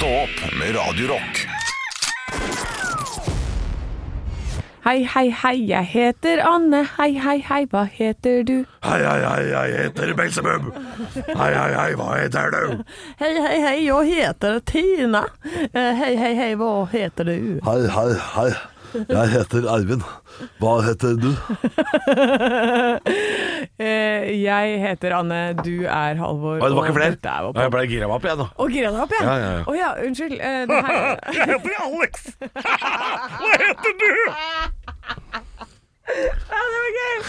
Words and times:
Stå 0.00 0.08
opp 0.08 0.52
med 0.58 0.76
Radio 0.76 1.08
Rock. 1.08 1.40
Hei, 4.84 5.02
hei, 5.14 5.26
hei, 5.42 5.58
jeg 5.68 5.84
heter 5.92 6.40
Anne. 6.48 6.86
Hei, 6.96 7.10
hei, 7.20 7.34
hei, 7.44 7.66
hva 7.68 7.82
heter 7.84 8.40
du? 8.48 8.54
Hei, 8.80 8.96
hei, 9.04 9.18
hei, 9.26 9.42
jeg 9.50 9.74
heter 9.76 10.14
Belsebub. 10.16 10.70
Hei, 11.28 11.50
hei, 11.52 11.68
hei, 11.76 11.90
hva 12.00 12.08
heter 12.16 12.56
du? 12.56 12.80
Hei, 13.20 13.34
hei, 13.44 13.60
hei, 13.66 13.76
jeg 13.90 14.08
heter 14.14 14.56
Tina. 14.72 15.26
Eh, 15.68 15.92
Hei, 16.00 16.14
hei, 16.16 16.32
hei, 16.38 16.54
hva 16.56 16.72
heter 16.94 17.28
du? 17.28 17.36
Hei, 17.68 17.80
hei, 17.98 18.16
hei. 18.38 18.50
Jeg 18.94 19.28
heter 19.34 19.66
Eivind. 19.74 20.02
Hva 20.60 20.72
heter 20.86 21.14
du? 21.20 21.30
Eh, 23.80 24.24
Jeg 24.40 24.76
heter 24.82 25.12
Anne, 25.16 25.38
du 25.64 25.84
er 25.88 26.14
Halvor. 26.20 26.58
Oi, 26.60 26.68
det 26.68 26.76
var 26.76 26.84
ikke 26.88 26.96
flere? 26.96 27.16
er 27.32 27.46
Jeg 27.64 27.72
ble 27.74 27.82
gira 27.88 28.08
meg 28.08 28.16
opp 28.18 28.26
igjen 28.28 28.40
nå. 28.42 28.46
Å, 28.56 28.66
gira 28.72 28.90
deg 28.92 29.00
opp 29.04 29.12
igjen? 29.14 29.26
Ja, 29.28 29.34
ja, 29.40 29.50
ja. 29.56 29.62
Oh, 29.68 29.76
ja, 29.76 29.90
unnskyld. 30.04 30.34
eh, 30.36 30.62
det 30.68 30.80
her... 30.86 30.94
Jeg 31.36 31.46
heter 31.52 31.72
Alex. 31.84 32.14
Hva 33.40 33.52
heter 33.64 33.92
du? 34.00 34.12
Ja, 36.10 36.62
det 36.70 36.80
var 36.80 36.92
gøy! 36.98 37.20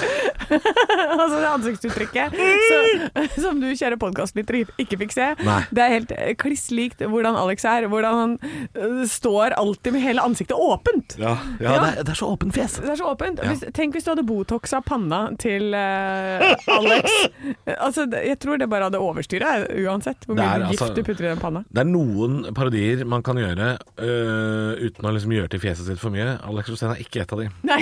altså 1.22 1.38
det 1.40 1.50
ansiktsuttrykket 1.52 2.36
så, 2.36 3.26
som 3.42 3.60
du, 3.62 3.70
kjære 3.78 3.98
podkastlytter, 4.02 4.62
ikke 4.82 5.00
fikk 5.04 5.16
se. 5.16 5.28
Nei. 5.46 5.60
Det 5.72 5.84
er 5.84 5.94
helt 5.96 6.14
eh, 6.16 6.34
kliss 6.40 6.68
likt 6.74 7.04
hvordan 7.04 7.38
Alex 7.40 7.66
er. 7.68 7.88
Hvordan 7.92 8.20
han 8.22 8.36
eh, 8.44 9.04
står 9.10 9.56
alltid 9.60 9.96
med 9.96 10.06
hele 10.06 10.26
ansiktet 10.26 10.58
åpent. 10.58 11.18
Ja, 11.22 11.36
ja, 11.60 11.76
Det, 11.76 11.92
er, 11.92 12.02
det 12.04 12.16
er 12.16 12.20
så 12.20 12.32
åpent 12.34 12.56
fjes. 12.56 12.80
Det 12.82 12.92
er 12.94 13.00
så 13.00 13.12
åpent. 13.12 13.42
Hvis, 13.48 13.64
tenk 13.78 13.96
hvis 13.96 14.08
du 14.08 14.14
hadde 14.14 14.26
botoxa 14.28 14.82
panna 14.86 15.22
til 15.42 15.72
uh, 15.76 16.76
Alex. 16.78 17.18
altså, 17.86 18.08
jeg 18.12 18.40
tror 18.44 18.62
det 18.62 18.70
bare 18.72 18.90
hadde 18.90 19.02
overstyra 19.02 19.54
uansett 19.86 20.28
hvor 20.28 20.38
mye 20.40 20.48
er, 20.48 20.68
altså- 20.68 20.90
gift 20.92 21.00
du 21.00 21.06
putter 21.08 21.28
i 21.28 21.32
den 21.32 21.42
panna. 21.42 21.64
Det 21.70 21.84
er 21.84 21.90
noen 21.90 22.42
parodier 22.58 23.06
man 23.08 23.24
kan 23.26 23.40
gjøre 23.40 23.74
uh, 24.02 24.74
uten 24.82 25.08
å 25.08 25.16
liksom 25.16 25.36
gjøre 25.38 25.54
til 25.56 25.64
fjeset 25.64 25.88
sitt 25.92 26.02
for 26.02 26.14
mye. 26.14 26.38
Alex 26.48 26.72
Rosén 26.72 26.96
er 26.96 27.04
ikke 27.04 27.24
et 27.26 27.36
av 27.36 27.44
de. 27.44 27.50
Nei. 27.68 27.82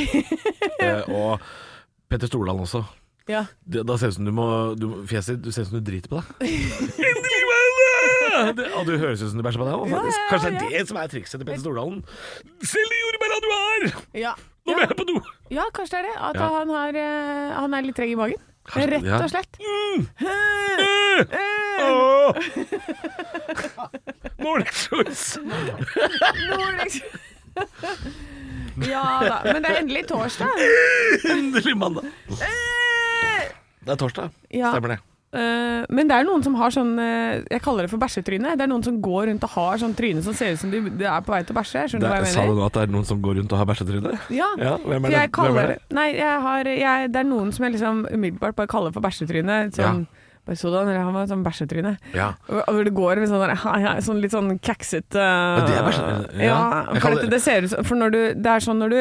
Eh, 0.89 1.03
og 1.15 1.39
Petter 2.09 2.27
Stordalen 2.31 2.61
også. 2.65 2.83
ja. 3.29 3.43
Da, 3.69 3.83
da 3.85 3.97
ser 3.97 4.07
det 4.09 4.13
ut 4.15 4.19
som 4.19 4.25
du 4.25 4.31
må 4.33 4.47
du, 4.79 4.87
Fjeset 5.09 5.41
du 5.43 5.51
ser 5.53 5.61
ut 5.67 5.69
som 5.71 5.77
du 5.79 5.85
driter 5.91 6.09
på 6.09 6.15
deg. 6.21 6.25
Det! 8.55 8.65
Og 8.79 8.85
du 8.87 8.93
høres 8.97 9.19
ut 9.21 9.29
som 9.33 9.39
du 9.39 9.43
bæsjer 9.43 9.59
på 9.59 9.65
deg 9.67 9.75
òg, 9.75 9.89
faktisk. 9.91 10.19
Kanskje 10.29 10.49
det 10.53 10.59
er 10.69 10.69
det 10.79 10.87
som 10.87 10.97
er 11.01 11.09
trikset 11.11 11.41
til 11.41 11.47
Petter 11.49 11.59
Stordalen. 11.65 11.97
Selv 12.63 12.93
i 12.95 12.99
jordbæra 13.01 13.39
du 13.43 13.49
er! 13.57 13.87
Ja. 14.21 14.31
Nå 14.65 14.77
må 14.77 14.83
jeg 14.85 14.95
på 14.95 15.05
do! 15.09 15.15
ja, 15.51 15.65
kanskje 15.75 15.97
det 15.97 15.99
er 15.99 16.05
det. 16.07 16.15
At 16.29 16.35
Ja. 16.39 16.47
han, 16.53 16.69
har, 16.71 16.89
eh, 17.01 17.51
han 17.57 17.73
er 17.75 17.81
litt 17.83 17.97
treg 17.99 18.13
i 18.13 18.15
magen. 18.15 18.39
Kanskje- 18.69 18.91
Rett 18.93 19.03
ja. 19.09 19.17
og 19.19 19.29
slett. 19.33 19.53
Åh! 21.83 22.31
Nordic 24.45 24.71
Choice! 24.85 25.39
Ja 28.89 29.03
da. 29.25 29.37
Men 29.47 29.61
det 29.63 29.69
er 29.73 29.81
endelig 29.83 30.05
torsdag. 30.09 30.65
Endelig 31.35 31.75
mandag. 31.77 32.09
Det 33.79 33.93
er 33.95 33.99
torsdag. 33.99 34.33
Ja. 34.53 34.73
Stemmer 34.73 34.95
det. 34.95 34.99
Eh, 35.29 35.83
men 35.93 36.09
det 36.09 36.15
er 36.17 36.25
noen 36.25 36.41
som 36.41 36.55
har 36.57 36.71
sånn 36.73 36.95
eh, 36.97 37.43
Jeg 37.53 37.61
kaller 37.61 37.85
det 37.85 37.91
for 37.91 38.01
bæsjetryne. 38.01 38.55
Det 38.57 38.65
er 38.65 38.69
noen 38.71 38.81
som 38.85 38.95
går 39.03 39.27
rundt 39.29 39.43
og 39.45 39.51
har 39.53 39.77
sånn 39.81 39.93
tryne 39.97 40.23
som 40.25 40.33
ser 40.33 40.55
ut 40.55 40.61
som 40.63 40.71
de, 40.73 40.79
de 40.89 41.05
er 41.05 41.21
på 41.25 41.33
vei 41.35 41.43
til 41.45 41.53
å 41.53 41.59
bæsje. 41.59 41.83
Skjønner 41.91 42.07
du 42.07 42.09
hva 42.09 42.21
jeg 42.23 42.31
sa 42.33 42.41
du 42.41 42.47
mener? 42.47 42.57
nå 42.57 42.65
at 42.65 42.79
det 42.79 42.85
er 42.87 42.93
noen 42.95 43.05
som 43.11 43.21
går 43.21 43.37
rundt 43.37 43.53
og 43.53 43.61
har 43.61 43.69
bæsjetryne? 43.69 44.15
Ja. 44.33 44.47
Ja, 44.57 44.73
hvem 44.81 45.05
For 45.05 45.13
det? 45.13 45.19
jeg? 45.19 45.29
Hvem 45.29 45.35
kaller 45.37 45.61
er 45.61 45.73
det 45.75 45.97
Nei, 45.99 46.07
jeg 46.17 46.41
har 46.47 46.71
jeg, 46.73 47.11
Det 47.13 47.21
er 47.21 47.29
noen 47.29 47.53
som 47.53 47.67
jeg 47.67 47.75
liksom 47.77 48.01
umiddelbart 48.09 48.57
bare 48.57 48.71
kaller 48.73 48.95
for 48.95 49.05
bæsjetryne. 49.05 49.59
Sånn 49.77 50.01
bare 50.09 50.18
sådan, 50.57 50.89
han 50.95 51.13
var 51.13 51.27
sånn 51.29 51.43
bæsjetryne. 51.45 51.97
Ja. 52.15 52.31
Og 52.49 52.79
det 52.85 52.93
går 52.97 53.21
med 53.21 53.29
sånn, 53.29 54.01
sånn 54.05 54.21
litt 54.23 54.33
sånn 54.33 54.53
kaksete 54.63 55.19
Ja, 55.21 55.65
det 55.67 55.75
er 55.75 55.85
bæsjetryne. 55.85 56.43
Ja, 56.43 56.57
Ja, 56.93 56.99
for 57.03 57.15
dette, 57.17 57.29
det 57.29 57.41
ser 57.43 57.67
ut 57.67 57.75
For 57.85 57.99
når 57.99 58.15
du 58.15 58.19
Det 58.39 58.53
er 58.55 58.63
sånn 58.63 58.79
når 58.81 58.93
du 58.93 58.99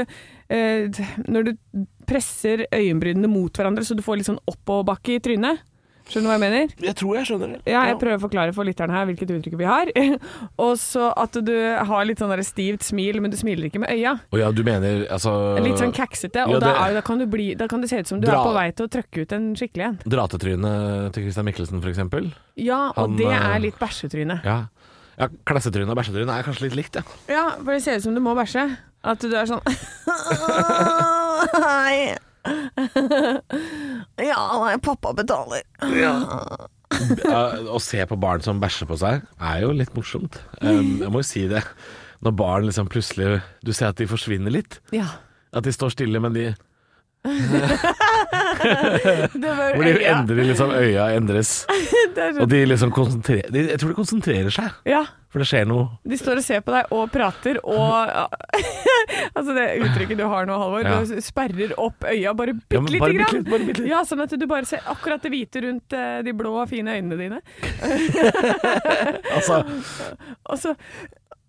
eh, 0.55 1.01
Når 1.29 1.49
du 1.49 1.53
presser 2.09 2.67
øyenbrynene 2.73 3.29
mot 3.29 3.53
hverandre 3.53 3.85
så 3.85 3.97
du 3.97 4.03
får 4.05 4.21
litt 4.21 4.29
sånn 4.31 4.41
oppoverbakke 4.49 5.19
i 5.19 5.21
trynet. 5.21 5.61
Skjønner 6.09 6.25
du 6.25 6.31
hva 6.31 6.37
jeg 6.39 6.43
mener? 6.45 6.71
Jeg 6.81 6.97
tror 6.97 7.17
jeg 7.19 7.29
skjønner 7.29 7.51
det. 7.53 7.59
Ja, 7.69 7.83
jeg 7.91 7.99
prøver 8.01 8.17
å 8.17 8.23
forklare 8.23 8.55
for 8.57 8.65
lytterne 8.69 8.95
her 8.97 9.05
hvilket 9.11 9.33
uttrykk 9.35 9.57
vi 9.61 9.67
har. 9.69 9.91
og 10.65 10.73
så 10.81 11.11
at 11.13 11.37
du 11.45 11.53
har 11.91 12.09
litt 12.09 12.23
sånn 12.23 12.33
stivt 12.47 12.87
smil, 12.87 13.21
men 13.21 13.33
du 13.33 13.37
smiler 13.41 13.69
ikke 13.69 13.83
med 13.83 13.93
øya. 13.93 14.15
Oh, 14.33 14.39
ja, 14.41 14.49
du 14.55 14.63
mener 14.65 15.05
altså 15.13 15.33
Litt 15.65 15.81
sånn 15.81 15.93
kaksete, 15.97 16.47
og 16.49 16.57
ja, 16.57 16.63
da, 16.65 16.71
det- 16.73 16.81
er, 16.87 16.97
da, 16.99 17.05
kan 17.05 17.21
bli, 17.29 17.51
da 17.59 17.69
kan 17.69 17.85
det 17.85 17.91
se 17.93 18.01
ut 18.01 18.09
som 18.09 18.23
du 18.23 18.27
Dra- 18.29 18.41
er 18.41 18.49
på 18.49 18.55
vei 18.57 18.67
til 18.73 18.89
å 18.89 18.93
trøkke 18.97 19.25
ut 19.27 19.37
en 19.37 19.51
skikkelig 19.59 19.85
en. 19.91 19.99
Dratetrynet 20.17 21.13
til 21.17 21.29
Christian 21.29 21.49
Mikkelsen, 21.49 21.83
for 21.85 21.93
eksempel. 21.93 22.33
Ja, 22.57 22.89
og 22.95 23.03
Han, 23.05 23.17
det 23.21 23.29
eh, 23.29 23.49
er 23.53 23.65
litt 23.69 23.79
bæsjetryne. 23.81 24.41
Ja. 24.49 24.59
ja 25.21 25.29
Klassetryne 25.49 25.93
og 25.93 25.99
bæsjetryne 26.01 26.39
er 26.41 26.49
kanskje 26.49 26.69
litt 26.69 26.79
likt, 26.81 26.97
ja. 26.97 27.05
Ja, 27.29 27.45
for 27.61 27.75
det 27.75 27.83
ser 27.85 28.01
ut 28.01 28.09
som 28.09 28.17
du 28.17 28.23
må 28.25 28.33
bæsje. 28.39 28.65
At 29.09 29.23
du 29.23 29.31
er 29.37 29.47
sånn. 29.47 29.63
Ja, 34.31 34.41
nei, 34.65 34.77
pappa 34.83 35.15
betaler. 35.17 35.63
Ja, 36.03 36.15
Å 37.69 37.79
se 37.85 38.01
på 38.09 38.17
barn 38.19 38.41
som 38.43 38.61
bæsjer 38.63 38.89
på 38.89 38.97
seg, 38.99 39.21
er 39.45 39.59
jo 39.63 39.75
litt 39.77 39.93
morsomt. 39.95 40.41
Um, 40.63 40.97
jeg 41.03 41.11
må 41.13 41.21
jo 41.21 41.27
si 41.29 41.45
det. 41.51 41.61
Når 42.25 42.33
barn 42.35 42.65
liksom 42.67 42.89
plutselig 42.91 43.37
Du 43.63 43.71
ser 43.77 43.93
at 43.93 44.01
de 44.01 44.09
forsvinner 44.11 44.51
litt. 44.51 44.81
Ja. 44.91 45.07
At 45.55 45.69
de 45.69 45.73
står 45.75 45.93
stille, 45.95 46.19
men 46.25 46.35
de 46.35 46.49
Hvor 48.59 49.85
de 49.85 49.93
endrer 50.07 50.45
liksom 50.49 50.71
Øya 50.75 51.09
endres. 51.17 51.67
Og 52.41 52.47
de 52.51 52.61
liksom 52.67 52.93
konsentrerer 52.95 53.51
de, 53.53 53.65
Jeg 53.73 53.81
tror 53.83 53.93
de 53.93 53.99
konsentrerer 53.99 54.55
seg, 54.55 54.69
ja. 54.89 55.03
For 55.29 55.43
det 55.43 55.47
skjer 55.51 55.67
noe. 55.69 55.89
De 56.09 56.17
står 56.17 56.39
og 56.41 56.45
ser 56.47 56.63
på 56.65 56.73
deg 56.73 56.93
og 56.97 57.11
prater 57.13 57.59
og 57.61 57.93
Altså 59.39 59.53
det 59.57 59.67
uttrykket 59.85 60.19
du 60.19 60.25
har 60.31 60.47
nå, 60.49 60.57
Halvor. 60.59 60.87
Ja. 60.89 61.01
Du 61.05 61.21
sperrer 61.25 61.75
opp 61.81 62.07
øya 62.09 62.33
bare 62.39 62.55
bitte 62.57 62.79
ja, 62.79 62.81
lite 62.81 63.11
grann. 63.19 63.45
litt, 63.45 63.67
litt. 63.79 63.83
Ja, 63.91 64.01
sånn 64.09 64.23
at 64.25 64.33
du 64.41 64.47
bare 64.51 64.65
ser 64.69 64.81
akkurat 64.89 65.23
det 65.23 65.31
hvite 65.35 65.63
rundt 65.67 65.93
eh, 65.97 66.19
de 66.27 66.33
blå, 66.37 66.55
fine 66.71 66.97
øynene 66.97 67.19
dine. 67.21 67.41
Altså 69.39 69.61
Og 70.49 70.59
så, 70.59 70.75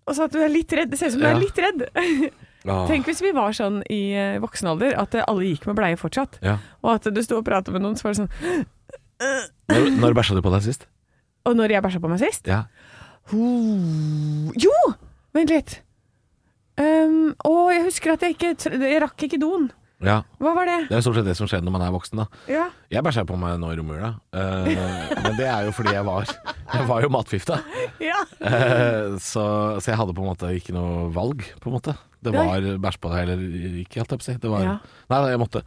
og 0.06 0.16
så 0.16 0.26
at 0.28 0.34
du 0.34 0.40
er 0.42 0.52
litt 0.52 0.72
redd. 0.76 0.90
Det 0.92 0.98
ser 1.00 1.10
ut 1.12 1.16
som 1.16 1.22
du 1.24 1.28
Ja. 1.28 1.34
er 1.36 1.40
litt 1.42 1.58
redd. 1.60 1.84
ah, 2.68 2.84
Tenk 2.88 3.06
hvis 3.08 3.22
vi 3.24 3.32
var 3.36 3.54
sånn 3.56 3.80
i 3.90 4.00
eh, 4.12 4.38
voksen 4.42 4.68
alder, 4.74 4.96
at 5.00 5.14
eh, 5.16 5.24
alle 5.28 5.48
gikk 5.48 5.66
med 5.70 5.78
bleie 5.80 5.96
fortsatt. 6.00 6.38
ja. 6.44 6.58
Og 6.84 6.94
at 6.98 7.08
du 7.14 7.20
sto 7.24 7.38
og 7.40 7.44
pratet 7.48 7.72
med 7.74 7.82
noen, 7.84 7.96
så 7.96 8.08
var 8.08 8.14
det 8.16 8.24
sånn 8.24 8.66
Når, 9.70 9.90
når 10.00 10.14
bæsja 10.16 10.34
du 10.36 10.42
på 10.44 10.52
deg 10.54 10.64
sist? 10.64 10.86
Og 11.48 11.56
når 11.56 11.72
jeg 11.76 11.82
bæsja 11.84 12.00
på 12.02 12.08
meg 12.12 12.20
sist? 12.20 12.46
Ja. 12.48 12.64
Ho- 13.30 14.52
Jo! 14.58 14.74
Vent 15.36 15.52
litt. 15.52 15.76
Um, 16.80 17.34
å, 17.44 17.68
jeg 17.74 17.84
husker 17.84 18.14
at 18.14 18.22
jeg 18.24 18.36
ikke 18.38 18.54
Jeg 18.80 19.00
rakk 19.02 19.24
ikke 19.26 19.38
doen. 19.42 19.66
ja. 20.00 20.22
Hva 20.40 20.54
var 20.56 20.64
det? 20.70 20.78
Det 20.88 20.96
er 20.96 21.02
stort 21.04 21.18
sett 21.18 21.26
det 21.28 21.34
som 21.36 21.48
skjer 21.50 21.60
når 21.66 21.74
man 21.74 21.82
er 21.84 21.92
voksen, 21.92 22.22
da. 22.22 22.24
Ja. 22.48 22.64
Jeg 22.90 23.04
bæsja 23.04 23.26
på 23.28 23.36
meg 23.38 23.58
nå 23.60 23.68
i 23.74 23.76
romjula, 23.76 24.14
uh, 24.32 24.70
men 25.26 25.36
det 25.36 25.44
er 25.50 25.66
jo 25.68 25.74
fordi 25.76 25.92
jeg 25.92 26.06
var 26.08 26.24
Jeg 26.70 26.86
var 26.88 27.02
jo 27.04 27.10
matfifta. 27.12 27.58
ja. 28.00 28.22
Uh, 28.40 29.18
så, 29.20 29.44
så 29.82 29.90
jeg 29.92 29.98
hadde 30.00 30.14
på 30.16 30.22
en 30.24 30.30
måte 30.32 30.50
ikke 30.56 30.72
noe 30.74 31.10
valg, 31.14 31.44
på 31.60 31.68
en 31.70 31.76
måte. 31.76 31.94
Det 32.20 32.32
var 32.34 32.64
bæsj 32.80 32.98
på 33.00 33.10
deg 33.12 33.22
eller 33.28 33.44
ikke, 33.84 34.00
holdt 34.00 34.10
jeg 34.16 34.20
på 34.20 34.24
å 34.24 34.28
si. 34.30 34.34
Det 34.40 34.50
var, 34.52 34.66
Nei, 35.10 35.18
nei, 35.20 35.30
jeg 35.34 35.40
måtte. 35.40 35.62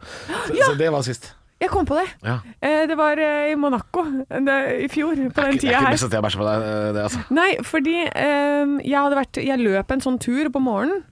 Så, 0.48 0.58
så 0.60 0.74
det 0.78 0.90
var 0.94 1.02
sist. 1.06 1.30
Jeg 1.64 1.72
kom 1.72 1.88
på 1.88 1.96
det. 1.98 2.06
Ja. 2.26 2.36
Eh, 2.60 2.84
det 2.90 2.98
var 3.00 3.20
eh, 3.24 3.52
i 3.54 3.56
Monaco 3.60 4.04
det, 4.28 4.58
i 4.84 4.90
fjor, 4.92 5.16
på 5.16 5.46
den 5.48 5.56
Det 5.56 5.64
er 5.64 5.72
ikke 5.72 5.80
her. 5.80 5.96
best 5.96 6.08
at 6.10 6.18
jeg 6.18 6.26
bæsjer 6.28 6.42
på 6.44 6.48
deg, 6.50 6.68
eh, 6.68 6.92
det, 6.98 7.02
altså. 7.08 7.24
Nei, 7.34 7.50
fordi 7.64 7.96
jeg 8.04 9.00
hadde 9.00 9.18
vært 9.18 9.40
Jeg 9.44 9.60
løp 9.64 9.90
en 9.96 10.04
sånn 10.04 10.20
tur 10.22 10.52
på 10.52 10.62
morgenen. 10.62 11.02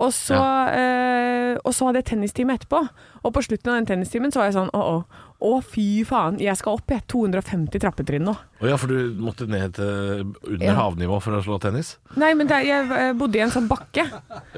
Og 0.00 0.14
så, 0.16 0.32
eh, 0.72 1.58
og 1.60 1.74
så 1.76 1.84
hadde 1.90 2.00
jeg 2.00 2.06
tennistime 2.14 2.54
etterpå. 2.56 2.78
Og 3.20 3.34
på 3.36 3.42
slutten 3.44 3.68
av 3.68 3.74
den 3.82 3.88
tennistimen 3.90 4.32
så 4.32 4.40
var 4.40 4.46
jeg 4.48 4.54
sånn 4.56 4.70
Åh, 4.72 4.86
å, 4.94 5.26
å 5.44 5.58
fy 5.60 5.84
faen, 6.08 6.38
jeg 6.40 6.56
skal 6.56 6.78
opp 6.78 6.88
jeg 6.88 7.04
250 7.12 7.82
trappetrinn 7.84 8.24
nå. 8.24 8.32
Å 8.64 8.70
ja, 8.70 8.78
for 8.80 8.88
du 8.88 9.12
måtte 9.20 9.44
ned 9.48 9.74
til 9.76 10.24
under 10.54 10.64
Ja. 10.64 10.78
havnivå 10.78 11.20
for 11.20 11.36
å 11.36 11.42
slå 11.44 11.58
tennis? 11.60 11.98
Nei, 12.16 12.32
men 12.32 12.48
der, 12.48 12.64
jeg 12.64 13.12
bodde 13.20 13.36
i 13.36 13.44
en 13.44 13.52
sånn 13.52 13.68
bakke. 13.68 14.06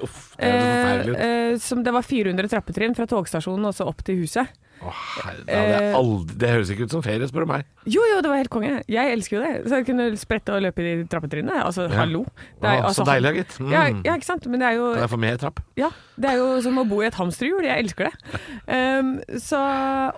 Uff, 0.02 0.36
det 0.38 0.46
er 0.46 0.62
så 0.62 0.70
forferdelig. 0.70 1.18
Eh, 1.26 1.58
som 1.66 1.82
det 1.82 1.96
var 1.98 2.06
400 2.06 2.48
trappetrinn 2.54 2.94
fra 2.94 3.06
togstasjonen 3.10 3.66
og 3.66 3.74
så 3.74 3.88
opp 3.90 4.06
til 4.06 4.22
huset. 4.22 4.46
Å, 4.82 4.92
herre, 5.22 5.42
det, 5.46 5.54
hadde 5.54 5.74
eh, 5.76 5.84
jeg 5.84 5.94
aldri, 5.94 6.36
det 6.42 6.48
høres 6.50 6.70
ikke 6.74 6.86
ut 6.88 6.94
som 6.96 7.02
ferie, 7.04 7.26
spør 7.30 7.44
du 7.44 7.50
meg. 7.52 7.66
Jo, 7.86 8.02
jo, 8.10 8.16
det 8.22 8.30
var 8.32 8.40
helt 8.40 8.50
konge. 8.50 8.70
Jeg 8.90 9.12
elsker 9.14 9.36
jo 9.36 9.42
det. 9.42 9.50
Så 9.68 9.78
jeg 9.78 9.86
kunne 9.86 10.06
sprette 10.18 10.54
og 10.54 10.64
løpe 10.64 10.82
i 10.82 10.94
trappetrinnet. 11.10 11.54
Altså, 11.62 11.86
Ja. 11.86 12.00
hallo. 12.00 12.24
Det 12.58 12.66
Å, 12.66 12.88
altså, 12.88 13.02
så 13.02 13.06
deilig, 13.06 13.32
gitt. 13.40 13.54
Mm. 13.62 13.70
Ja, 13.70 13.82
ja, 14.06 14.16
ikke 14.18 14.28
sant. 14.28 14.46
Men 14.50 14.62
det 14.62 14.68
er 14.72 14.78
jo 14.80 14.88
Kan 14.96 15.04
jeg 15.04 15.12
få 15.12 15.20
mer 15.22 15.38
trapp? 15.42 15.62
Ja, 15.78 15.90
det 16.18 16.30
er 16.32 16.40
jo 16.40 16.48
som 16.66 16.78
å 16.82 16.86
bo 16.88 17.00
i 17.02 17.06
et 17.06 17.18
hamsterhjul. 17.18 17.62
Jeg 17.68 17.86
elsker 17.86 18.10
det. 18.10 18.14
Um, 18.72 19.16
så, 19.42 19.58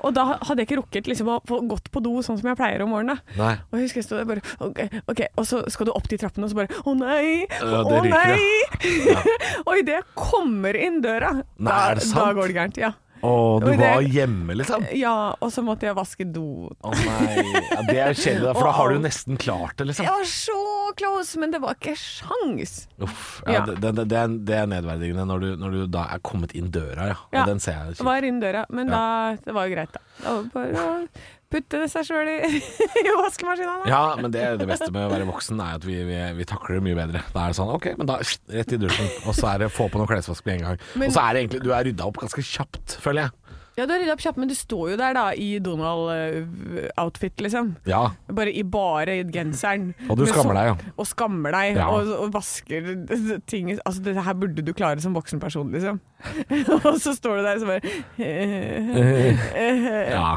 og 0.04 0.12
da 0.14 0.24
hadde 0.44 0.62
jeg 0.62 0.68
ikke 0.68 0.76
rukket 0.78 1.08
liksom, 1.08 1.30
å 1.32 1.38
få 1.48 1.58
gått 1.66 1.88
på 1.90 2.02
do 2.04 2.12
sånn 2.22 2.36
som 2.38 2.50
jeg 2.50 2.58
pleier 2.58 2.84
om 2.84 2.92
morgenen. 2.92 3.18
Nei. 3.38 3.54
Og 3.70 3.78
jeg 3.78 3.88
husker 3.88 4.02
jeg 4.02 4.06
stod 4.06 4.20
der 4.20 4.28
bare 4.28 4.42
ok, 4.62 5.00
ok, 5.10 5.22
og 5.40 5.48
så 5.48 5.62
skal 5.72 5.88
du 5.88 5.94
opp 5.94 6.06
de 6.10 6.18
trappene, 6.20 6.46
og 6.46 6.52
så 6.52 6.58
bare 6.60 6.82
Å 6.84 6.94
nei! 6.98 7.46
Ja, 7.48 7.80
Å 7.80 8.02
ryker, 8.04 8.34
nei! 8.36 9.14
og 9.66 9.80
idet 9.80 9.96
jeg 9.96 10.06
kommer 10.18 10.76
inn 10.78 11.00
døra, 11.04 11.32
Nei, 11.40 11.70
da, 11.70 11.78
er 11.94 12.02
da 12.04 12.28
går 12.36 12.52
det 12.52 12.58
gærent. 12.58 12.82
Ja. 12.84 12.92
Å, 13.24 13.60
du 13.62 13.70
det- 13.70 13.78
var 13.80 14.02
hjemme, 14.04 14.54
liksom? 14.60 14.84
Ja, 14.98 15.14
og 15.40 15.50
så 15.54 15.64
måtte 15.64 15.88
jeg 15.88 15.96
vaske 15.96 16.26
do. 16.30 16.70
Å 16.84 16.92
nei. 16.92 17.44
Ja, 17.54 17.82
det 17.88 17.98
er 18.04 18.14
kjedelig, 18.18 18.52
for 18.58 18.68
da 18.68 18.72
har 18.76 18.92
du 18.94 18.98
nesten 19.04 19.38
klart 19.40 19.76
det, 19.80 19.86
liksom. 19.90 20.04
Jeg 20.08 20.12
var 20.12 20.28
så 20.28 20.58
close, 21.00 21.38
men 21.40 21.54
det 21.54 21.60
var 21.64 21.74
ikke 21.78 21.96
sjans. 21.98 22.74
Uff, 23.02 23.42
ja, 23.46 23.52
Ja. 23.52 23.64
Det, 23.66 23.94
det, 24.04 24.18
er, 24.18 24.34
det 24.50 24.58
er 24.60 24.66
nedverdigende 24.70 25.24
når 25.30 25.40
du, 25.46 25.48
når 25.64 25.78
du 25.78 25.86
da 25.94 26.04
er 26.14 26.20
kommet 26.26 26.52
inn 26.58 26.68
døra, 26.74 27.08
ja. 27.14 27.16
Og 27.40 27.48
den 27.54 27.62
ser 27.64 27.78
jeg 27.80 27.96
Jeg 27.98 28.06
var 28.10 28.28
inn 28.28 28.40
døra, 28.42 28.66
men 28.70 28.92
da 28.92 29.02
Det 29.44 29.54
var 29.56 29.66
jo 29.70 29.74
greit, 29.74 29.96
da. 29.96 30.04
Da 30.22 30.36
var 30.36 30.50
bare 30.52 31.08
putte 31.54 31.80
seg 31.92 32.06
sjøl 32.10 32.30
i, 32.34 32.60
i 33.04 33.14
vaskemaskina. 33.14 33.76
da. 33.84 33.90
Ja, 33.94 34.02
men 34.20 34.34
det, 34.34 34.44
det 34.60 34.66
beste 34.68 34.90
med 34.94 35.06
å 35.06 35.12
være 35.14 35.28
voksen 35.30 35.62
er 35.62 35.78
at 35.78 35.86
vi, 35.88 35.96
vi, 36.08 36.18
vi 36.40 36.48
takler 36.50 36.80
det 36.80 36.84
mye 36.88 36.98
bedre. 36.98 37.22
Da 37.34 37.46
er 37.46 37.54
det 37.54 37.58
sånn 37.60 37.72
OK, 37.76 37.88
men 38.00 38.10
da 38.10 38.18
rett 38.20 38.74
i 38.76 38.80
dusjen, 38.82 39.08
og 39.24 39.38
så 39.38 39.52
er 39.54 39.64
det 39.64 39.70
få 39.74 39.86
på 39.92 40.02
noe 40.02 40.10
klesvask 40.10 40.44
med 40.50 40.58
en 40.60 40.66
gang. 40.68 40.82
Men- 40.98 41.08
og 41.12 41.16
så 41.16 41.24
er 41.28 41.32
det 41.38 41.44
egentlig 41.46 41.62
Du 41.64 41.70
er 41.72 41.86
rydda 41.88 42.10
opp 42.10 42.20
ganske 42.24 42.44
kjapt, 42.50 42.98
føler 43.04 43.26
jeg. 43.28 43.38
Ja, 43.74 43.86
du 43.86 43.90
har 43.90 43.98
rydda 43.98 44.12
opp 44.14 44.20
kjapt, 44.22 44.36
men 44.38 44.46
du 44.46 44.54
står 44.54 44.92
jo 44.92 44.96
der 45.00 45.16
da 45.16 45.24
i 45.34 45.58
Donald-outfit, 45.58 47.40
liksom. 47.42 47.72
Ja. 47.90 48.04
Bare 48.30 48.52
i 48.54 48.62
bare 48.62 49.16
genseren. 49.34 49.88
Og 50.06 50.20
du 50.20 50.26
skammer 50.30 50.54
deg, 50.54 50.68
ja. 50.70 50.92
Og 50.94 51.08
skammer 51.10 51.50
deg, 51.56 51.80
Ja. 51.80 51.88
og, 51.90 52.06
og 52.22 52.30
vasker 52.36 52.86
ting 53.50 53.72
Altså, 53.74 53.98
det 54.06 54.14
her 54.22 54.34
burde 54.38 54.62
du 54.62 54.70
klare 54.76 55.02
som 55.02 55.16
voksen 55.18 55.42
person, 55.42 55.72
liksom. 55.74 55.98
og 56.86 57.00
så 57.02 57.16
står 57.18 57.40
du 57.40 57.42
der 57.42 57.58
og 57.58 57.60
så 57.64 57.66
bare 57.72 57.82
ja. 60.14 60.30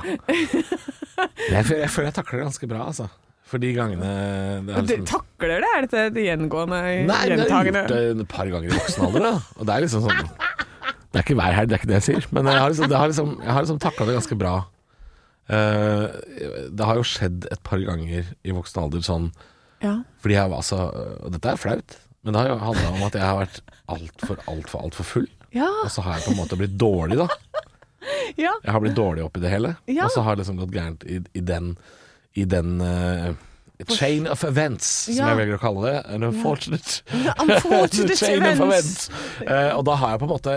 Jeg, 1.52 1.66
føler- 1.66 1.84
jeg 1.86 2.06
jeg 2.08 2.14
takler 2.18 2.40
det 2.40 2.46
ganske 2.50 2.68
bra, 2.74 2.82
altså. 2.90 3.08
For 3.48 3.62
de 3.64 3.70
gangene 3.72 4.08
det 4.68 4.74
er 4.76 4.82
Du 4.82 4.90
liksom 4.98 5.06
takler 5.08 5.62
det? 5.64 5.70
Er 5.78 5.86
dette 5.86 6.02
det 6.18 6.24
gjengående, 6.26 6.80
Nei, 7.08 7.22
jeg 7.30 7.46
har 7.48 7.64
gjort 7.70 7.88
det 7.94 8.02
et 8.18 8.28
par 8.34 8.50
ganger 8.52 8.68
i 8.68 8.76
voksen 8.76 9.06
alder, 9.08 9.24
da. 9.30 9.36
Og 9.56 9.70
det 9.70 9.76
er 9.78 9.86
liksom 9.86 10.04
sånn 10.04 10.26
Det 11.12 11.20
er 11.20 11.26
ikke 11.26 11.38
hver 11.40 11.56
helg, 11.56 11.70
det 11.70 11.78
er 11.78 11.82
ikke 11.82 11.90
det 11.92 12.00
jeg 12.00 12.08
sier. 12.08 12.26
Men 12.36 12.50
jeg 12.52 12.60
har 12.62 12.74
liksom, 12.74 12.92
har 12.92 13.12
liksom, 13.12 13.30
jeg 13.44 13.54
har 13.56 13.64
liksom 13.66 13.80
takla 13.84 14.08
det 14.10 14.18
ganske 14.18 14.40
bra. 14.40 14.56
Uh, 15.48 16.08
det 16.76 16.88
har 16.90 17.00
jo 17.00 17.06
skjedd 17.08 17.48
et 17.54 17.62
par 17.64 17.80
ganger 17.80 18.28
i 18.44 18.56
voksen 18.56 18.82
alder 18.84 19.06
sånn 19.06 19.30
Ja. 19.80 19.94
Fordi 20.20 20.36
jeg 20.36 20.52
var 20.52 20.60
altså 20.60 21.30
dette 21.32 21.54
er 21.54 21.62
flaut, 21.62 21.96
men 22.26 22.36
det 22.36 22.42
har 22.42 22.50
jo 22.52 22.58
handla 22.60 22.90
om 22.92 23.06
at 23.08 23.16
jeg 23.16 23.24
har 23.24 23.40
vært 23.40 23.62
altfor, 23.88 24.42
altfor, 24.52 24.82
altfor 24.84 25.08
full. 25.08 25.28
Ja. 25.56 25.70
Og 25.86 25.92
så 25.94 26.04
har 26.04 26.18
jeg 26.18 26.26
på 26.26 26.34
en 26.34 26.42
måte 26.42 26.58
blitt 26.60 26.76
dårlig, 26.82 27.22
da. 27.22 27.30
ja. 28.46 28.52
Jeg 28.66 28.74
har 28.74 28.84
blitt 28.84 28.98
dårlig 28.98 29.24
oppi 29.24 29.44
det 29.44 29.54
hele. 29.54 29.76
Og 29.96 30.12
så 30.12 30.26
har 30.26 30.36
det 30.36 30.44
liksom 30.44 30.60
gått 30.60 30.76
gærent 30.76 31.06
i, 31.08 31.22
i 31.38 31.44
den 31.46 31.76
I 32.36 32.44
den 32.46 32.82
eh, 33.80 33.94
chain 33.96 34.28
of 34.28 34.44
events, 34.48 34.88
som 35.08 35.18
jeg 35.30 35.38
velger 35.42 35.58
å 35.58 35.62
kalle 35.62 35.84
det. 35.88 35.96
An 36.16 36.24
unfortunate 36.28 37.02
Unfortunate 37.44 38.18
chain 38.22 38.42
of 38.44 38.62
events. 38.62 39.10
events. 39.10 39.48
Eh, 39.48 39.72
og 39.78 39.84
da 39.88 39.96
har 40.02 40.16
jeg 40.16 40.22
på 40.24 40.28
en 40.30 40.34
måte 40.34 40.56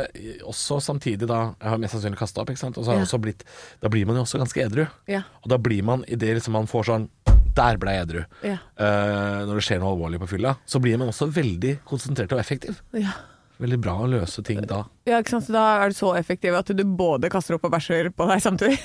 også 0.51 0.81
samtidig 0.85 1.29
da 1.31 1.41
Jeg 1.61 1.69
har 1.75 1.81
mest 1.83 1.97
sannsynlig 1.97 2.21
kasta 2.21 2.43
opp, 2.45 2.51
ikke 2.55 2.65
sant. 2.65 2.79
Og 2.81 2.85
så 2.87 2.93
har 2.95 3.01
jeg 3.03 3.09
også 3.11 3.21
blitt 3.23 3.45
Da 3.83 3.91
blir 3.93 4.07
man 4.09 4.17
jo 4.21 4.25
også 4.27 4.41
ganske 4.43 4.63
edru. 4.65 4.87
Ja. 5.11 5.23
Og 5.45 5.51
da 5.53 5.59
blir 5.61 5.83
man 5.87 6.05
idet 6.09 6.37
liksom 6.39 6.57
man 6.57 6.69
får 6.71 6.89
sånn 6.91 7.09
Der 7.57 7.77
ble 7.83 7.97
jeg 7.97 8.07
edru. 8.07 8.23
Ja. 8.47 8.59
Uh, 8.79 9.43
når 9.49 9.59
det 9.59 9.65
skjer 9.67 9.81
noe 9.83 9.91
alvorlig 9.97 10.21
på 10.23 10.29
fylla, 10.37 10.55
så 10.71 10.79
blir 10.81 10.97
man 11.01 11.11
også 11.11 11.27
veldig 11.35 11.81
konsentrert 11.89 12.33
og 12.37 12.41
effektiv. 12.43 12.81
ja. 12.97 13.17
Veldig 13.61 13.77
bra 13.85 13.93
å 14.01 14.07
løse 14.09 14.41
ting 14.41 14.63
da. 14.65 14.79
Ja, 15.05 15.19
ikke 15.21 15.35
sant? 15.35 15.45
Så 15.45 15.53
da 15.53 15.63
er 15.83 15.91
du 15.93 15.97
så 15.99 16.15
effektiv 16.17 16.55
at 16.57 16.71
du 16.73 16.81
både 16.97 17.29
kaster 17.29 17.59
opp 17.59 17.67
og 17.69 17.75
bæsjer 17.75 18.07
på 18.17 18.25
deg 18.31 18.41
samtidig. 18.41 18.79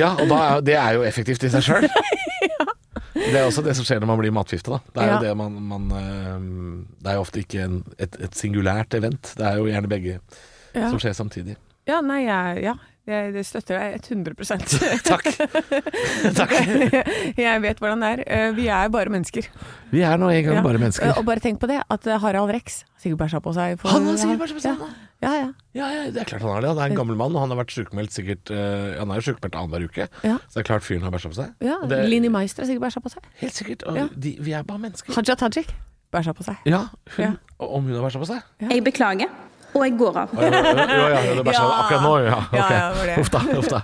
Ja, 0.00 0.14
og 0.16 0.32
er, 0.32 0.62
det 0.64 0.78
er 0.80 0.94
jo 0.96 1.02
effektivt 1.04 1.44
i 1.44 1.50
seg 1.52 1.60
sjøl. 1.66 1.84
Det 3.18 3.34
er 3.36 3.46
også 3.48 3.62
det 3.66 3.74
som 3.76 3.84
skjer 3.88 4.00
når 4.02 4.10
man 4.12 4.18
blir 4.20 4.32
matforgifta. 4.36 4.78
da. 4.78 4.78
Det 4.94 5.02
er 5.02 5.08
Ja. 5.08 5.16
jo 5.16 5.24
det 5.26 5.36
man, 5.36 5.56
man 5.68 5.90
eh, 5.98 6.38
Det 7.02 7.10
er 7.12 7.14
jo 7.18 7.24
ofte 7.24 7.40
ikke 7.42 7.64
en, 7.64 7.78
et, 7.98 8.16
et 8.28 8.34
singulært 8.38 8.94
event. 8.94 9.34
Det 9.36 9.46
er 9.46 9.56
jo 9.58 9.66
gjerne 9.70 9.88
begge 9.90 10.18
Ja, 10.74 10.90
som 10.90 10.98
skjer 11.02 11.14
samtidig. 11.16 11.56
ja 11.88 12.00
nei, 12.04 12.20
jeg, 12.26 12.62
ja. 12.62 12.74
Jeg 13.08 13.32
det 13.32 13.44
støtter 13.48 13.78
deg 13.80 14.02
100% 14.04 14.74
Takk. 15.08 15.28
Takk. 16.36 16.52
Jeg 17.40 17.62
vet 17.64 17.80
hvordan 17.80 18.02
det 18.04 18.10
er. 18.12 18.22
Eh, 18.26 18.50
Vi 18.56 18.66
er 18.68 18.88
bare 18.92 19.08
mennesker. 19.12 19.48
Vi 19.92 20.02
er 20.04 20.18
nå 20.20 20.28
en 20.28 20.44
gang 20.44 20.58
Ja. 20.58 20.62
bare 20.62 20.78
mennesker. 20.82 21.14
Og 21.16 21.24
bare 21.24 21.40
tenk 21.40 21.60
på 21.62 21.68
det, 21.70 21.80
at 21.90 22.06
eh, 22.06 22.18
Harald 22.20 22.52
Rex 22.52 22.82
sikkert 23.00 23.18
bæsja 23.24 23.40
på 23.40 23.54
seg. 23.56 23.78
for- 23.80 23.90
Han 23.96 24.06
har 24.10 24.16
sikkert 24.20 24.42
bæsja 24.44 24.54
på 24.58 24.64
seg, 24.66 24.76
Ja. 24.78 24.88
Ja, 25.20 25.30
ja. 25.34 25.46
Ja, 25.74 25.86
ja, 25.90 26.02
det 26.14 26.20
er 26.22 26.24
klart 26.30 26.42
han 26.42 26.50
har 26.52 26.60
det. 26.62 26.68
Han 26.68 26.78
er 26.78 26.90
en 26.92 26.96
gammel 26.96 27.16
mann, 27.18 27.34
og 27.34 27.40
han 27.42 27.50
har 27.50 27.58
vært 27.64 27.72
sykemeldt 27.74 28.12
sikkert 28.14 28.52
uh, 28.54 29.00
Han 29.00 29.10
er 29.10 29.18
jo 29.18 29.32
sykemeldt 29.32 29.56
annenhver 29.58 29.82
uke, 29.88 30.06
Ja. 30.22 30.36
så 30.46 30.54
det 30.54 30.62
er 30.62 30.68
klart 30.68 30.84
fyren 30.86 31.02
har 31.02 31.10
bæsja 31.10 31.30
på 31.32 31.34
seg. 31.40 31.54
ja. 31.60 31.74
Det- 31.88 32.04
Linni 32.08 32.28
Meister 32.30 32.62
har 32.62 32.68
sikkert 32.70 32.86
bæsja 32.86 33.02
på 33.02 33.10
seg. 33.10 33.22
Helt 33.40 33.52
sikkert. 33.54 33.82
Og 33.88 33.96
Ja. 33.96 34.06
de, 34.14 34.36
vi 34.40 34.52
er 34.52 34.62
bare 34.62 34.78
mennesker. 34.78 35.12
Haja 35.16 35.34
Tajik 35.34 35.74
bæsja 36.12 36.32
på 36.38 36.44
seg. 36.44 36.56
Ja, 36.66 36.84
hun, 37.16 37.24
Ja. 37.24 37.32
om 37.58 37.82
hun 37.84 37.94
har 37.98 38.02
bæsja 38.06 38.20
på 38.22 38.26
seg? 38.30 38.42
Jeg 38.70 38.84
beklager, 38.84 39.26
og 39.74 39.82
jeg 39.84 39.94
går 40.00 40.16
av. 40.22 40.32
ja, 40.38 40.48
ja, 40.48 41.08
ja, 41.12 41.34
det 41.38 41.44
bæsja 41.46 41.62
Ja. 41.62 41.68
akkurat 41.82 42.02
nå, 42.02 42.12
ja. 42.24 42.38
Okay. 42.52 43.16
Uff 43.20 43.30
da, 43.34 43.40
uff 43.58 43.68
da. 43.72 43.80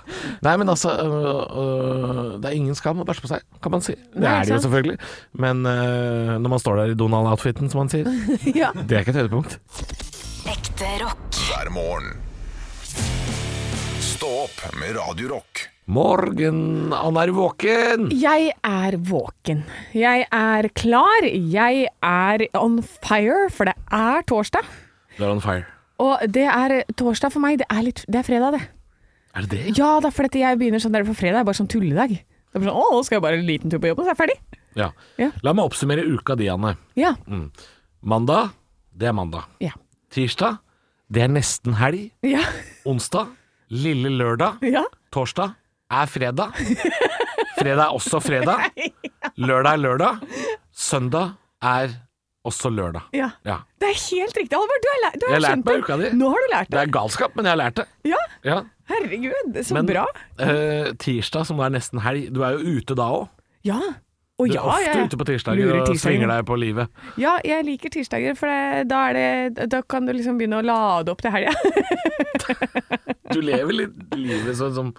Nei, 0.47 0.55
men 0.57 0.69
altså 0.73 0.89
øh, 1.03 1.43
øh, 1.61 2.31
Det 2.41 2.49
er 2.49 2.55
ingen 2.57 2.75
skam 2.75 2.99
å 3.03 3.05
bæsje 3.07 3.21
på 3.25 3.31
seg, 3.31 3.45
kan 3.61 3.71
man 3.75 3.81
si. 3.85 3.95
Det 4.15 4.25
er 4.25 4.43
det 4.47 4.55
jo 4.55 4.61
selvfølgelig. 4.65 4.97
Men 5.45 5.65
øh, 5.65 6.35
når 6.41 6.49
man 6.55 6.59
står 6.63 6.81
der 6.81 6.95
i 6.95 6.97
Donald-outfiten, 6.99 7.69
som 7.71 7.83
man 7.85 7.89
sier, 7.93 8.09
ja. 8.61 8.71
det 8.75 8.97
er 8.97 9.05
ikke 9.05 9.13
et 9.15 9.21
høydepunkt. 9.23 9.59
Ekte 10.49 10.89
rock. 11.03 11.21
Hver 11.49 11.69
morgen. 11.73 12.11
Stå 14.01 14.29
opp 14.45 14.59
med 14.79 14.95
Radiorock. 14.97 15.67
Morgen, 15.85 16.89
han 16.97 17.17
er 17.21 17.29
våken! 17.35 18.07
Jeg 18.17 18.47
er 18.65 18.95
våken. 19.05 19.59
Jeg 19.93 20.23
er 20.33 20.67
klar. 20.73 21.27
Jeg 21.29 21.85
er 22.01 22.45
on 22.57 22.79
fire, 22.81 23.51
for 23.53 23.69
det 23.69 23.75
er 23.93 24.25
torsdag. 24.25 24.65
Du 25.19 25.21
er 25.27 25.29
on 25.35 25.43
fire. 25.45 25.67
Og 26.03 26.23
det 26.27 26.45
er 26.51 26.81
torsdag 26.99 27.31
for 27.33 27.43
meg. 27.43 27.59
Det 27.61 27.67
er, 27.71 27.83
litt, 27.85 28.03
det 28.11 28.19
er 28.19 28.27
fredag, 28.27 28.57
det. 28.57 28.63
Er 29.35 29.45
det 29.45 29.51
det? 29.51 29.77
Ja, 29.77 29.93
det 30.03 30.09
er 30.11 30.15
fordi 30.15 30.41
jeg 30.43 30.59
begynner 30.59 30.81
sånn 30.83 30.95
der 30.95 31.05
for 31.07 31.17
fredag 31.17 31.43
er 31.43 31.47
bare 31.47 31.59
sånn 31.59 31.71
tulledag. 31.71 32.13
Det 32.15 32.55
er 32.55 32.61
bare 32.61 32.69
sånn, 32.69 32.77
å, 32.79 32.91
nå 32.95 33.01
skal 33.07 33.17
jeg 33.17 33.25
bare 33.25 33.39
en 33.39 33.47
liten 33.47 33.71
tur 33.71 33.81
på 33.83 33.91
jobben, 33.91 34.05
så 34.05 34.11
er 34.11 34.15
jeg 34.15 34.21
ferdig. 34.21 34.61
Ja. 34.75 34.89
Ja. 35.19 35.29
La 35.43 35.53
meg 35.55 35.67
oppsummere 35.69 36.03
uka 36.07 36.35
di, 36.39 36.47
Anne. 36.51 36.75
Ja. 36.99 37.13
Mandag, 38.05 38.53
det 38.95 39.09
er 39.11 39.15
mandag. 39.15 39.47
Ja. 39.63 39.75
Tirsdag, 40.15 40.59
det 41.11 41.25
er 41.25 41.31
nesten 41.31 41.75
helg. 41.79 42.09
Ja. 42.27 42.43
Onsdag, 42.87 43.31
lille 43.71 44.11
lørdag. 44.15 44.63
Ja. 44.67 44.83
Torsdag 45.15 45.55
er 45.95 46.11
fredag. 46.11 46.55
Fredag 47.55 47.85
er 47.87 47.95
også 47.95 48.19
fredag. 48.23 48.67
Lørdag 49.47 49.75
er 49.77 49.81
lørdag. 49.83 50.23
Søndag 50.75 51.35
er 51.63 51.95
også 52.45 52.69
lørdag. 52.73 53.03
ja. 53.17 53.31
Ja. 53.45 53.57
Det 53.81 53.89
er 53.91 53.97
helt 54.01 54.37
riktig, 54.39 54.55
Halvor. 54.57 54.79
Du 54.81 54.87
har, 54.91 55.01
lært, 55.05 55.17
du 55.19 55.25
har 55.27 55.33
Jeg 55.35 55.41
har 55.41 55.45
lært 55.49 55.65
meg 55.67 55.83
uka 55.83 55.97
di. 56.01 56.09
Nå 56.17 56.29
har 56.33 56.41
du 56.45 56.47
lært 56.53 56.69
Det 56.71 56.77
det. 56.77 56.83
er 56.87 56.93
galskap, 56.95 57.35
men 57.35 57.45
jeg 57.45 57.53
har 57.55 57.61
lært 57.61 57.75
det. 57.81 57.85
Ja. 58.09 58.21
Ja. 58.45 58.57
Herregud, 58.89 59.59
så 59.65 59.73
Men 59.77 59.85
bra. 59.89 60.05
Uh, 60.39 60.93
tirsdag, 61.01 61.45
som 61.49 61.59
er 61.65 61.69
nesten 61.73 62.01
helg, 62.05 62.27
du 62.33 62.41
er 62.45 62.55
jo 62.57 62.77
ute 62.79 62.97
da 62.97 63.07
òg. 63.19 63.27
Ja. 63.65 63.79
Og 64.37 64.49
Du 64.49 64.51
er 64.51 64.57
ja, 64.57 64.63
ofte 64.67 65.05
ute 65.07 65.17
på 65.21 65.25
tirsdager 65.29 65.69
og 65.79 65.93
svinger 65.97 66.27
deg 66.27 66.41
på 66.49 66.57
livet. 66.59 66.89
Ja, 67.17 67.37
jeg 67.47 67.63
liker 67.69 67.89
tirsdager, 67.93 68.35
for 68.35 68.51
det, 68.51 68.89
da, 68.91 69.03
det, 69.15 69.69
da 69.71 69.79
kan 69.87 70.05
du 70.05 70.11
liksom 70.11 70.35
begynne 70.41 70.59
å 70.59 70.65
lade 70.65 71.13
opp 71.13 71.21
til 71.23 71.31
helga. 71.31 71.53
Du 73.35 73.41
lever 73.41 73.73
litt 73.73 74.15
livet 74.15 74.57
sånn 74.59 74.73
som 74.75 74.89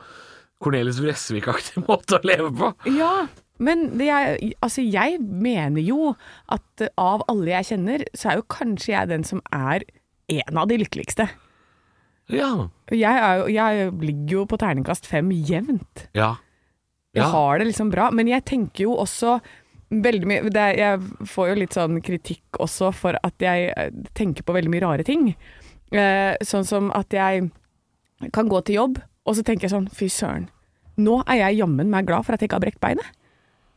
Cornelius 0.63 0.99
Vresvik-aktig 1.05 1.85
måte 1.87 2.19
å 2.19 2.25
leve 2.27 2.51
på. 2.59 2.73
ja, 2.97 3.27
men 3.59 3.87
det 3.97 4.09
er, 4.13 4.37
altså 4.65 4.85
jeg 4.85 5.21
mener 5.21 5.81
jo 5.85 6.15
at 6.53 6.85
eh, 6.85 6.93
av 7.01 7.25
alle 7.31 7.55
jeg 7.55 7.71
kjenner, 7.73 8.05
så 8.15 8.31
er 8.31 8.41
jo 8.41 8.49
kanskje 8.53 8.93
jeg 8.93 9.13
den 9.13 9.27
som 9.27 9.43
er 9.55 9.85
en 10.33 10.59
av 10.61 10.69
de 10.69 10.81
lykkeligste. 10.83 11.29
Ja. 12.33 12.69
Jeg, 12.91 13.13
er 13.13 13.47
jeg 13.55 13.93
ligger 14.03 14.41
jo 14.41 14.49
på 14.51 14.59
terningkast 14.61 15.07
fem 15.09 15.31
jevnt. 15.31 16.09
Ja. 16.17 16.35
Jeg 17.17 17.31
har 17.33 17.59
det 17.59 17.71
liksom 17.71 17.91
bra, 17.93 18.11
men 18.13 18.29
jeg 18.29 18.45
tenker 18.45 18.85
jo 18.85 18.97
også 19.01 19.39
veldig 19.89 20.27
mye 20.27 20.51
det, 20.51 20.65
Jeg 20.81 21.29
får 21.31 21.49
jo 21.49 21.59
litt 21.61 21.77
sånn 21.77 22.01
kritikk 22.05 22.59
også 22.61 22.91
for 22.93 23.17
at 23.23 23.41
jeg 23.41 23.71
eh, 23.73 23.93
tenker 24.19 24.45
på 24.45 24.57
veldig 24.57 24.73
mye 24.73 24.85
rare 24.85 25.07
ting. 25.07 25.31
Eh, 25.95 26.35
sånn 26.45 26.67
som 26.67 26.91
at 26.99 27.15
jeg 27.15 27.49
kan 28.35 28.51
gå 28.51 28.61
til 28.67 28.81
jobb, 28.81 28.99
og 29.27 29.39
så 29.39 29.45
tenker 29.47 29.67
jeg 29.67 29.75
sånn 29.75 29.89
Fy 29.95 30.11
søren, 30.13 30.49
nå 30.99 31.21
er 31.29 31.45
jeg 31.45 31.61
jammen 31.63 31.91
meg 31.93 32.09
glad 32.09 32.27
for 32.27 32.35
at 32.35 32.43
jeg 32.43 32.51
ikke 32.51 32.59
har 32.59 32.67
brekt 32.67 32.83
beinet. 32.83 33.07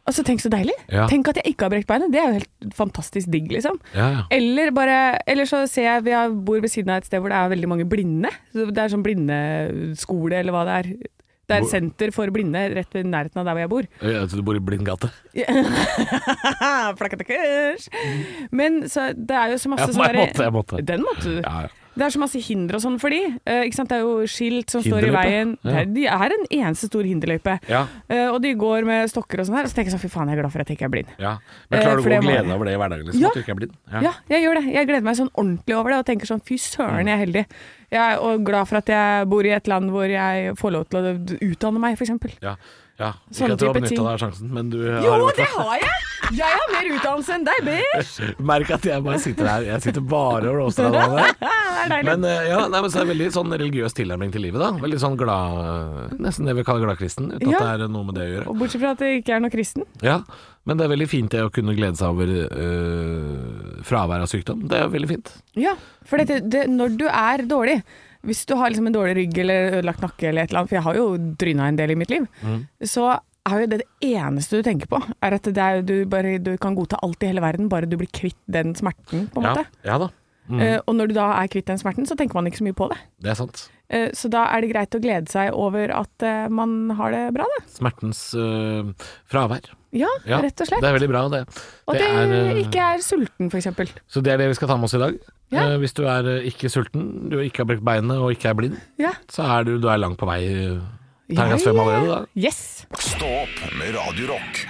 Altså, 0.09 0.23
tenk 0.25 0.41
så 0.41 0.49
deilig. 0.49 0.73
Ja. 0.89 1.05
Tenk 1.11 1.29
at 1.29 1.37
jeg 1.37 1.53
ikke 1.53 1.67
har 1.67 1.73
brekt 1.75 1.89
beinet. 1.89 2.09
Det 2.13 2.17
er 2.21 2.31
jo 2.31 2.39
helt 2.39 2.73
fantastisk 2.77 3.29
digg, 3.29 3.51
liksom. 3.53 3.77
Ja, 3.93 4.07
ja. 4.15 4.23
Eller 4.33 4.73
bare 4.73 4.97
Eller 5.29 5.45
så 5.49 5.61
ser 5.69 5.85
jeg 5.85 6.07
vi 6.07 6.15
bor 6.47 6.59
ved 6.63 6.73
siden 6.73 6.89
av 6.95 7.03
et 7.03 7.09
sted 7.09 7.21
hvor 7.21 7.29
det 7.29 7.37
er 7.37 7.53
veldig 7.53 7.69
mange 7.69 7.85
blinde. 7.89 8.31
Det 8.57 8.73
er 8.73 8.91
sånn 8.91 9.05
blindeskole, 9.05 10.41
eller 10.41 10.55
hva 10.55 10.65
det 10.65 10.77
er. 10.81 10.91
Det 11.49 11.57
er 11.57 11.63
et 11.65 11.71
senter 11.71 12.11
for 12.13 12.29
blinde 12.29 12.61
rett 12.75 12.93
ved 12.93 13.07
nærheten 13.09 13.39
av 13.41 13.47
der 13.47 13.55
hvor 13.57 13.63
jeg 13.63 13.69
bor. 13.71 13.85
Ja, 14.05 14.25
Du 14.29 14.41
bor 14.45 14.57
i 14.57 14.61
Blindgate? 14.61 15.09
Plakkatekurs! 16.99 17.87
Men 18.59 18.83
så 18.89 19.09
det 19.17 19.33
er 19.35 19.55
jo 19.55 19.61
så 19.61 19.71
masse 19.73 19.89
sånne 19.89 20.11
jeg 20.11 20.19
måtte, 20.21 20.45
jeg 20.45 20.53
måtte. 20.53 20.81
Den 20.85 21.05
måtte 21.07 21.25
du. 21.25 21.39
Ja, 21.41 21.65
ja. 21.65 21.75
Det 21.99 22.05
er 22.07 22.13
så 22.15 22.21
masse 22.21 22.39
hinder 22.47 22.77
og 22.79 22.83
sånn 22.83 22.95
for 23.01 23.13
de. 23.13 23.19
Uh, 23.43 23.61
ikke 23.67 23.77
sant? 23.77 23.91
Det 23.91 23.99
er 23.99 24.05
jo 24.05 24.27
skilt 24.29 24.71
som 24.71 24.83
står 24.85 25.09
i 25.09 25.13
veien. 25.13 25.53
Ja. 25.67 25.83
De 25.85 26.05
er 26.09 26.35
en 26.35 26.45
eneste 26.47 26.89
stor 26.89 27.07
hinderløype. 27.07 27.57
Ja. 27.69 27.83
Uh, 28.07 28.29
og 28.33 28.39
de 28.45 28.53
går 28.59 28.87
med 28.87 29.11
stokker 29.11 29.43
og 29.43 29.49
sånn 29.49 29.59
her. 29.59 29.67
Og 29.67 29.73
så 29.73 29.77
tenker 29.79 29.91
jeg 29.91 29.97
sånn, 29.97 30.03
fy 30.07 30.11
faen, 30.13 30.31
jeg 30.31 30.39
er 30.39 30.41
glad 30.43 30.55
for 30.55 30.63
at 30.63 30.71
jeg 30.71 30.79
ikke 30.79 30.87
er 30.89 30.95
blind. 30.95 31.13
ja. 31.21 31.35
Men 31.69 31.79
Eh, 31.79 31.85
klarer 31.85 31.99
du 31.99 32.01
uh, 32.01 32.07
å 32.07 32.09
gå 32.09 32.17
og 32.17 32.25
glede 32.27 32.43
deg 32.47 32.55
over 32.55 32.69
det 32.69 32.73
i 32.73 32.79
hverdagen, 32.81 33.05
liksom? 33.09 33.21
Ja. 33.23 33.29
At 33.29 33.37
du 33.37 33.43
ikke 33.43 33.53
er 33.55 33.59
blind? 33.61 33.77
Ja. 33.93 34.13
jeg 34.33 34.43
gjør 34.45 34.59
det. 34.59 34.65
Jeg 34.73 34.89
gleder 34.89 35.05
meg 35.07 35.19
sånn 35.19 35.31
ordentlig 35.33 35.75
over 35.77 35.93
det 35.93 35.99
og 36.01 36.07
tenker 36.09 36.29
sånn, 36.29 36.43
fy 36.45 36.57
søren, 36.61 37.07
jeg 37.07 37.15
er 37.15 37.23
heldig. 37.23 37.45
Jeg 37.89 38.17
er 38.19 38.43
glad 38.45 38.69
for 38.69 38.79
at 38.81 38.91
jeg 38.91 39.29
bor 39.31 39.47
i 39.47 39.55
et 39.55 39.67
land 39.71 39.89
hvor 39.93 40.05
jeg 40.11 40.53
får 40.59 40.75
lov 40.75 40.85
til 40.91 40.99
å 40.99 41.13
utdanne 41.49 41.81
meg, 41.81 41.97
f.eks. 41.97 42.37
Ja. 42.43 42.55
Ja. 42.99 43.13
Sånne 43.31 43.55
Ikke 43.55 43.55
at 43.55 43.59
du 43.59 43.65
har 43.65 43.73
type 43.73 43.79
benytta 43.79 43.95
ting. 43.95 44.03
deg 44.03 44.13
av 44.13 44.21
sjansen, 44.25 44.49
men 44.53 44.69
du 44.73 44.79
har 44.85 45.03
Jo, 45.07 45.29
det 45.37 45.47
har 45.55 45.75
jeg! 45.79 46.05
Jeg 46.35 46.53
har 46.59 46.67
mer 46.69 46.87
utdannelse 46.93 47.31
enn 47.33 47.45
deg, 47.47 47.61
bitch! 47.65 48.09
Merk 48.51 48.69
at 48.75 48.83
jeg 48.85 49.01
bare 49.05 49.19
sitter 49.23 49.47
her. 49.49 49.63
Jeg 49.65 49.81
sitter 49.87 50.03
bare 50.05 50.51
og 50.51 50.59
roaster 50.59 50.91
deg. 50.93 51.15
Det 51.79 51.85
er 51.85 51.93
deilig. 51.93 52.11
Men 52.11 52.25
eh, 52.27 52.47
ja, 52.51 52.57
nei, 52.67 52.81
men 52.83 52.91
så 52.91 52.99
er 52.99 53.05
det 53.07 53.11
veldig 53.13 53.27
sånn 53.31 53.53
religiøs 53.55 53.93
tilnærming 53.95 54.33
til 54.35 54.43
livet, 54.43 54.59
da. 54.59 54.67
Veldig 54.83 54.97
sånn 54.99 55.15
glad 55.17 56.17
Nesten 56.19 56.45
det 56.49 56.57
vi 56.57 56.65
kaller 56.67 56.83
gladkristen, 56.89 57.29
uten 57.37 57.53
Ja. 57.53 57.61
at 57.63 57.79
det 57.79 57.87
er 57.87 57.93
noe 57.93 58.03
med 58.09 58.17
det 58.19 58.25
å 58.25 58.33
gjøre. 58.33 58.47
Og 58.51 58.59
bortsett 58.59 58.83
fra 58.83 58.91
at 58.97 58.99
det 58.99 59.13
ikke 59.21 59.37
er 59.37 59.43
noe 59.45 59.53
kristen. 59.53 59.87
Ja, 60.03 60.17
men 60.67 60.77
det 60.77 60.85
er 60.85 60.91
veldig 60.91 61.07
fint 61.09 61.31
det 61.31 61.45
å 61.47 61.53
kunne 61.55 61.73
glede 61.77 61.95
seg 62.01 62.11
over 62.11 62.33
øh, 62.35 63.79
fravær 63.87 64.25
av 64.25 64.29
sykdom. 64.31 64.67
Det 64.69 64.81
er 64.83 64.91
veldig 64.91 65.09
fint. 65.13 65.31
Ja, 65.59 65.73
for 66.05 66.21
dette, 66.21 66.41
det, 66.51 66.65
når 66.73 66.97
du 66.99 67.07
er 67.09 67.45
dårlig 67.49 67.79
Hvis 68.25 68.45
du 68.45 68.55
har 68.59 68.69
liksom 68.69 68.87
en 68.89 68.93
dårlig 68.93 69.15
rygg 69.15 69.37
eller 69.45 69.77
ødelagt 69.79 70.01
nakke 70.03 70.27
eller 70.27 70.43
et 70.43 70.49
eller 70.51 70.59
annet, 70.59 70.69
for 70.69 70.75
jeg 70.75 70.83
har 70.89 70.95
jo 70.99 71.05
dryna 71.39 71.67
en 71.71 71.77
del 71.79 71.91
i 71.91 71.95
mitt 71.95 72.09
liv, 72.11 72.25
Mm. 72.43 72.67
så 72.83 73.19
er 73.49 73.61
jo 73.61 73.67
det 73.71 73.77
det 73.79 73.87
eneste 74.19 74.57
du 74.59 74.63
tenker 74.63 74.87
på, 74.91 74.99
er 75.23 75.33
at 75.33 75.43
det 75.43 75.57
er, 75.57 75.81
du, 75.81 76.05
bare, 76.05 76.37
du 76.43 76.57
kan 76.57 76.75
godta 76.75 76.99
alt 77.01 77.23
i 77.23 77.27
hele 77.31 77.41
verden, 77.41 77.69
bare 77.71 77.87
du 77.89 77.95
blir 77.97 78.09
kvitt 78.11 78.35
den 78.51 78.75
smerten, 78.75 79.29
på 79.31 79.39
en 79.39 79.43
Ja, 79.47 79.53
måte. 79.55 79.65
ja 79.85 79.97
da. 79.97 80.09
Mm, 80.49 80.59
Uh, 80.59 80.79
og 80.87 80.95
når 80.97 81.07
du 81.07 81.13
da 81.13 81.27
er 81.43 81.47
kvitt 81.47 81.67
den 81.69 81.77
smerten, 81.77 82.07
så 82.09 82.15
tenker 82.17 82.33
man 82.33 82.47
ikke 82.49 82.57
så 82.57 82.63
mye 82.65 82.73
på 82.73 82.89
det. 82.89 82.97
det 83.21 83.29
er 83.29 83.35
sant. 83.37 83.69
Uh, 83.93 84.09
så 84.17 84.29
da 84.33 84.47
er 84.49 84.61
det 84.61 84.71
greit 84.73 84.95
å 84.97 85.01
glede 85.01 85.29
seg 85.29 85.53
over 85.53 85.91
at 85.93 86.25
uh, 86.25 86.49
man 86.49 86.89
har 86.97 87.11
det 87.13 87.33
bra, 87.35 87.45
da. 87.45 87.59
Smertens 87.69 88.33
fravær. 89.29 89.69
Ja, 89.91 90.07
Ja, 90.27 90.37
rett 90.43 90.61
og 90.61 90.67
slett. 90.69 90.81
Det 90.83 90.89
er 90.89 90.93
veldig 90.99 91.07
bra, 91.09 91.21
det. 91.33 91.39
og 91.87 91.95
det, 91.97 92.05
er, 92.05 92.33
eh, 92.35 92.59
ikke 92.61 92.77
er 92.79 93.01
sulten, 93.01 93.49
for 93.49 93.57
eksempel. 93.57 93.89
Så 94.07 94.21
det 94.21 94.33
er 94.33 94.37
det 94.37 94.47
vi 94.51 94.53
skal 94.59 94.67
ta 94.69 94.75
med 94.77 94.85
oss 94.85 94.93
i 94.93 94.99
dag. 95.01 95.17
Ja. 95.51 95.63
Eh, 95.71 95.77
hvis 95.81 95.93
du 95.97 96.03
er 96.05 96.27
eh, 96.37 96.45
ikke 96.51 96.69
sulten, 96.69 97.29
du 97.31 97.39
ikke 97.41 97.63
har 97.63 97.65
brekt 97.71 97.83
beinet 97.85 98.17
og 98.21 98.29
ikke 98.35 98.49
er 98.51 98.53
blind, 98.53 98.77
Ja. 99.01 99.11
så 99.29 99.43
er 99.49 99.63
du, 99.65 99.79
du 99.81 99.87
er 99.89 99.97
langt 99.97 100.19
på 100.21 100.25
vei. 100.29 100.43
Terningkast 101.29 101.65
fem 101.65 101.79
allerede, 101.79 102.07
da. 102.09 102.25
Yes. 102.37 102.85
Stå 102.99 103.25
opp 103.43 103.73
med 103.77 103.95
Radio 103.97 104.27
Rock. 104.33 104.65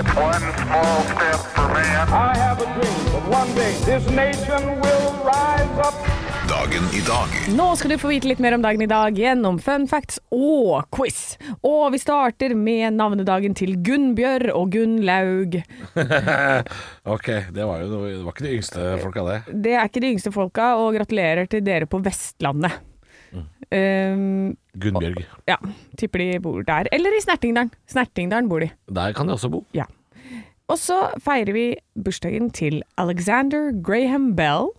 One 0.00 0.46
small 0.56 1.02
step 1.02 1.40
for 1.54 1.68
man. 1.68 2.08
I 2.08 2.36
have 2.36 2.60
a 2.62 2.66
dream 2.74 3.04
that 3.12 3.28
one 3.28 3.54
day 3.54 3.72
this 3.84 4.08
nation 4.10 4.80
will 4.80 5.12
rise 5.24 5.78
up. 5.86 5.94
Dagen 6.50 6.84
i 6.96 7.00
dag 7.06 7.32
Nå 7.56 7.66
skal 7.78 7.92
du 7.92 7.96
få 8.00 8.10
vite 8.10 8.28
litt 8.30 8.40
mer 8.42 8.54
om 8.56 8.62
dagen 8.64 8.82
i 8.82 8.88
dag 8.90 9.16
gjennom 9.18 9.58
fun 9.62 9.84
facts 9.90 10.18
og 10.34 10.86
quiz. 10.94 11.36
Og 11.66 11.90
vi 11.94 12.00
starter 12.02 12.54
med 12.58 12.96
navnedagen 12.96 13.54
til 13.58 13.76
Gunnbjørr 13.86 14.48
og 14.54 14.70
Gunnlaug. 14.74 15.58
Ok, 17.14 17.28
det 17.54 17.66
var 17.66 17.82
jo 17.84 17.90
noe- 17.92 18.10
det 18.14 18.24
var 18.26 18.34
ikke 18.34 18.46
de 18.46 18.54
yngste 18.56 18.86
folka, 19.02 19.24
det. 19.28 19.38
Det 19.66 19.74
er 19.76 19.88
ikke 19.90 20.02
de 20.04 20.10
yngste 20.14 20.32
folka, 20.34 20.68
og 20.80 20.94
gratulerer 20.98 21.48
til 21.50 21.62
dere 21.66 21.88
på 21.90 22.00
Vestlandet. 22.04 22.76
Um, 23.70 24.56
Gunnbjørg. 24.82 25.22
ja, 25.50 25.56
tipper 25.98 26.24
de 26.24 26.40
bor 26.42 26.62
der. 26.66 26.90
Eller 26.94 27.14
i 27.16 27.22
Snertingdalen. 27.24 27.70
Snertingdalen 27.90 28.50
bor 28.50 28.62
de. 28.64 28.70
Der 28.90 29.14
kan 29.16 29.30
de 29.30 29.36
også 29.36 29.50
bo. 29.52 29.62
Ja. 29.76 29.86
Og 30.70 30.78
så 30.78 31.00
feirer 31.22 31.54
vi 31.54 31.66
bursdagen 31.98 32.50
til 32.54 32.82
Alexander 32.98 33.70
Graham 33.82 34.32
Bell. 34.38 34.70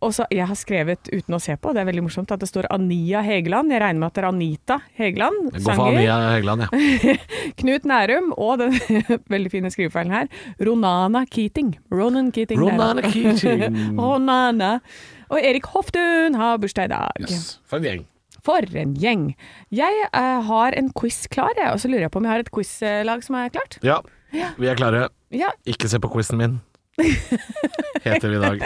Og 0.00 0.14
så, 0.16 0.24
Jeg 0.32 0.46
har 0.48 0.56
skrevet 0.56 1.10
uten 1.12 1.36
å 1.36 1.40
se 1.42 1.56
på, 1.60 1.74
det 1.76 1.82
er 1.82 1.88
veldig 1.90 2.04
morsomt 2.06 2.30
at 2.32 2.40
det 2.40 2.48
står 2.48 2.70
Ania 2.72 3.20
Hegeland. 3.24 3.72
Jeg 3.72 3.82
regner 3.82 4.00
med 4.00 4.08
at 4.08 4.16
det 4.16 4.22
er 4.22 4.28
Anita 4.30 4.78
Hegeland, 4.96 5.50
Jeg 5.52 5.64
går 5.66 5.76
for 5.76 5.92
Ania 5.92 6.18
Hegeland, 6.34 6.64
ja. 6.64 7.16
Knut 7.60 7.88
Nærum 7.88 8.30
og 8.36 8.62
den 8.62 8.78
veldig 9.34 9.52
fine 9.52 9.72
skrivefeilen 9.72 10.14
her, 10.14 10.30
Ronana 10.64 11.26
Keating. 11.28 11.74
Ronan 11.92 12.30
Keating. 12.32 12.62
der. 12.62 12.70
Ronana 12.72 13.12
Keating. 13.12 13.76
Ronana. 14.00 14.72
Og 15.30 15.44
Erik 15.44 15.68
Hoftun 15.74 16.38
har 16.38 16.56
bursdag 16.62 16.88
i 16.88 16.94
dag. 16.94 17.28
Yes. 17.28 17.60
For 17.68 17.78
en 17.78 17.86
gjeng. 17.86 18.06
For 18.46 18.80
en 18.80 18.96
gjeng. 18.96 19.28
Jeg 19.74 20.08
uh, 20.16 20.40
har 20.48 20.74
en 20.80 20.88
quiz 20.96 21.26
klar, 21.30 21.52
jeg, 21.58 21.68
og 21.74 21.82
så 21.82 21.92
lurer 21.92 22.08
jeg 22.08 22.14
på 22.14 22.22
om 22.22 22.26
jeg 22.26 22.38
har 22.38 22.46
et 22.46 22.52
quizlag 22.54 23.26
som 23.26 23.36
er 23.36 23.52
klart. 23.52 23.76
Ja, 23.84 24.00
vi 24.32 24.70
er 24.70 24.80
klare. 24.80 25.08
Ja, 25.30 25.52
Ikke 25.68 25.90
se 25.90 26.00
på 26.02 26.10
quizen 26.10 26.40
min. 26.40 26.58
Heter 28.06 28.28
vi 28.28 28.36
i 28.36 28.42
dag. 28.42 28.64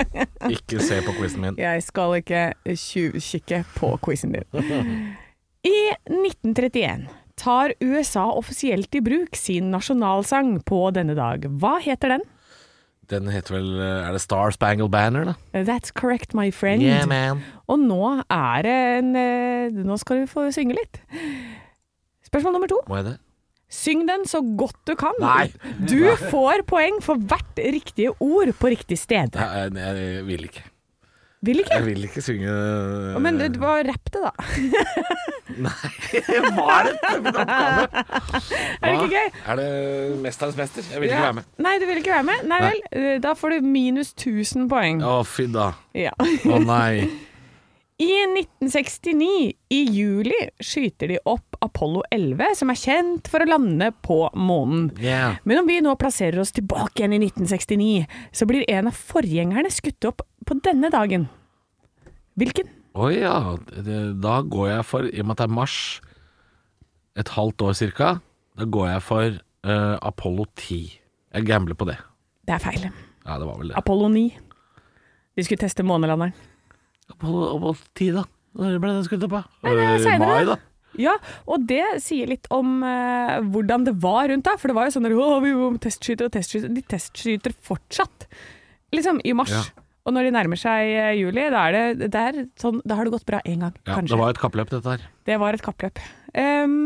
Ikke 0.52 0.80
se 0.82 1.00
på 1.04 1.14
quizen 1.18 1.44
min. 1.44 1.58
Jeg 1.60 1.82
skal 1.86 2.18
ikke 2.20 2.44
tjuvkikke 2.70 3.64
på 3.76 3.94
quizen 4.04 4.34
din. 4.36 5.14
I 5.64 5.76
1931 6.10 7.08
tar 7.40 7.74
USA 7.82 8.28
offisielt 8.30 8.94
i 8.94 9.02
bruk 9.02 9.36
sin 9.38 9.72
nasjonalsang 9.74 10.58
på 10.66 10.86
denne 10.94 11.16
dag. 11.18 11.48
Hva 11.60 11.78
heter 11.82 12.16
den? 12.16 12.26
Den 13.10 13.28
heter 13.28 13.58
vel 13.58 13.66
Er 13.84 14.14
det 14.16 14.22
Star 14.22 14.52
Spangled 14.54 14.88
Banner, 14.92 15.24
da? 15.28 15.34
That's 15.52 15.92
correct, 15.92 16.32
my 16.34 16.50
friend. 16.50 16.82
Yeah, 16.82 17.04
man. 17.08 17.42
Og 17.68 17.82
nå 17.82 18.22
er 18.32 18.64
det 18.64 18.76
en 19.00 19.10
eh, 19.18 19.82
Nå 19.84 19.98
skal 20.00 20.22
du 20.22 20.30
få 20.30 20.46
synge 20.54 20.78
litt. 20.78 21.02
Spørsmål 22.24 22.56
nummer 22.56 22.70
to. 22.70 22.80
Må 22.88 23.00
jeg 23.00 23.10
det? 23.12 23.18
Syng 23.75 24.04
den 24.07 24.23
så 24.31 24.38
godt 24.59 24.76
du 24.87 24.95
kan. 25.00 25.16
Nei. 25.23 25.49
Du 25.90 25.99
får 26.31 26.62
poeng 26.71 27.00
for 27.02 27.19
hvert 27.19 27.59
riktige 27.75 28.12
ord 28.23 28.52
på 28.61 28.71
riktig 28.71 29.00
sted. 29.02 29.35
Jeg, 29.35 29.75
jeg, 29.75 29.99
jeg 30.07 30.25
vil 30.31 30.47
ikke. 30.50 30.62
Vil 31.45 31.59
ikke? 31.61 31.75
Jeg 31.76 31.85
vil 31.85 32.04
ikke 32.07 32.23
synge 32.25 32.52
Men 33.21 33.37
det 33.37 33.50
var 33.61 33.83
rapp 33.85 34.07
det, 34.14 34.23
da. 34.23 34.31
Hva 36.57 36.69
er 36.78 36.87
dette 36.88 37.11
for 37.11 37.19
en 37.19 37.26
oppgave? 37.43 38.04
Er 38.81 38.87
det 38.87 38.95
ikke 38.95 39.11
gøy? 39.12 39.28
Er 39.52 39.61
det 39.61 39.66
Mesterens 40.25 40.57
mester? 40.57 40.87
Jeg 40.95 41.02
vil 41.02 41.11
ikke 41.12 41.21
være 41.26 41.37
med. 41.40 41.50
Nei, 41.66 41.75
du 41.83 41.85
vil 41.90 42.00
ikke 42.00 42.14
være 42.14 42.26
med? 42.31 42.47
Nei 42.49 42.61
Nei. 42.64 42.71
vel. 42.71 42.81
eh, 43.02 43.19
Da 43.26 43.35
får 43.37 43.59
du 43.59 43.69
minus 43.75 44.14
1000 44.16 44.71
poeng. 44.73 45.02
Å, 45.04 45.19
fy 45.28 45.47
da. 45.52 45.69
Ja. 45.97 46.14
Å 46.21 46.62
nei. 46.64 47.04
I 48.04 48.09
1969, 48.26 49.52
i 49.71 49.83
juli, 49.95 50.40
skyter 50.64 51.12
de 51.12 51.21
opp 51.31 51.53
Apollo 51.64 52.02
11, 52.14 52.54
som 52.61 52.71
er 52.73 52.78
kjent 52.78 53.28
for 53.33 53.44
å 53.44 53.49
lande 53.49 53.90
på 54.04 54.18
månen. 54.37 54.90
Yeah. 55.00 55.38
Men 55.49 55.62
om 55.62 55.68
vi 55.71 55.80
nå 55.85 55.94
plasserer 56.00 56.40
oss 56.42 56.52
tilbake 56.56 57.02
igjen 57.02 57.16
i 57.16 57.23
1969, 57.26 58.06
så 58.37 58.49
blir 58.50 58.66
en 58.71 58.90
av 58.90 58.99
forgjengerne 58.99 59.73
skutt 59.73 60.09
opp 60.11 60.25
på 60.44 60.59
denne 60.64 60.90
dagen. 60.92 61.26
Hvilken? 62.38 62.68
Å 62.94 63.09
ja. 63.11 63.37
Da 64.23 64.37
går 64.47 64.68
jeg 64.71 64.87
for, 64.87 65.09
i 65.09 65.23
og 65.23 65.26
med 65.28 65.35
at 65.37 65.42
det 65.44 65.49
er 65.49 65.56
mars, 65.56 65.78
et 67.18 67.30
halvt 67.35 67.62
år 67.66 67.76
cirka, 67.78 68.12
da 68.59 68.66
går 68.71 68.88
jeg 68.92 69.02
for 69.06 69.37
uh, 69.66 69.97
Apollo 70.02 70.47
10. 70.61 70.92
Jeg 71.35 71.47
gambler 71.49 71.78
på 71.78 71.87
det. 71.88 71.97
Det 72.47 72.54
er 72.56 72.62
feil. 72.62 72.88
Ja, 73.25 73.38
det 73.40 73.47
var 73.49 73.59
vel 73.59 73.71
det. 73.73 73.78
Apollo 73.80 74.11
9. 74.14 74.28
De 75.35 75.42
skulle 75.47 75.62
teste 75.64 75.83
månelanderen. 75.87 76.35
Apollo, 77.11 77.49
Apollo 77.56 77.76
10, 77.99 78.12
da? 78.21 78.25
Når 78.54 78.78
ble 78.83 78.92
den 78.94 79.06
skutt 79.09 79.25
opp, 79.26 79.35
da? 79.35 79.42
Nei, 79.64 79.73
det 79.75 79.85
er 79.85 79.94
Eh, 79.94 80.02
senere. 80.04 80.30
Mai, 80.30 80.44
da? 80.47 80.56
Ja, 81.00 81.16
og 81.50 81.64
det 81.68 81.82
sier 82.04 82.28
litt 82.30 82.46
om 82.54 82.82
uh, 82.86 83.38
hvordan 83.54 83.86
det 83.88 83.96
var 84.02 84.28
rundt 84.30 84.44
da. 84.46 84.56
For 84.60 84.70
det 84.70 84.76
var 84.78 84.88
jo 84.90 84.94
sånn 84.96 85.08
at 85.08 85.14
vi 85.44 85.54
må 85.56 85.70
testskyte 85.82 86.28
og 86.28 86.34
testskyte. 86.36 86.70
De 86.74 86.82
testskyter 86.94 87.54
fortsatt. 87.66 88.28
Liksom 88.94 89.20
i 89.26 89.32
mars. 89.34 89.50
Ja. 89.54 89.64
Og 90.04 90.12
når 90.12 90.26
de 90.28 90.32
nærmer 90.36 90.58
seg 90.60 90.90
eh, 90.92 91.14
juli, 91.16 91.46
da, 91.48 91.62
er 91.70 91.72
det, 91.96 92.10
det 92.12 92.20
er 92.20 92.40
sånn, 92.60 92.82
da 92.84 92.98
har 92.98 93.08
det 93.08 93.14
gått 93.14 93.24
bra 93.24 93.38
én 93.48 93.62
gang, 93.64 93.72
Ja, 93.86 93.94
kanskje. 93.96 94.12
det 94.12 94.18
var 94.20 94.34
et 94.34 94.40
kappløp, 94.42 94.68
dette 94.74 94.90
her. 94.92 95.06
Det 95.24 95.38
var 95.40 95.56
et 95.56 95.62
kappløp. 95.64 96.00
Um, 96.36 96.76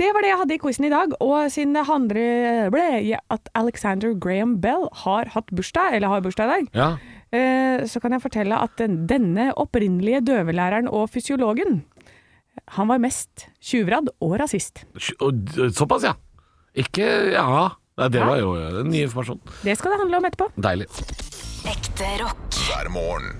det 0.00 0.08
var 0.16 0.24
det 0.26 0.32
jeg 0.32 0.40
hadde 0.40 0.56
i 0.56 0.58
quizen 0.58 0.88
i 0.88 0.90
dag, 0.90 1.14
og 1.22 1.36
siden 1.54 1.76
det 1.78 1.84
handler 1.86 2.72
ble 2.74 3.14
at 3.30 3.48
Alexander 3.54 4.16
Graham 4.18 4.56
Bell 4.64 4.88
har 5.04 5.30
hatt 5.36 5.54
bursdag, 5.54 5.94
eller 6.00 6.10
har 6.10 6.24
bursdag 6.26 6.50
i 6.50 6.52
dag, 6.56 6.68
Ja. 6.80 6.88
uh, 7.30 7.86
så 7.86 8.02
kan 8.02 8.16
jeg 8.18 8.24
fortelle 8.26 8.58
at 8.58 8.74
den, 8.82 9.04
denne 9.06 9.52
opprinnelige 9.54 10.24
døvelæreren 10.32 10.90
og 10.90 11.12
fysiologen, 11.14 11.84
han 12.76 12.88
var 12.88 12.98
mest 13.02 13.46
tjuvradd 13.60 14.10
og 14.22 14.34
rasist. 14.40 14.84
Såpass, 15.76 16.04
ja. 16.08 16.14
Ikke 16.74 17.06
Ja. 17.34 17.70
Nei, 18.00 18.06
det 18.08 18.22
var 18.24 18.38
jo 18.40 18.54
eh, 18.56 18.78
ny 18.88 19.02
informasjon. 19.04 19.40
Det 19.62 19.74
skal 19.76 19.92
det 19.92 19.98
handle 20.00 20.16
om 20.22 20.24
etterpå. 20.24 20.46
Deilig. 20.64 20.86
Ekte 21.68 22.08
rock. 22.22 22.56
hver 22.70 22.88
morgen. 22.94 23.34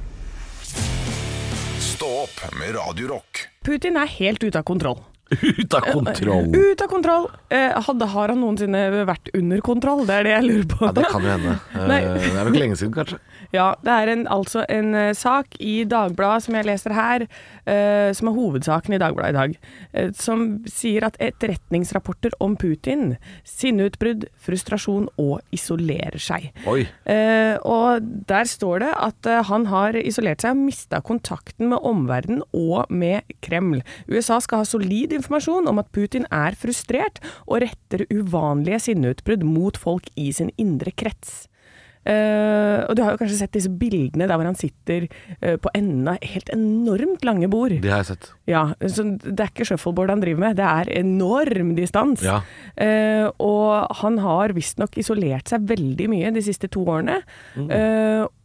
Stå 1.82 2.10
opp 2.26 2.42
med 2.58 2.74
Radiorock. 2.76 3.46
Putin 3.64 3.96
er 3.96 4.10
helt 4.18 4.44
ute 4.44 4.58
av 4.60 4.66
kontroll. 4.68 5.00
Ut 5.32 5.74
av 5.74 5.80
kontroll. 5.86 6.50
Ut 6.52 6.82
av 6.84 6.88
kontroll. 6.92 7.28
Eh, 7.48 7.72
hadde, 7.86 8.08
har 8.12 8.28
han 8.34 8.40
noensinne 8.42 8.82
vært 9.08 9.30
under 9.38 9.62
kontroll? 9.64 10.02
Det 10.08 10.18
er 10.18 10.26
det 10.28 10.34
jeg 10.34 10.44
lurer 10.50 10.66
på. 10.74 10.80
Ja, 10.84 10.92
det 10.98 11.06
kan 11.08 11.24
jo 11.24 11.30
hende. 11.32 11.54
Eh, 11.72 11.86
Nei. 11.88 12.00
Det 12.04 12.28
er 12.34 12.36
vel 12.44 12.52
ikke 12.52 12.62
lenge 12.66 12.76
siden, 12.82 12.92
kanskje. 12.98 13.18
Ja, 13.52 13.74
det 13.84 13.92
er 13.92 14.08
en, 14.08 14.22
altså 14.32 14.64
en 14.72 14.94
uh, 14.96 15.10
sak 15.16 15.58
i 15.60 15.82
Dagbladet 15.88 16.46
som 16.46 16.56
jeg 16.56 16.66
leser 16.70 16.94
her, 16.96 17.24
uh, 17.68 18.08
som 18.16 18.30
er 18.30 18.36
hovedsaken 18.38 18.96
i 18.96 19.00
Dagbladet 19.02 19.34
i 19.34 19.36
dag, 19.36 19.56
uh, 19.92 20.08
som 20.16 20.46
sier 20.70 21.04
at 21.04 21.18
etterretningsrapporter 21.20 22.32
om 22.40 22.56
Putin, 22.56 23.18
sinneutbrudd, 23.44 24.24
frustrasjon 24.40 25.10
og 25.20 25.42
isolerer 25.52 26.16
seg. 26.22 26.48
Oi. 26.68 26.86
Og 27.68 28.06
der 28.28 28.48
står 28.48 28.82
det 28.82 28.90
at 28.94 29.28
han 29.48 29.66
har 29.70 29.96
isolert 30.00 30.42
seg 30.42 30.54
og 30.54 30.64
mista 30.64 31.00
kontakten 31.04 31.68
med 31.70 31.84
omverdenen 31.86 32.42
og 32.56 32.90
med 32.92 33.28
Kreml. 33.44 33.82
USA 34.08 34.40
skal 34.42 34.62
ha 34.62 34.68
solid 34.68 35.14
informasjon 35.16 35.68
om 35.70 35.80
at 35.82 35.92
Putin 35.94 36.26
er 36.32 36.56
frustrert 36.58 37.20
og 37.44 37.62
retter 37.66 38.06
uvanlige 38.12 38.80
sinneutbrudd 38.88 39.46
mot 39.46 39.78
folk 39.80 40.08
i 40.16 40.30
sin 40.34 40.52
indre 40.60 40.94
krets. 40.94 41.46
Eh, 42.02 42.82
og 42.88 42.96
du 42.98 43.02
har 43.04 43.14
jo 43.14 43.20
kanskje 43.20 43.38
sett 43.38 43.54
disse 43.54 43.70
bildene 43.70 44.26
der 44.26 44.38
hvor 44.38 44.48
han 44.48 44.58
sitter 44.58 45.06
uh, 45.06 45.54
på 45.62 45.70
enden 45.78 46.08
av 46.10 46.24
helt 46.26 46.50
enormt 46.54 47.22
lange 47.26 47.48
bord. 47.52 47.74
Det 47.82 47.92
har 47.92 48.02
jeg 48.02 48.10
sett. 48.12 48.30
Ja, 48.50 48.64
så 48.90 49.04
Det 49.22 49.36
er 49.38 49.52
ikke 49.52 49.66
shuffleboard 49.68 50.10
han 50.10 50.24
driver 50.24 50.42
med, 50.42 50.58
det 50.58 50.66
er 50.66 50.90
enorm 50.98 51.74
distans. 51.78 52.24
Ja. 52.26 52.40
Uh, 52.74 53.30
og 53.42 53.96
han 54.02 54.18
har 54.22 54.54
visstnok 54.56 54.98
isolert 55.00 55.52
seg 55.52 55.68
veldig 55.70 56.08
mye 56.10 56.32
de 56.34 56.42
siste 56.44 56.70
to 56.72 56.82
årene. 56.82 57.20
Mm. 57.54 57.70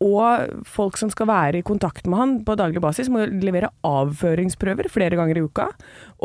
Og 0.03 0.63
folk 0.67 0.97
som 0.99 1.09
skal 1.11 1.27
være 1.29 1.59
i 1.59 1.65
kontakt 1.65 2.07
med 2.09 2.19
han 2.19 2.35
på 2.45 2.55
daglig 2.59 2.81
basis, 2.83 3.09
må 3.11 3.25
levere 3.27 3.71
avføringsprøver 3.87 4.89
flere 4.91 5.17
ganger 5.19 5.39
i 5.39 5.43
uka. 5.45 5.67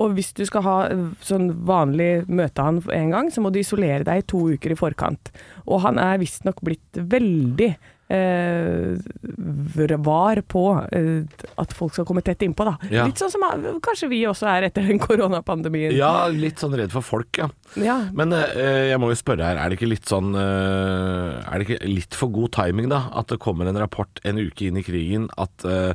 Og 0.01 0.15
hvis 0.17 0.33
du 0.37 0.45
skal 0.49 0.65
ha 0.65 0.77
eh, 0.89 1.03
sånn 1.25 1.51
vanlig 1.69 2.25
møte 2.33 2.65
han 2.65 2.81
en 2.95 3.13
gang, 3.13 3.33
så 3.33 3.45
må 3.45 3.53
du 3.53 3.61
isolere 3.61 4.07
deg 4.09 4.23
i 4.23 4.29
to 4.33 4.45
uker 4.55 4.73
i 4.73 4.79
forkant. 4.79 5.33
Og 5.67 5.83
han 5.85 6.01
er 6.01 6.21
visstnok 6.23 6.63
blitt 6.65 6.97
veldig 6.97 7.75
eh, 8.13 9.97
var 10.03 10.41
på 10.49 10.65
eh, 10.93 11.45
at 11.61 11.75
folk 11.77 11.95
skal 11.97 12.07
komme 12.09 12.23
tett 12.25 12.43
innpå, 12.45 12.67
da. 12.67 12.75
Ja. 12.93 13.07
Litt 13.09 13.21
sånn 13.21 13.33
som 13.33 13.45
eh, 13.47 13.69
kanskje 13.85 14.11
vi 14.13 14.23
også 14.29 14.49
er 14.51 14.69
etter 14.69 14.87
den 14.89 15.01
koronapandemien. 15.07 15.95
Ja, 15.97 16.29
litt 16.29 16.63
sånn 16.63 16.77
redd 16.79 16.93
for 16.95 17.05
folk, 17.05 17.31
ja. 17.41 17.49
Ja. 17.81 17.99
Men 18.13 18.35
eh, 18.37 18.91
jeg 18.91 19.01
må 19.01 19.13
jo 19.13 19.19
spørre 19.19 19.47
her, 19.49 19.61
er 19.61 19.71
det 19.73 19.79
ikke 19.79 19.89
litt 19.89 20.11
sånn 20.11 20.35
eh, 20.37 21.39
Er 21.47 21.57
det 21.57 21.67
ikke 21.67 21.89
litt 21.89 22.19
for 22.19 22.33
god 22.35 22.53
timing, 22.59 22.91
da? 22.93 23.07
At 23.17 23.33
det 23.33 23.41
kommer 23.43 23.69
en 23.71 23.81
rapport 23.81 24.23
en 24.29 24.41
uke 24.43 24.69
inn 24.69 24.81
i 24.81 24.85
krigen 24.87 25.29
at 25.41 25.67
eh, 25.69 25.95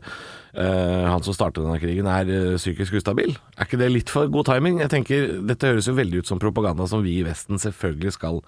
eh, 0.57 1.05
han 1.07 1.25
som 1.25 1.35
startet 1.37 1.63
denne 1.63 1.81
krigen 1.81 2.09
er 2.09 2.31
eh, 2.31 2.55
psykisk 2.57 2.97
ustabil? 3.01 3.35
Er 3.57 3.69
ikke 3.69 3.81
det 3.81 3.91
litt 3.93 4.13
for 4.13 4.31
god 4.33 4.49
timing? 4.49 4.81
Jeg 4.83 4.93
tenker, 4.93 5.29
Dette 5.47 5.73
høres 5.73 5.89
jo 5.89 5.97
veldig 5.97 6.23
ut 6.23 6.31
som 6.33 6.41
propaganda 6.41 6.87
som 6.89 7.05
vi 7.05 7.19
i 7.21 7.27
Vesten 7.27 7.61
selvfølgelig 7.61 8.17
skal 8.17 8.41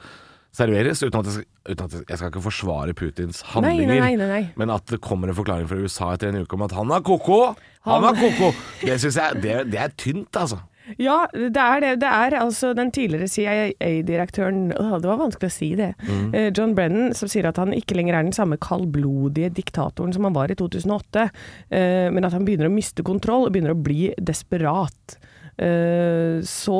serveres, 0.59 1.03
uten 1.05 1.19
at 1.21 1.31
jeg 1.31 1.47
uten 1.69 1.85
at 1.85 1.97
jeg, 2.01 2.17
skal 2.17 2.31
ikke 2.31 2.45
forsvare 2.45 2.95
Putins 2.97 3.43
handlinger. 3.53 3.99
nei, 4.01 4.15
nei, 4.19 4.29
nei. 4.29 4.41
Men 4.59 4.73
at 4.73 4.87
det 4.91 5.01
kommer 5.05 5.31
en 5.31 5.37
forklaring 5.37 5.69
fra 5.69 5.79
USA 5.79 6.13
etter 6.15 6.31
en 6.31 6.43
uke 6.43 6.57
om 6.57 6.65
at 6.67 6.75
han 6.77 6.95
er 6.95 7.05
ko-ko! 7.05 7.39
Han 7.87 8.09
er 8.09 8.17
ko-ko! 8.19 8.51
Det 8.83 8.99
syns 9.01 9.19
jeg 9.19 9.41
det, 9.45 9.55
det 9.73 9.81
er 9.81 9.95
tynt, 9.97 10.35
altså. 10.37 10.61
Ja, 10.97 11.27
det 11.33 11.61
er 11.61 11.83
det. 11.83 11.91
Det 12.01 12.09
er 12.09 12.35
altså 12.39 12.71
den 12.73 12.89
tidligere 12.95 13.29
CIA-direktøren 13.29 14.69
Det 14.71 15.09
var 15.09 15.19
vanskelig 15.21 15.51
å 15.51 15.53
si 15.53 15.69
det. 15.77 15.91
Mm. 16.07 16.29
Eh, 16.33 16.49
John 16.55 16.73
Brennan, 16.77 17.13
som 17.17 17.29
sier 17.29 17.49
at 17.49 17.59
han 17.61 17.75
ikke 17.77 17.97
lenger 17.99 18.17
er 18.17 18.25
den 18.25 18.35
samme 18.35 18.57
kaldblodige 18.61 19.51
diktatoren 19.59 20.15
som 20.15 20.25
han 20.25 20.37
var 20.37 20.49
i 20.49 20.57
2008, 20.57 21.27
eh, 21.69 22.07
men 22.13 22.25
at 22.25 22.33
han 22.33 22.47
begynner 22.47 22.71
å 22.71 22.73
miste 22.73 23.05
kontroll 23.05 23.47
og 23.47 23.53
begynner 23.53 23.75
å 23.75 23.83
bli 23.83 24.09
desperat. 24.17 25.19
Eh, 25.59 26.39
så 26.47 26.77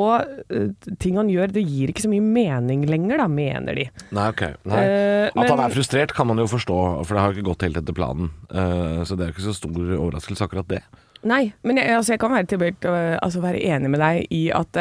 eh, 0.48 0.70
ting 1.02 1.18
han 1.20 1.28
gjør, 1.28 1.52
det 1.52 1.64
gir 1.68 1.92
ikke 1.92 2.06
så 2.06 2.10
mye 2.12 2.24
mening 2.24 2.86
lenger, 2.88 3.20
da, 3.20 3.26
mener 3.28 3.76
de. 3.76 3.86
Nei, 4.16 4.26
ok. 4.32 4.44
Nei. 4.70 4.80
Eh, 4.80 5.26
At 5.34 5.52
han 5.52 5.62
er 5.66 5.74
frustrert 5.74 6.14
kan 6.16 6.30
man 6.30 6.40
jo 6.40 6.48
forstå, 6.50 6.78
for 7.04 7.12
det 7.16 7.24
har 7.24 7.36
ikke 7.36 7.48
gått 7.50 7.66
helt 7.68 7.80
etter 7.82 7.96
planen. 7.96 8.32
Så 8.48 9.16
det 9.16 9.26
er 9.26 9.30
jo 9.30 9.36
ikke 9.36 9.48
så 9.50 9.56
stor 9.56 9.78
overraskelse 9.98 10.46
akkurat 10.46 10.68
det. 10.70 10.80
Nei, 11.28 11.50
men 11.68 11.76
jeg, 11.76 11.92
altså, 11.92 12.14
jeg 12.14 12.22
kan 12.22 12.32
være 12.32 12.48
tilbøyelig 12.48 12.88
å 12.88 12.96
altså, 13.20 13.42
være 13.44 13.60
enig 13.68 13.92
med 13.92 14.00
deg 14.00 14.30
i 14.32 14.46
at 14.56 14.78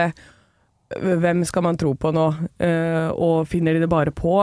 hvem 0.97 1.43
skal 1.45 1.61
man 1.67 1.77
tro 1.77 1.93
på 1.93 2.09
nå, 2.15 2.27
Eh, 2.59 3.09
og 3.15 3.45
finner 3.47 3.73
de 3.73 3.79
det 3.83 3.89
bare 3.89 4.11
på? 4.11 4.33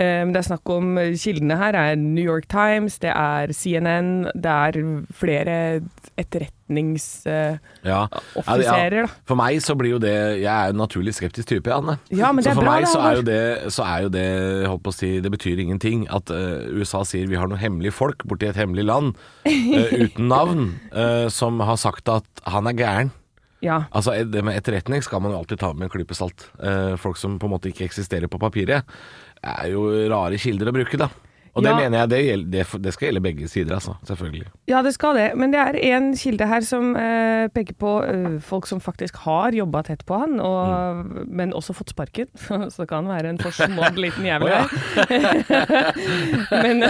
Eh, 0.00 0.24
men 0.24 0.32
det 0.32 0.40
er 0.40 0.46
snakk 0.48 0.70
om 0.72 0.96
Kildene 1.14 1.56
her 1.60 1.76
er 1.78 1.94
New 2.00 2.24
York 2.24 2.48
Times, 2.50 2.96
det 2.98 3.12
er 3.12 3.52
CNN, 3.54 4.24
det 4.34 4.50
er 4.50 4.72
flere 5.14 5.80
etterretningsoffiserer, 6.18 7.60
Ja. 7.84 8.06
da. 8.10 9.06
For 9.28 9.36
meg 9.38 9.60
så 9.62 9.74
blir 9.78 9.90
jo 9.94 9.98
det 10.02 10.40
Jeg 10.40 10.50
er 10.50 10.66
jo 10.70 10.74
en 10.74 10.80
naturlig 10.82 11.14
skeptisk 11.14 11.48
type, 11.48 11.70
Anne. 11.72 11.98
Ja, 12.10 12.32
men 12.32 12.42
det 12.42 12.50
så 12.50 12.50
er 12.50 12.54
for 12.54 12.62
bra, 12.64 12.74
meg 12.80 12.86
så 12.88 13.00
er, 13.00 13.14
jo 13.16 13.22
det, 13.22 13.72
så 13.72 13.82
er 13.84 14.02
jo 14.02 14.08
det 14.08 14.66
holdt 14.68 14.82
på 14.82 14.90
å 14.90 14.94
si, 14.96 15.20
Det 15.20 15.30
betyr 15.30 15.58
ingenting 15.62 16.06
at 16.10 16.30
eh, 16.30 16.66
USA 16.74 17.04
sier 17.04 17.26
vi 17.28 17.36
har 17.36 17.46
noen 17.50 17.60
hemmelige 17.60 17.92
folk 17.92 18.24
borti 18.26 18.48
et 18.48 18.56
hemmelig 18.56 18.84
land 18.84 19.14
uten 19.46 20.28
navn, 20.28 20.80
som 21.30 21.60
har 21.60 21.76
sagt 21.76 22.08
at 22.08 22.24
han 22.46 22.66
er 22.66 22.72
gæren. 22.72 23.10
Ja. 23.60 23.82
Altså, 23.92 24.14
det 24.24 24.42
med 24.44 24.56
etterretning 24.56 25.02
skal 25.04 25.20
man 25.22 25.34
jo 25.34 25.40
alltid 25.42 25.60
ta 25.60 25.72
med 25.74 25.88
en 25.88 25.92
klype 25.92 26.16
salt. 26.16 26.48
Eh, 26.62 26.94
folk 27.00 27.20
som 27.20 27.38
på 27.38 27.48
en 27.48 27.54
måte 27.54 27.68
ikke 27.70 27.86
eksisterer 27.88 28.30
på 28.30 28.40
papiret, 28.40 28.88
er 29.40 29.66
jo 29.72 29.84
rare 30.12 30.40
kilder 30.40 30.70
å 30.70 30.76
bruke, 30.76 31.00
da. 31.00 31.10
Og 31.54 31.62
det 31.64 31.70
Ja. 31.70 31.76
mener 31.80 31.98
jeg 31.98 32.08
det, 32.10 32.18
gjelder, 32.24 32.78
det, 32.82 32.92
skal 32.94 33.06
gjelde 33.08 33.22
begge 33.22 33.48
sider, 33.48 33.74
altså. 33.74 33.96
Selvfølgelig. 34.06 34.46
ja, 34.68 34.82
det 34.82 34.92
skal 34.94 35.14
det. 35.16 35.28
Men 35.36 35.50
det 35.50 35.58
er 35.60 35.78
en 35.96 36.12
kilde 36.16 36.46
her 36.46 36.60
som 36.62 36.94
eh, 36.96 37.48
peker 37.48 37.74
på 37.74 37.94
eh, 38.06 38.38
folk 38.40 38.66
som 38.70 38.80
faktisk 38.80 39.16
har 39.24 39.50
jobba 39.52 39.82
tett 39.82 40.04
på 40.06 40.18
han, 40.20 40.38
og, 40.40 40.60
Mm. 40.70 41.26
men 41.28 41.52
også 41.52 41.74
fått 41.74 41.90
sparken. 41.90 42.26
Så 42.70 42.82
det 42.84 42.88
kan 42.88 43.06
være 43.06 43.28
en 43.30 43.38
forsmådd 43.38 43.96
liten 43.98 44.24
jævel 44.24 44.48
her. 44.48 44.68
men, 46.62 46.84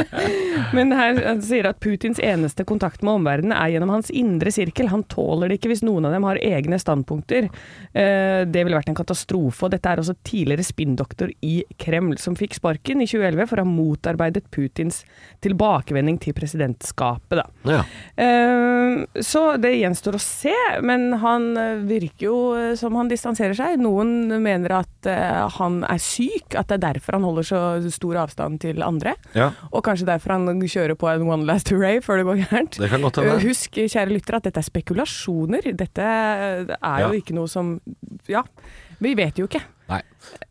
men 0.76 0.92
her 0.96 1.18
han 1.26 1.40
sier 1.44 1.68
at 1.70 1.80
Putins 1.82 2.20
eneste 2.22 2.64
kontakt 2.68 3.02
med 3.06 3.18
omverdenen 3.20 3.54
er 3.56 3.72
gjennom 3.74 3.92
hans 3.94 4.10
indre 4.14 4.52
sirkel. 4.54 4.90
Han 4.92 5.04
tåler 5.10 5.50
det 5.50 5.58
ikke 5.60 5.72
hvis 5.72 5.84
noen 5.86 6.06
av 6.08 6.14
dem 6.14 6.26
har 6.28 6.40
egne 6.42 6.78
standpunkter. 6.80 7.48
Eh, 7.94 8.42
det 8.46 8.64
ville 8.66 8.78
vært 8.78 8.90
en 8.92 8.98
katastrofe. 8.98 9.66
Og 9.66 9.74
dette 9.74 9.90
er 9.92 10.02
også 10.02 10.16
tidligere 10.26 10.66
spinndoktor 10.66 11.32
i 11.46 11.60
Kreml, 11.80 12.16
som 12.22 12.36
fikk 12.38 12.56
sparken 12.58 13.02
i 13.04 13.08
2011 13.10 13.48
for 13.50 13.60
å 13.62 13.66
ha 13.66 13.70
motarbeidet 13.80 14.46
Putins 14.52 15.00
tilbakevending 15.44 16.18
til 16.20 16.36
presidentskapet. 16.36 17.40
Ja. 17.64 17.80
Eh, 18.20 19.06
så 19.24 19.42
det 19.60 19.72
gjenstår 19.80 20.16
å 20.18 20.22
se, 20.22 20.54
men 20.84 21.08
han 21.22 21.48
eh, 21.56 21.80
virker 21.88 22.26
jo 22.26 22.36
eh, 22.58 22.72
som 22.78 22.96
han 22.98 23.10
distanserer 23.10 23.56
seg. 23.56 23.78
Noen 23.80 24.28
mener 24.44 24.76
at 24.82 25.08
eh, 25.10 25.46
han 25.56 25.80
er 25.88 26.00
syk, 26.02 26.56
at 26.58 26.68
det 26.70 26.78
er 26.80 26.84
derfor 26.90 27.16
han 27.18 27.26
holder 27.28 27.48
så 27.50 27.62
stor 27.94 28.20
avstand 28.26 28.60
til 28.66 28.82
andre. 28.86 29.16
ja. 29.38 29.50
Og 29.70 29.84
kanskje 29.86 30.08
derfor 30.08 30.34
han 30.36 30.60
kjører 30.60 30.96
på 30.98 31.08
en 31.10 31.24
one 31.30 31.46
last 31.48 31.70
hooray 31.72 32.00
før 32.04 32.20
det 32.20 32.26
går 32.28 32.40
gærent. 32.44 32.78
Det 32.82 32.90
kan 32.92 33.02
godt 33.06 33.20
hende. 33.22 33.38
Husk, 33.44 33.78
kjære 33.80 34.12
lytter, 34.12 34.36
at 34.40 34.48
dette 34.48 34.60
er 34.62 34.66
spekulasjoner. 34.68 35.70
Dette 35.78 36.04
er 36.04 36.66
Ja. 36.80 36.98
jo 37.06 37.16
ikke 37.16 37.34
noe 37.36 37.48
som 37.48 37.78
Ja, 38.28 38.42
vi 39.00 39.14
vet 39.18 39.38
jo 39.40 39.46
ikke. 39.48 39.60
Nei. 39.90 40.02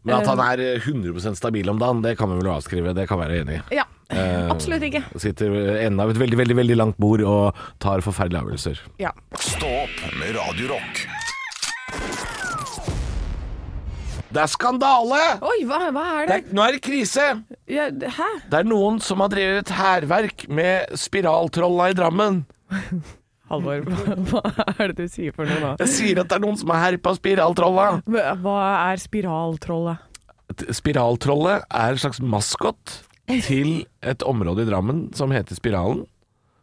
Men 0.03 0.17
at 0.19 0.27
han 0.27 0.39
er 0.43 0.59
eh, 0.75 0.81
100% 0.83 1.37
stabil 1.39 1.69
om 1.71 1.79
dagen, 1.79 2.01
det 2.03 2.15
kan 2.19 2.27
vi 2.33 2.39
vel 2.41 2.49
avskrive. 2.51 2.91
Det 2.97 3.05
kan 3.07 3.19
vi 3.21 3.27
være 3.27 3.41
enig 3.45 3.59
i. 3.61 3.63
Ja, 3.81 3.87
Eh, 4.09 4.47
absolutt 4.49 4.81
ikke. 4.87 5.03
Sitter 5.21 5.51
enda 5.53 5.73
enden 5.85 5.99
av 6.01 6.09
et 6.09 6.17
veldig, 6.17 6.37
veldig 6.39 6.55
veldig 6.57 6.77
langt 6.79 6.95
bord 6.97 7.21
og 7.21 7.59
tar 7.77 8.01
forferdelige 8.01 8.41
avgjørelser. 8.41 8.79
Ja. 8.97 9.11
Stå 9.37 9.69
opp 9.83 9.99
med 10.17 10.33
Radio 10.33 10.71
Rock. 10.71 11.03
Det 14.29 14.41
er 14.43 14.49
skandale! 14.49 15.19
Oi, 15.45 15.59
hva, 15.69 15.77
hva 15.93 16.07
er 16.23 16.25
Det 16.25 16.33
det? 16.33 16.39
er, 16.49 16.55
nå 16.57 16.65
er 16.65 16.75
det 16.77 16.81
krise! 16.85 17.27
Ja, 17.69 17.85
hæ? 18.17 18.27
Det 18.49 18.59
er 18.63 18.67
noen 18.69 18.99
som 19.01 19.21
har 19.21 19.29
drevet 19.33 19.69
hærverk 19.77 20.47
med 20.53 20.97
spiraltrolla 21.01 21.91
i 21.93 21.97
Drammen. 21.97 22.43
Halvor, 23.49 23.81
hva 24.29 24.41
er 24.75 24.91
det 24.93 25.07
du 25.07 25.11
sier 25.11 25.33
for 25.33 25.49
noe 25.49 25.59
nå? 25.63 25.71
Jeg 25.81 25.93
sier 25.95 26.21
at 26.21 26.29
det 26.29 26.37
er 26.37 26.43
noen 26.43 26.57
som 26.59 26.69
har 26.73 26.83
herpa 26.85 27.15
spiraltrollet! 27.17 28.05
Hva 28.43 28.57
er 28.91 29.01
spiraltrollet? 29.01 30.05
Spiraltrollet 30.73 31.65
er 31.69 31.93
en 31.93 32.01
slags 32.01 32.21
maskot 32.21 32.99
til 33.45 33.83
et 34.01 34.23
område 34.25 34.65
i 34.65 34.69
Drammen 34.69 35.03
som 35.17 35.33
heter 35.33 35.57
Spiralen. 35.57 36.05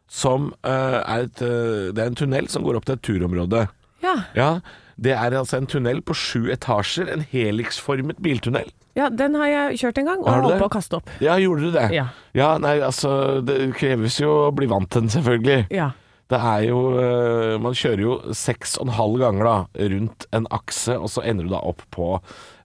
Som 0.07 0.53
uh, 0.63 1.03
er 1.03 1.27
et 1.27 1.41
uh, 1.43 1.91
Det 1.91 1.99
er 1.99 2.11
en 2.13 2.19
tunnel 2.19 2.47
som 2.51 2.63
går 2.63 2.79
opp 2.79 2.87
til 2.87 2.95
et 2.95 3.03
turområde. 3.03 3.65
Ja. 4.03 4.15
Ja, 4.39 4.51
Det 4.97 5.13
er 5.13 5.35
altså 5.35 5.59
en 5.59 5.67
tunnel 5.67 6.01
på 6.03 6.15
sju 6.15 6.47
etasjer. 6.55 7.11
En 7.13 7.25
heliksformet 7.27 8.23
biltunnel. 8.23 8.71
ja, 8.97 9.11
den 9.11 9.35
har 9.35 9.47
jeg 9.51 9.79
kjørt 9.83 9.99
en 9.99 10.07
gang, 10.09 10.21
og 10.23 10.31
holdt 10.31 10.63
på 10.63 10.69
å 10.71 10.73
kaste 10.73 10.97
opp. 11.01 11.11
Ja, 11.21 11.35
gjorde 11.43 11.69
du 11.69 11.75
det? 11.75 11.91
Ja. 11.93 12.55
nei, 12.63 12.79
altså 12.81 13.43
Det 13.45 13.75
kreves 13.77 14.21
jo 14.21 14.31
å 14.47 14.53
bli 14.55 14.71
vant 14.71 14.89
til 14.91 15.05
den, 15.05 15.11
selvfølgelig. 15.13 15.67
Ja. 15.75 15.91
Det 16.27 16.39
er 16.43 16.65
jo 16.67 16.79
eh, 16.99 17.55
Man 17.63 17.77
kjører 17.77 18.03
jo 18.03 18.17
seks 18.35 18.77
og 18.81 18.89
en 18.89 18.97
halv 18.97 19.21
ganger 19.23 19.47
da 19.47 19.87
rundt 19.93 20.27
en 20.35 20.49
akse, 20.55 20.97
og 20.99 21.11
så 21.13 21.23
ender 21.23 21.47
du 21.47 21.53
da 21.55 21.63
opp 21.63 21.85
på 21.95 22.09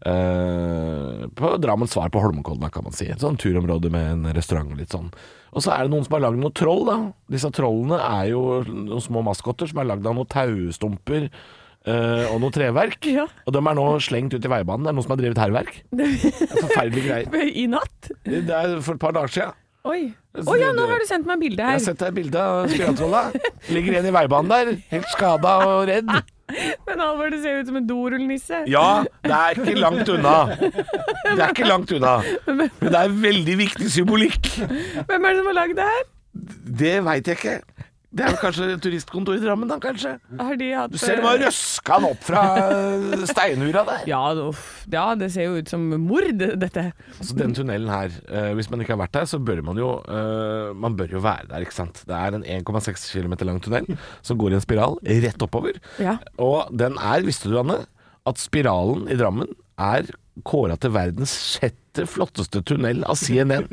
eh, 0.10 1.28
På 1.38 1.54
Drammens 1.62 1.94
svar 1.94 2.10
på 2.14 2.24
Holmenkollen, 2.24 2.66
kan 2.74 2.88
man 2.88 2.98
si. 2.98 3.10
Et 3.12 3.22
sånn 3.22 3.40
turområde 3.42 3.94
med 3.94 4.16
en 4.16 4.36
restaurant 4.36 4.74
og 4.74 4.82
litt 4.82 4.96
sånn. 4.96 5.12
Og 5.52 5.66
så 5.66 5.76
er 5.76 5.86
det 5.86 5.94
noen 5.94 6.06
som 6.08 6.18
har 6.18 6.26
lagd 6.26 6.42
noen 6.42 6.56
troll, 6.58 6.86
da. 6.88 7.00
Disse 7.32 7.52
trollene 7.54 8.00
er 8.02 8.30
jo 8.32 8.44
noen 8.66 9.04
små 9.04 9.24
maskotter 9.28 9.70
som 9.70 9.82
er 9.84 9.92
lagd 9.94 10.08
av 10.08 10.18
noen 10.18 10.32
taustumper 10.32 11.30
Uh, 11.82 12.28
og 12.30 12.44
noe 12.44 12.54
treverk. 12.54 13.08
Ja. 13.10 13.24
Og 13.50 13.56
de 13.56 13.58
er 13.58 13.78
nå 13.78 13.86
slengt 14.06 14.36
ut 14.36 14.46
i 14.46 14.50
veibanen. 14.52 14.86
Det 14.86 14.92
er 14.92 14.98
noen 15.00 15.06
som 15.08 15.16
har 15.16 15.22
drevet 15.24 15.40
hærverk. 15.42 15.80
Er 15.98 16.52
Forferdelige 16.60 17.08
greier. 17.08 17.48
I 17.58 17.64
natt? 17.74 18.12
Det 18.22 18.54
er 18.54 18.76
for 18.86 19.00
et 19.00 19.02
par 19.02 19.16
dager 19.18 19.34
siden. 19.34 19.58
Oi. 19.82 20.12
Å 20.38 20.54
ja, 20.60 20.70
nå 20.78 20.84
har 20.86 21.02
du 21.02 21.08
sendt 21.10 21.26
meg 21.26 21.40
bilde 21.42 21.64
her. 21.66 21.74
Jeg 21.74 21.82
har 21.82 21.86
sendt 21.88 22.04
deg 22.04 22.14
bilde 22.14 22.38
av 22.42 22.68
spiratrolla. 22.70 23.22
Ligger 23.74 23.96
igjen 23.96 24.08
i 24.12 24.14
veibanen 24.14 24.52
der, 24.52 24.70
helt 24.94 25.10
skada 25.10 25.56
og 25.66 25.88
redd. 25.90 26.12
Men 26.86 27.02
Halvor, 27.02 27.32
det 27.34 27.40
ser 27.42 27.62
ut 27.62 27.70
som 27.72 27.80
en 27.80 27.88
dorullnisse. 27.90 28.62
Ja, 28.70 29.04
det 29.26 29.34
er 29.38 29.62
ikke 29.62 29.76
langt 29.80 30.10
unna. 30.12 30.36
Det 30.60 31.38
er 31.38 31.46
ikke 31.48 31.70
langt 31.70 31.94
unna. 31.96 32.18
Men 32.50 32.68
det 32.84 32.98
er 33.00 33.14
veldig 33.24 33.56
viktig 33.64 33.88
symbolikk. 33.94 34.52
Hvem 34.60 35.16
er 35.16 35.32
det 35.32 35.38
som 35.40 35.50
har 35.50 35.58
lagd 35.62 35.80
det 35.80 35.88
her? 35.94 36.04
Det 36.82 36.94
veit 37.08 37.32
jeg 37.32 37.40
ikke. 37.40 37.88
Det 38.12 38.26
er 38.26 38.34
vel 38.34 38.40
kanskje 38.42 38.66
turistkontor 38.84 39.38
i 39.38 39.42
Drammen, 39.44 39.70
da, 39.72 39.78
kanskje. 39.80 40.18
Har 40.36 40.58
de 40.60 40.66
hatt 40.76 40.92
Du 40.92 40.98
ser 41.00 41.22
de 41.22 41.24
har 41.24 41.38
røska 41.40 42.00
den 42.02 42.08
opp 42.10 42.26
fra 42.28 42.42
steinura 43.30 43.86
der. 43.88 44.02
ja, 44.10 44.20
uff. 44.50 44.66
ja, 44.92 45.06
det 45.16 45.30
ser 45.32 45.48
jo 45.48 45.62
ut 45.62 45.72
som 45.72 45.86
mord, 46.04 46.28
dette. 46.36 46.84
Altså, 47.16 47.38
den 47.40 47.56
tunnelen 47.56 47.88
her, 47.92 48.12
eh, 48.28 48.50
hvis 48.58 48.68
man 48.74 48.84
ikke 48.84 48.98
har 48.98 49.02
vært 49.06 49.16
der, 49.16 49.30
så 49.32 49.40
bør 49.40 49.64
man 49.64 49.80
jo 49.80 49.94
eh, 50.04 50.74
Man 50.76 50.98
bør 51.00 51.16
jo 51.16 51.24
være 51.24 51.48
der, 51.54 51.64
ikke 51.64 51.78
sant. 51.78 52.04
Det 52.10 52.18
er 52.18 52.36
en 52.36 52.44
1,6 52.44 53.08
km 53.16 53.38
lang 53.48 53.64
tunnel 53.64 53.88
som 54.20 54.40
går 54.42 54.52
i 54.52 54.60
en 54.60 54.66
spiral 54.68 55.00
rett 55.08 55.48
oppover. 55.48 55.80
Ja. 56.04 56.18
Og 56.42 56.68
den 56.76 57.00
er, 57.00 57.24
visste 57.24 57.48
du 57.52 57.56
Anne, 57.64 57.86
at 58.28 58.44
spiralen 58.44 59.08
i 59.08 59.16
Drammen 59.18 59.56
er 59.80 60.12
kåra 60.48 60.76
til 60.80 60.94
verdens 60.96 61.32
sjette 61.56 62.06
flotteste 62.08 62.62
tunnel 62.64 63.02
av 63.04 63.18
CNN 63.20 63.66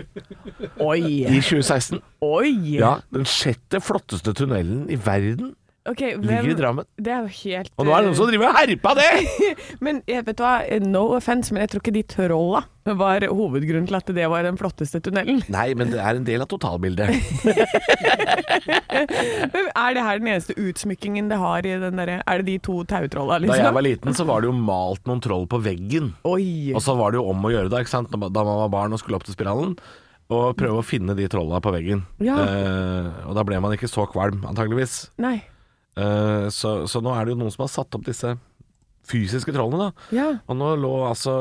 Oi. 0.80 1.00
i 1.26 1.40
2016. 1.40 2.02
Oi. 2.24 2.52
Ja, 2.78 2.98
den 3.14 3.26
sjette 3.28 3.80
flotteste 3.84 4.34
tunnelen 4.36 4.86
i 4.92 4.98
verden 5.00 5.54
Ok, 5.88 6.00
ligger 6.20 6.50
i 6.50 6.54
Drammen. 6.58 6.84
Det 7.00 7.12
er 7.12 7.22
jo 7.24 7.30
helt 7.32 7.70
Og 7.80 7.86
nå 7.86 7.92
er 7.94 8.02
det 8.02 8.08
noen 8.10 8.16
som 8.18 8.28
driver 8.28 8.50
og 8.50 8.56
herpa 8.58 8.90
det! 8.98 9.06
Men 9.84 10.02
jeg 10.10 10.26
vet 10.26 10.36
du 10.36 10.42
hva, 10.44 10.56
no 10.84 11.04
offense, 11.16 11.54
men 11.54 11.62
jeg 11.64 11.70
tror 11.72 11.80
ikke 11.84 11.94
de 11.96 12.02
trolla 12.12 12.60
var 12.98 13.24
hovedgrunnen 13.28 13.84
til 13.88 13.96
at 13.98 14.10
det 14.16 14.26
var 14.32 14.44
den 14.46 14.56
flotteste 14.60 15.00
tunnelen. 15.04 15.42
Nei, 15.52 15.74
men 15.76 15.90
det 15.92 15.98
er 16.00 16.16
en 16.16 16.24
del 16.24 16.40
av 16.40 16.48
totalbildet. 16.48 17.10
Men 19.52 19.68
Er 19.76 19.92
det 19.96 20.04
her 20.06 20.22
den 20.22 20.30
eneste 20.32 20.56
utsmykkingen 20.56 21.28
det 21.28 21.36
har 21.40 21.66
i 21.68 21.74
den 21.82 22.00
derre 22.00 22.22
Er 22.24 22.40
det 22.40 22.46
de 22.48 22.56
to 22.64 22.78
tautrolla, 22.88 23.36
Da 23.36 23.44
liksom? 23.44 23.60
jeg 23.66 23.76
var 23.76 23.84
liten, 23.84 24.16
så 24.16 24.24
var 24.28 24.40
det 24.40 24.48
jo 24.48 24.56
malt 24.56 25.04
noen 25.08 25.20
troll 25.24 25.44
på 25.52 25.60
veggen. 25.64 26.14
Oi. 26.28 26.72
Og 26.72 26.80
så 26.84 26.96
var 26.98 27.12
det 27.12 27.20
jo 27.20 27.28
om 27.28 27.44
å 27.44 27.52
gjøre 27.52 27.72
da, 27.72 27.84
ikke 27.84 27.92
sant? 27.92 28.08
Da 28.12 28.44
man 28.44 28.62
var 28.64 28.72
barn 28.72 28.96
og 28.96 29.02
skulle 29.02 29.20
opp 29.20 29.28
til 29.28 29.36
spiralen. 29.36 29.76
Og 30.28 30.58
prøve 30.60 30.82
å 30.82 30.84
finne 30.84 31.16
de 31.16 31.28
trolla 31.32 31.60
på 31.64 31.72
veggen. 31.72 32.02
Ja. 32.20 32.36
Eh, 32.42 33.22
og 33.28 33.36
da 33.38 33.44
ble 33.48 33.60
man 33.64 33.72
ikke 33.76 33.88
så 33.88 34.04
kvalm, 34.12 34.42
antageligvis. 34.48 35.06
Nei. 35.24 35.38
Eh, 35.96 36.48
så, 36.52 36.82
så 36.90 37.00
nå 37.04 37.14
er 37.16 37.24
det 37.24 37.34
jo 37.34 37.40
noen 37.40 37.54
som 37.54 37.64
har 37.64 37.72
satt 37.72 37.96
opp 37.96 38.04
disse 38.06 38.34
fysiske 39.08 39.54
trollene, 39.56 39.88
da. 39.88 40.06
Ja. 40.12 40.26
Og 40.50 40.58
nå 40.60 40.74
lå 40.82 40.92
altså, 41.08 41.32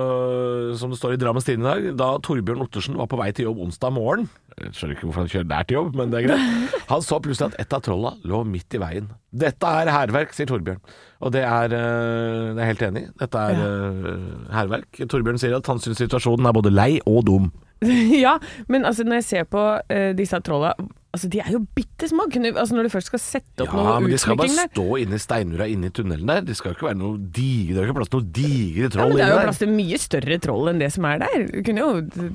som 0.79 0.93
det 0.93 0.99
står 1.01 1.17
i 1.17 1.19
Drammens 1.19 1.47
Tidende 1.47 1.73
i 1.75 1.89
dag, 1.89 1.97
da 1.99 2.09
Torbjørn 2.23 2.63
Ottersen 2.63 2.95
var 2.95 3.09
på 3.11 3.19
vei 3.19 3.27
til 3.35 3.49
jobb 3.49 3.59
onsdag 3.65 3.91
morgen 3.91 4.29
Jeg 4.55 4.71
skjønner 4.77 4.95
ikke 4.95 5.09
hvorfor 5.09 5.23
han 5.25 5.31
kjører 5.33 5.49
der 5.51 5.67
til 5.67 5.79
jobb, 5.81 5.97
men 5.99 6.13
det 6.13 6.21
er 6.21 6.29
greit. 6.29 6.71
Han 6.93 7.03
så 7.03 7.19
plutselig 7.19 7.51
at 7.51 7.59
et 7.65 7.75
av 7.75 7.83
trolla 7.83 8.13
lå 8.23 8.39
midt 8.47 8.77
i 8.77 8.79
veien. 8.79 9.11
Dette 9.35 9.73
er 9.81 9.91
hærverk, 9.91 10.31
sier 10.31 10.47
Torbjørn. 10.47 10.79
Og 11.19 11.33
det 11.35 11.43
er, 11.43 11.75
jeg 11.75 12.55
det 12.55 12.63
er 12.63 12.69
helt 12.71 12.85
enig 12.87 13.03
i. 13.03 13.09
Dette 13.19 13.43
er 13.51 13.59
hærverk. 13.59 14.53
hærverk. 14.55 15.01
Torbjørn 15.11 15.41
sier 15.43 15.57
at 15.59 15.67
han 15.67 15.83
syns 15.83 15.99
situasjonen 15.99 16.47
er 16.47 16.55
både 16.55 16.71
lei 16.71 16.93
og 17.03 17.25
dum. 17.27 17.51
ja, 18.25 18.37
men 18.67 18.87
altså 18.87 19.05
når 19.05 19.21
jeg 19.21 19.27
ser 19.31 19.49
på 19.51 19.63
uh, 19.77 20.11
disse 20.17 20.39
trolla 20.45 20.73
Altså 21.17 21.29
de 21.33 21.39
er 21.41 21.53
jo 21.55 21.61
bitte 21.73 22.05
små. 22.11 22.27
Altså 22.29 22.75
når 22.75 22.85
du 22.85 22.91
først 22.93 23.09
skal 23.09 23.21
sette 23.21 23.63
opp 23.63 23.71
Ja, 23.71 23.79
noe 23.79 23.93
men 24.03 24.11
de 24.11 24.19
skal 24.21 24.37
bare 24.37 24.67
stå 24.67 24.83
inni 25.01 25.17
steinura 25.21 25.65
inni 25.71 25.89
i 25.89 25.93
tunnelen 25.95 26.29
der. 26.29 26.43
Det 26.45 26.53
skal 26.59 26.75
ikke 26.75 26.89
være 26.89 26.99
noe 26.99 27.17
digre 27.17 27.73
Det 27.73 27.79
er 27.79 27.87
jo 27.87 27.87
ikke 27.87 27.97
plass 27.97 28.11
til 28.11 28.21
noe 28.21 28.35
digre 28.35 28.89
ja, 28.91 29.07
men 29.07 29.15
Det 29.15 29.23
er 29.25 29.31
jo 29.31 29.39
plass 29.47 29.61
til 29.63 29.71
mye 29.71 29.99
større 30.03 30.37
troll 30.43 30.69
enn 30.73 30.83
det 30.83 30.91
som 30.93 31.07
er 31.09 31.23
der. 31.23 31.47
Du 31.49 31.57
kunne 31.65 31.87
jo 31.87 32.29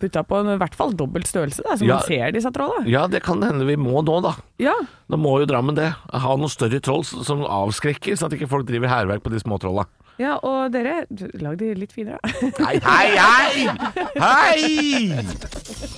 putta 0.00 0.24
på 0.26 0.40
en, 0.40 0.50
i 0.56 0.58
hvert 0.64 0.78
fall 0.80 0.96
dobbelt 0.96 1.28
størrelse, 1.30 1.62
da, 1.66 1.76
så 1.76 1.86
Ja. 1.86 2.00
man 2.00 2.08
ser 2.08 2.34
disse 2.34 2.50
trolla. 2.56 2.82
Ja, 2.88 3.04
det 3.06 3.22
kan 3.26 3.44
hende 3.44 3.68
vi 3.68 3.76
må 3.78 4.02
nå, 4.02 4.18
da. 4.24 4.34
Ja. 4.58 4.74
Nå 5.12 5.20
må 5.20 5.36
jo 5.42 5.46
Drammen 5.50 5.76
det. 5.78 5.92
Ha 6.10 6.34
noen 6.40 6.50
større 6.50 6.80
troll 6.82 7.04
som 7.04 7.44
avskrekker, 7.44 8.16
sånn 8.16 8.32
at 8.32 8.38
ikke 8.40 8.50
folk 8.50 8.66
driver 8.66 8.90
hærverk 8.90 9.22
på 9.22 9.30
de 9.34 9.42
små 9.44 9.60
trolla. 9.62 9.86
Ja, 10.18 10.36
og 10.42 10.72
dere, 10.74 11.04
lag 11.40 11.58
de 11.60 11.70
litt 11.78 11.92
finere. 11.94 12.18
Hei, 12.58 12.76
hei, 12.84 13.08
hei! 13.16 13.68
Hei! 14.18 15.24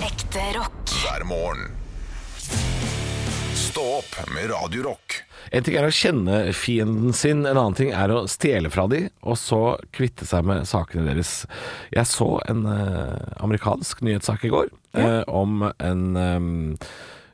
Ekte 0.06 0.44
rock. 0.58 0.82
hver 1.02 1.24
morgen. 1.26 1.72
Stå 3.56 3.82
opp 4.02 4.16
med 4.34 4.50
Radio 4.52 4.82
Rock. 4.90 5.22
En 5.52 5.64
ting 5.64 5.76
er 5.76 5.86
å 5.88 5.92
kjenne 5.92 6.52
fienden 6.56 7.12
sin, 7.16 7.42
en 7.44 7.56
annen 7.56 7.76
ting 7.76 7.90
er 7.96 8.12
å 8.12 8.22
stjele 8.30 8.70
fra 8.72 8.86
dem 8.88 9.08
og 9.26 9.36
så 9.40 9.76
kvitte 9.96 10.28
seg 10.28 10.44
med 10.48 10.68
sakene 10.68 11.06
deres. 11.08 11.42
Jeg 11.92 12.08
så 12.08 12.28
en 12.52 12.62
eh, 12.68 13.32
amerikansk 13.42 14.04
nyhetssak 14.06 14.46
i 14.48 14.52
går 14.52 14.70
eh, 14.96 15.22
om 15.28 15.66
en 15.72 16.04
eh, 16.20 16.46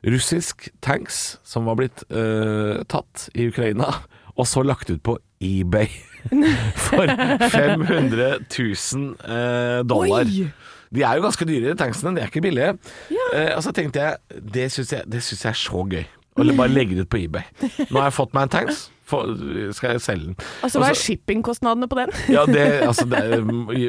russisk 0.09 0.69
tanks 0.83 1.37
som 1.47 1.67
var 1.69 1.79
blitt 1.79 2.03
eh, 2.09 2.81
tatt 2.91 3.29
i 3.35 3.49
Ukraina, 3.51 3.93
og 4.35 4.47
så 4.47 4.63
lagt 4.63 4.91
ut 4.91 5.03
på 5.03 5.19
eBay 5.43 5.91
for 6.87 7.13
500 7.53 8.29
000 8.45 9.15
eh, 9.23 9.79
dollar. 9.87 10.29
Oi! 10.29 10.49
De 10.89 11.03
er 11.05 11.19
jo 11.19 11.25
ganske 11.27 11.45
dyre, 11.45 11.75
tanksene. 11.77 12.15
De 12.17 12.23
er 12.23 12.31
ikke 12.31 12.41
billige. 12.41 12.75
Eh, 13.13 13.51
og 13.55 13.61
så 13.65 13.73
tenkte 13.75 14.01
jeg 14.01 14.41
det 14.55 14.69
syns 14.73 14.95
jeg, 14.95 15.05
jeg 15.05 15.51
er 15.51 15.57
så 15.57 15.83
gøy. 15.85 16.05
Å 16.39 16.45
bare 16.55 16.71
legge 16.71 16.95
det 16.95 17.05
ut 17.05 17.11
på 17.11 17.19
eBay. 17.25 17.45
Nå 17.89 17.99
har 17.99 18.09
jeg 18.09 18.15
fått 18.15 18.33
meg 18.37 18.47
en 18.47 18.53
tanks. 18.53 18.87
For, 19.09 19.31
skal 19.73 19.95
jeg 19.95 20.03
selge 20.05 20.27
den? 20.27 20.35
Altså, 20.61 20.77
hva 20.81 20.91
er 20.91 20.99
shippingkostnadene 20.99 21.87
på 21.89 21.97
den? 21.97 22.11
ja, 22.29 22.43
det, 22.45 22.65
altså, 22.89 23.07
det 23.09 23.21
er 23.25 23.41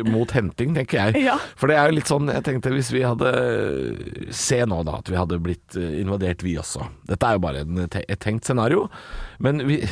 mot 0.08 0.32
henting, 0.32 0.72
tenker 0.78 1.10
jeg. 1.10 1.26
Ja. 1.26 1.36
For 1.60 1.68
det 1.68 1.76
er 1.76 1.90
jo 1.90 1.98
litt 1.98 2.08
sånn 2.08 2.30
Jeg 2.32 2.44
tenkte 2.46 2.72
hvis 2.72 2.88
vi 2.94 3.02
hadde 3.04 3.32
Se 4.32 4.62
nå, 4.64 4.80
da, 4.88 4.96
at 5.02 5.12
vi 5.12 5.18
hadde 5.20 5.40
blitt 5.44 5.76
eh, 5.76 6.00
invadert, 6.00 6.44
vi 6.46 6.56
også. 6.60 6.88
Dette 7.10 7.28
er 7.28 7.36
jo 7.36 7.44
bare 7.44 7.66
en, 7.66 7.84
et 7.84 8.22
tenkt 8.22 8.48
scenario. 8.48 8.86
Men 9.44 9.60
vi, 9.68 9.82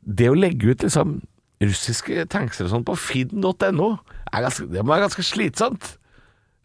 det 0.00 0.32
å 0.32 0.38
legge 0.38 0.72
ut 0.72 0.88
liksom 0.88 1.18
russiske 1.62 2.26
tanks 2.32 2.58
sånn 2.72 2.84
på 2.86 2.96
finn.no, 2.98 3.90
er 4.34 4.48
det 4.72 4.82
må 4.82 4.94
være 4.94 5.06
ganske 5.08 5.24
slitsomt. 5.26 5.94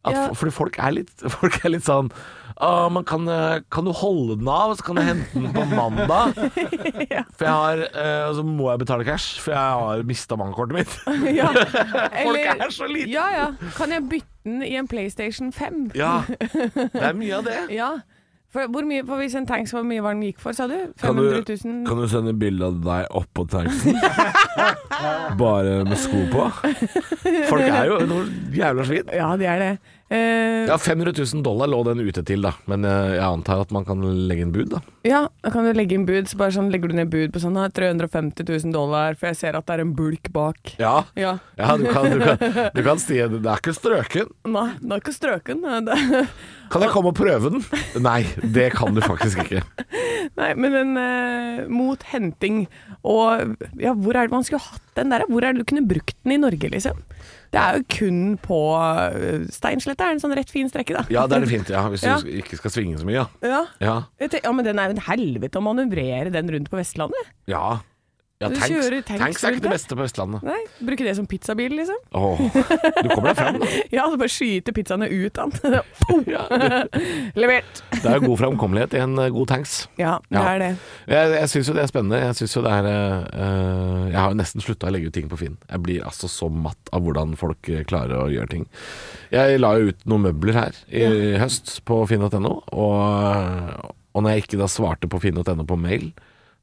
At, 0.07 0.15
Ja. 0.15 0.27
Fordi 0.33 0.51
folk 0.55 0.77
er 0.79 0.93
litt, 0.95 1.11
folk 1.39 1.59
er 1.63 1.75
litt 1.75 1.87
sånn 1.87 2.11
«Å, 2.59 2.89
kan, 3.07 3.23
eh, 3.31 3.61
kan 3.71 3.85
du 3.87 3.93
holde 3.95 4.35
den 4.35 4.47
av, 4.51 4.73
så 4.75 4.83
kan 4.83 4.97
du 4.97 5.01
hente 5.01 5.31
den 5.31 5.53
på 5.55 5.63
mandag? 5.71 6.33
For 7.37 7.45
jeg 7.45 7.53
har 7.55 7.83
eh, 7.87 8.25
så 8.35 8.43
må 8.43 8.67
jeg 8.73 8.81
betale 8.81 9.05
cash, 9.07 9.37
for 9.39 9.55
jeg 9.55 9.77
har 9.79 10.03
mista 10.03 10.35
bankkortet 10.35 10.75
mitt. 10.75 10.97
Ja. 11.39 11.53
Folk 11.55 12.41
er 12.43 12.73
så 12.75 12.89
lite. 12.91 13.13
Ja, 13.13 13.29
ja. 13.31 13.45
Kan 13.77 13.95
jeg 13.95 14.09
bytte 14.11 14.27
den 14.43 14.65
i 14.67 14.73
en 14.75 14.89
PlayStation 14.91 15.53
5? 15.55 15.91
Ja, 15.95 16.17
det 16.27 16.99
er 16.99 17.15
mye 17.15 17.39
av 17.39 17.47
det. 17.47 17.59
Ja. 17.77 17.93
For 18.49 18.65
hvor 18.73 18.85
mye, 18.89 19.03
for 19.05 19.21
hvis 19.21 19.35
en 19.37 19.45
tanks, 19.45 19.71
hvor 19.75 19.83
mye 19.85 20.01
var 20.01 20.15
den 20.17 20.23
gikk 20.25 20.39
for, 20.41 20.55
sa 20.57 20.65
du? 20.65 20.73
Kan 20.97 21.19
du, 21.19 21.27
500 21.29 21.43
000? 21.69 21.83
kan 21.85 21.99
du 22.01 22.07
sende 22.09 22.33
bilde 22.33 22.65
av 22.65 22.79
deg 22.81 23.11
oppå 23.19 23.45
tanksen? 23.51 23.93
Bare 25.41 25.83
med 25.85 25.99
sko 26.01 26.23
på? 26.31 26.47
Folk 27.51 27.67
er 27.67 27.85
jo 27.91 27.99
noen 28.09 28.31
jævla 28.55 28.87
svin. 28.89 29.13
Ja, 29.13 29.29
de 29.37 29.45
er 29.45 29.61
det. 29.61 29.71
Eh, 30.09 30.65
Ja, 30.69 30.75
500 30.77 31.13
000 31.33 31.43
dollar 31.45 31.67
lå 31.69 31.79
den 31.85 31.99
ute 32.01 32.21
til, 32.25 32.41
da. 32.45 32.51
Men 32.69 32.83
eh, 32.85 33.15
jeg 33.15 33.25
antar 33.25 33.61
at 33.63 33.71
man 33.73 33.85
kan 33.85 34.01
legge 34.29 34.41
inn 34.45 34.51
bud, 34.53 34.69
da. 34.73 34.79
ja, 35.05 35.21
da 35.43 35.51
kan 35.53 35.65
du 35.65 35.71
legge 35.77 35.95
inn 35.97 36.05
bud. 36.05 36.27
Så 36.29 36.37
bare 36.37 36.53
sånn 36.55 36.69
legger 36.73 36.89
du 36.91 36.95
ned 36.97 37.09
bud 37.13 37.31
på 37.33 37.41
sånn 37.41 37.57
her 37.57 37.69
350 37.73 38.45
000 38.45 38.73
dollar, 38.75 39.13
for 39.17 39.29
jeg 39.31 39.37
ser 39.39 39.57
at 39.57 39.65
det 39.69 39.77
er 39.77 39.83
en 39.85 39.93
bulk 39.97 40.31
bak. 40.35 40.75
Ja, 40.81 41.03
Ja. 41.17 41.35
ja 41.57 41.77
du, 41.77 41.85
kan, 41.93 42.09
du, 42.09 42.19
kan, 42.25 42.69
du 42.75 42.81
kan 42.85 43.01
si 43.01 43.17
det 43.21 43.41
Det 43.41 43.49
er 43.49 43.61
ikke 43.63 43.75
strøken. 43.77 44.29
Nei, 44.49 44.67
det 44.81 44.91
er 44.97 45.03
ikke 45.03 45.15
strøken. 45.17 45.61
Det- 45.89 46.25
Kan 46.69 46.83
jeg 46.85 46.91
komme 46.93 47.09
og 47.09 47.17
prøve 47.17 47.49
den? 47.49 47.63
Nei, 48.05 48.19
det 48.45 48.67
kan 48.77 48.93
du 48.93 49.01
faktisk 49.01 49.39
ikke. 49.45 49.63
Nei, 50.39 50.51
men 50.53 50.75
den 50.75 50.91
eh, 51.01 51.63
mot 51.69 52.03
henting 52.11 52.67
og 53.01 53.55
Ja, 53.81 53.95
hvor 53.97 54.13
er 54.19 54.27
det 54.29 54.35
man 54.35 54.45
skulle 54.45 54.61
hatt 54.61 54.83
den 54.99 55.09
der? 55.09 55.25
Hvor 55.29 55.41
er 55.45 55.53
det 55.57 55.63
du 55.63 55.69
kunne 55.71 55.87
brukt 55.89 56.13
den 56.23 56.35
i 56.35 56.41
Norge, 56.41 56.69
liksom? 56.69 57.01
Det 57.51 57.57
er 57.59 57.77
jo 57.79 57.83
kun 57.89 58.37
på 58.37 58.57
uh, 58.77 59.45
Steinsletta, 59.49 60.05
er 60.05 60.17
en 60.17 60.21
sånn 60.21 60.35
rett 60.37 60.51
fin 60.53 60.69
strekke, 60.69 60.93
da. 60.99 61.03
Ja, 61.09 61.23
det 61.25 61.39
er 61.39 61.45
det 61.45 61.49
fint, 61.49 61.69
ja. 61.73 61.81
Hvis 61.89 62.03
Ja. 62.05 62.19
du 62.21 62.27
ikke 62.29 62.59
skal 62.59 62.69
svinge 62.75 62.99
så 63.01 63.07
mye, 63.09 63.23
ja. 63.23 63.25
Ja. 63.41 63.61
Ja, 63.81 64.27
ja, 64.43 64.51
men 64.53 64.65
den 64.65 64.77
er 64.77 64.91
jo 64.91 64.97
en 64.97 65.05
helvete 65.07 65.57
å 65.57 65.63
manøvrere 65.65 66.29
den 66.31 66.51
rundt 66.53 66.69
på 66.69 66.77
Vestlandet. 66.77 67.31
ja. 67.49 67.79
Ja 68.39 68.47
Du 68.47 68.55
tanks, 68.55 68.69
kjører 68.71 69.01
tanks 69.03 69.19
tanks 69.19 69.41
er 69.43 69.55
ikke 69.57 69.63
det 69.65 69.71
beste 69.73 69.95
på 69.97 70.03
Vestlandet. 70.05 70.43
Nei, 70.47 70.59
Bruke 70.87 71.03
det 71.03 71.11
som 71.17 71.25
pizzabil, 71.27 71.73
liksom. 71.75 71.97
Åh, 72.15 72.39
du 72.39 73.09
kommer 73.11 73.33
deg 73.33 73.39
fram, 73.41 73.57
da. 73.59 73.67
Ja, 73.97 74.05
så 74.07 74.15
bare 74.21 74.31
skyte 74.31 74.71
pizzaene 74.77 75.09
ut 75.11 75.41
av 75.43 75.51
den. 75.57 75.75
Ja, 76.31 76.45
Levert! 77.35 77.81
det 77.97 78.05
er 78.07 78.15
jo 78.21 78.29
god 78.29 78.39
framkommelighet 78.39 78.95
i 78.95 79.01
en 79.03 79.19
eh, 79.19 79.27
god 79.35 79.51
tanks. 79.51 79.73
Ja, 79.99 80.13
det 80.31 80.39
Ja. 80.39 80.45
er 80.53 80.63
det. 80.63 80.69
Jeg, 81.11 81.33
jeg 81.35 81.51
syns 81.51 81.67
jo 81.73 81.75
det 81.75 81.83
er 81.83 81.91
spennende. 81.91 82.21
Jeg 82.23 82.39
syns 82.39 82.55
jo 82.55 82.63
det 82.63 82.77
er 82.79 82.87
uh, 82.87 84.07
Jeg 84.07 84.17
har 84.21 84.31
jo 84.31 84.39
nesten 84.39 84.63
slutta 84.63 84.87
å 84.87 84.95
legge 84.95 85.11
ut 85.11 85.17
ting 85.19 85.27
på 85.35 85.41
Finn. 85.43 85.59
Jeg 85.67 85.83
blir 85.83 86.07
altså 86.07 86.31
så 86.31 86.47
matt 86.47 86.93
av 86.95 87.03
hvordan 87.03 87.35
folk 87.43 87.67
klarer 87.91 88.23
å 88.23 88.31
gjøre 88.31 88.53
ting. 88.55 88.65
Jeg 89.35 89.59
la 89.59 89.75
jo 89.83 89.91
ut 89.91 90.07
noen 90.07 90.29
møbler 90.29 90.55
her 90.63 90.79
i 90.87 91.35
høst 91.43 91.81
på 91.83 91.99
finn.no, 92.07 92.55
og, 92.71 93.93
og 94.15 94.23
når 94.23 94.31
jeg 94.37 94.47
ikke 94.47 94.63
da 94.63 94.71
svarte 94.71 95.11
på 95.11 95.19
finn.no 95.27 95.67
på 95.67 95.75
mail, 95.79 96.13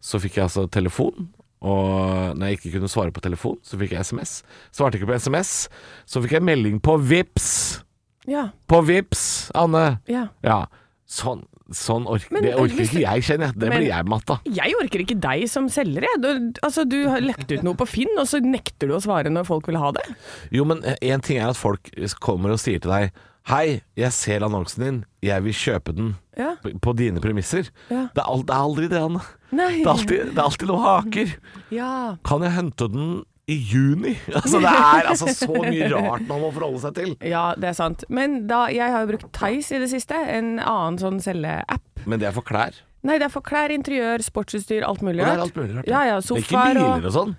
så 0.01 0.17
fikk 0.25 0.41
jeg 0.41 0.49
altså 0.49 0.65
telefon 0.73 1.29
Og 1.63 2.37
når 2.37 2.51
jeg 2.51 2.59
ikke 2.61 2.73
kunne 2.77 2.91
svare 2.93 3.13
på 3.17 3.23
telefon, 3.25 3.57
så 3.65 3.79
fikk 3.81 3.95
jeg 3.97 4.05
SMS. 4.05 4.43
Svarte 4.77 4.99
ikke 5.01 5.09
på 5.09 5.17
SMS, 5.19 5.69
så 6.07 6.21
fikk 6.23 6.37
jeg 6.37 6.45
melding 6.47 6.81
på 6.85 6.99
Vips. 7.01 7.83
Ja. 8.29 8.49
På 8.69 8.83
Vips, 8.85 9.51
Anne. 9.55 10.01
ja. 10.11 10.27
Ja. 10.45 10.67
Sånn, 11.07 11.45
sånn 11.71 12.03
orker, 12.11 12.33
Men, 12.35 12.43
det 12.43 12.55
orker 12.59 12.83
ikke 12.83 12.99
jeg, 13.05 13.23
kjenner 13.23 13.47
jeg. 13.53 13.59
Det 13.63 13.69
Men- 13.71 13.79
blir 13.79 13.89
jeg 13.93 14.07
matt 14.11 14.31
av. 14.35 14.41
Jeg 14.45 14.75
orker 14.83 14.99
ikke 15.05 15.21
deg 15.23 15.45
som 15.49 15.69
selger, 15.71 16.03
jeg. 16.03 16.21
Du, 16.21 16.61
altså, 16.67 16.83
du 16.85 17.09
har 17.09 17.21
lagt 17.23 17.51
ut 17.53 17.63
noe 17.63 17.75
på 17.79 17.87
Finn, 17.87 18.11
og 18.19 18.27
så 18.27 18.41
nekter 18.43 18.89
du 18.91 18.95
å 18.97 19.01
svare 19.01 19.31
når 19.31 19.47
folk 19.47 19.69
vil 19.71 19.79
ha 19.79 19.93
det. 19.93 20.03
Jo, 20.51 20.65
men 20.65 20.83
én 20.83 21.23
ting 21.23 21.39
er 21.39 21.49
at 21.49 21.57
folk 21.57 21.89
kommer 22.21 22.51
og 22.51 22.59
sier 22.59 22.81
til 22.83 22.91
deg 22.91 23.13
Hei, 23.47 23.81
jeg 23.95 24.11
ser 24.11 24.43
annonsen 24.43 24.83
din, 24.83 24.97
jeg 25.23 25.43
vil 25.45 25.55
kjøpe 25.55 25.93
den 25.95 26.17
Ja. 26.37 26.57
på- 26.63 26.73
på 26.81 26.97
dine 26.97 27.21
premisser. 27.21 27.69
Ja. 27.91 28.09
Det, 28.15 28.23
er 28.25 28.43
det 28.43 28.51
er 28.51 28.63
aldri 28.65 28.89
det, 28.89 28.99
Anne. 29.01 29.21
Det 29.53 29.61
er 29.87 29.91
alltid, 29.93 30.35
det 30.35 30.39
er 30.39 30.43
alltid 30.43 30.67
noe 30.67 30.81
haker. 30.83 31.37
Ja. 31.71 32.17
Kan 32.25 32.43
jeg 32.43 32.51
hente 32.53 32.89
den 32.91 33.23
i 33.47 33.55
juni? 33.55 34.17
Altså, 34.35 34.59
det 34.59 34.67
er 34.67 35.07
altså 35.07 35.27
så 35.31 35.47
mye 35.63 35.89
rart 35.95 36.27
man 36.27 36.41
må 36.41 36.51
forholde 36.53 36.81
seg 36.81 36.95
til. 36.95 37.17
ja, 37.23 37.55
det 37.55 37.69
er 37.69 37.73
sant. 37.79 38.03
Men 38.09 38.49
da, 38.49 38.67
jeg 38.67 38.91
har 38.91 39.07
jo 39.07 39.13
brukt 39.15 39.31
Tice 39.33 39.77
i 39.77 39.79
det 39.79 39.91
siste, 39.91 40.15
en 40.17 40.59
annen 40.59 40.99
sånn 40.99 41.21
selgeapp. 41.23 42.03
Men 42.05 42.19
det 42.19 42.27
er 42.29 42.33
for 42.33 42.43
klær. 42.43 42.75
Nei, 43.05 43.19
det 43.19 43.27
er 43.27 43.31
for 43.31 43.43
klær, 43.43 43.71
interiør, 43.71 44.19
sportsutstyr, 44.27 44.83
alt 44.83 45.01
mulig 45.07 45.21
Og 45.23 45.27
det 45.27 45.33
er 45.33 45.39
rart. 45.39 45.57
alt 45.57 45.77
rart. 45.77 45.87
Ja, 45.87 46.03
ja, 46.03 46.17
er 46.17 46.21
ikke 46.21 46.43
sofaer 46.43 46.77
og 46.83 46.95
biler 46.99 47.07
og 47.07 47.13
sånn. 47.15 47.37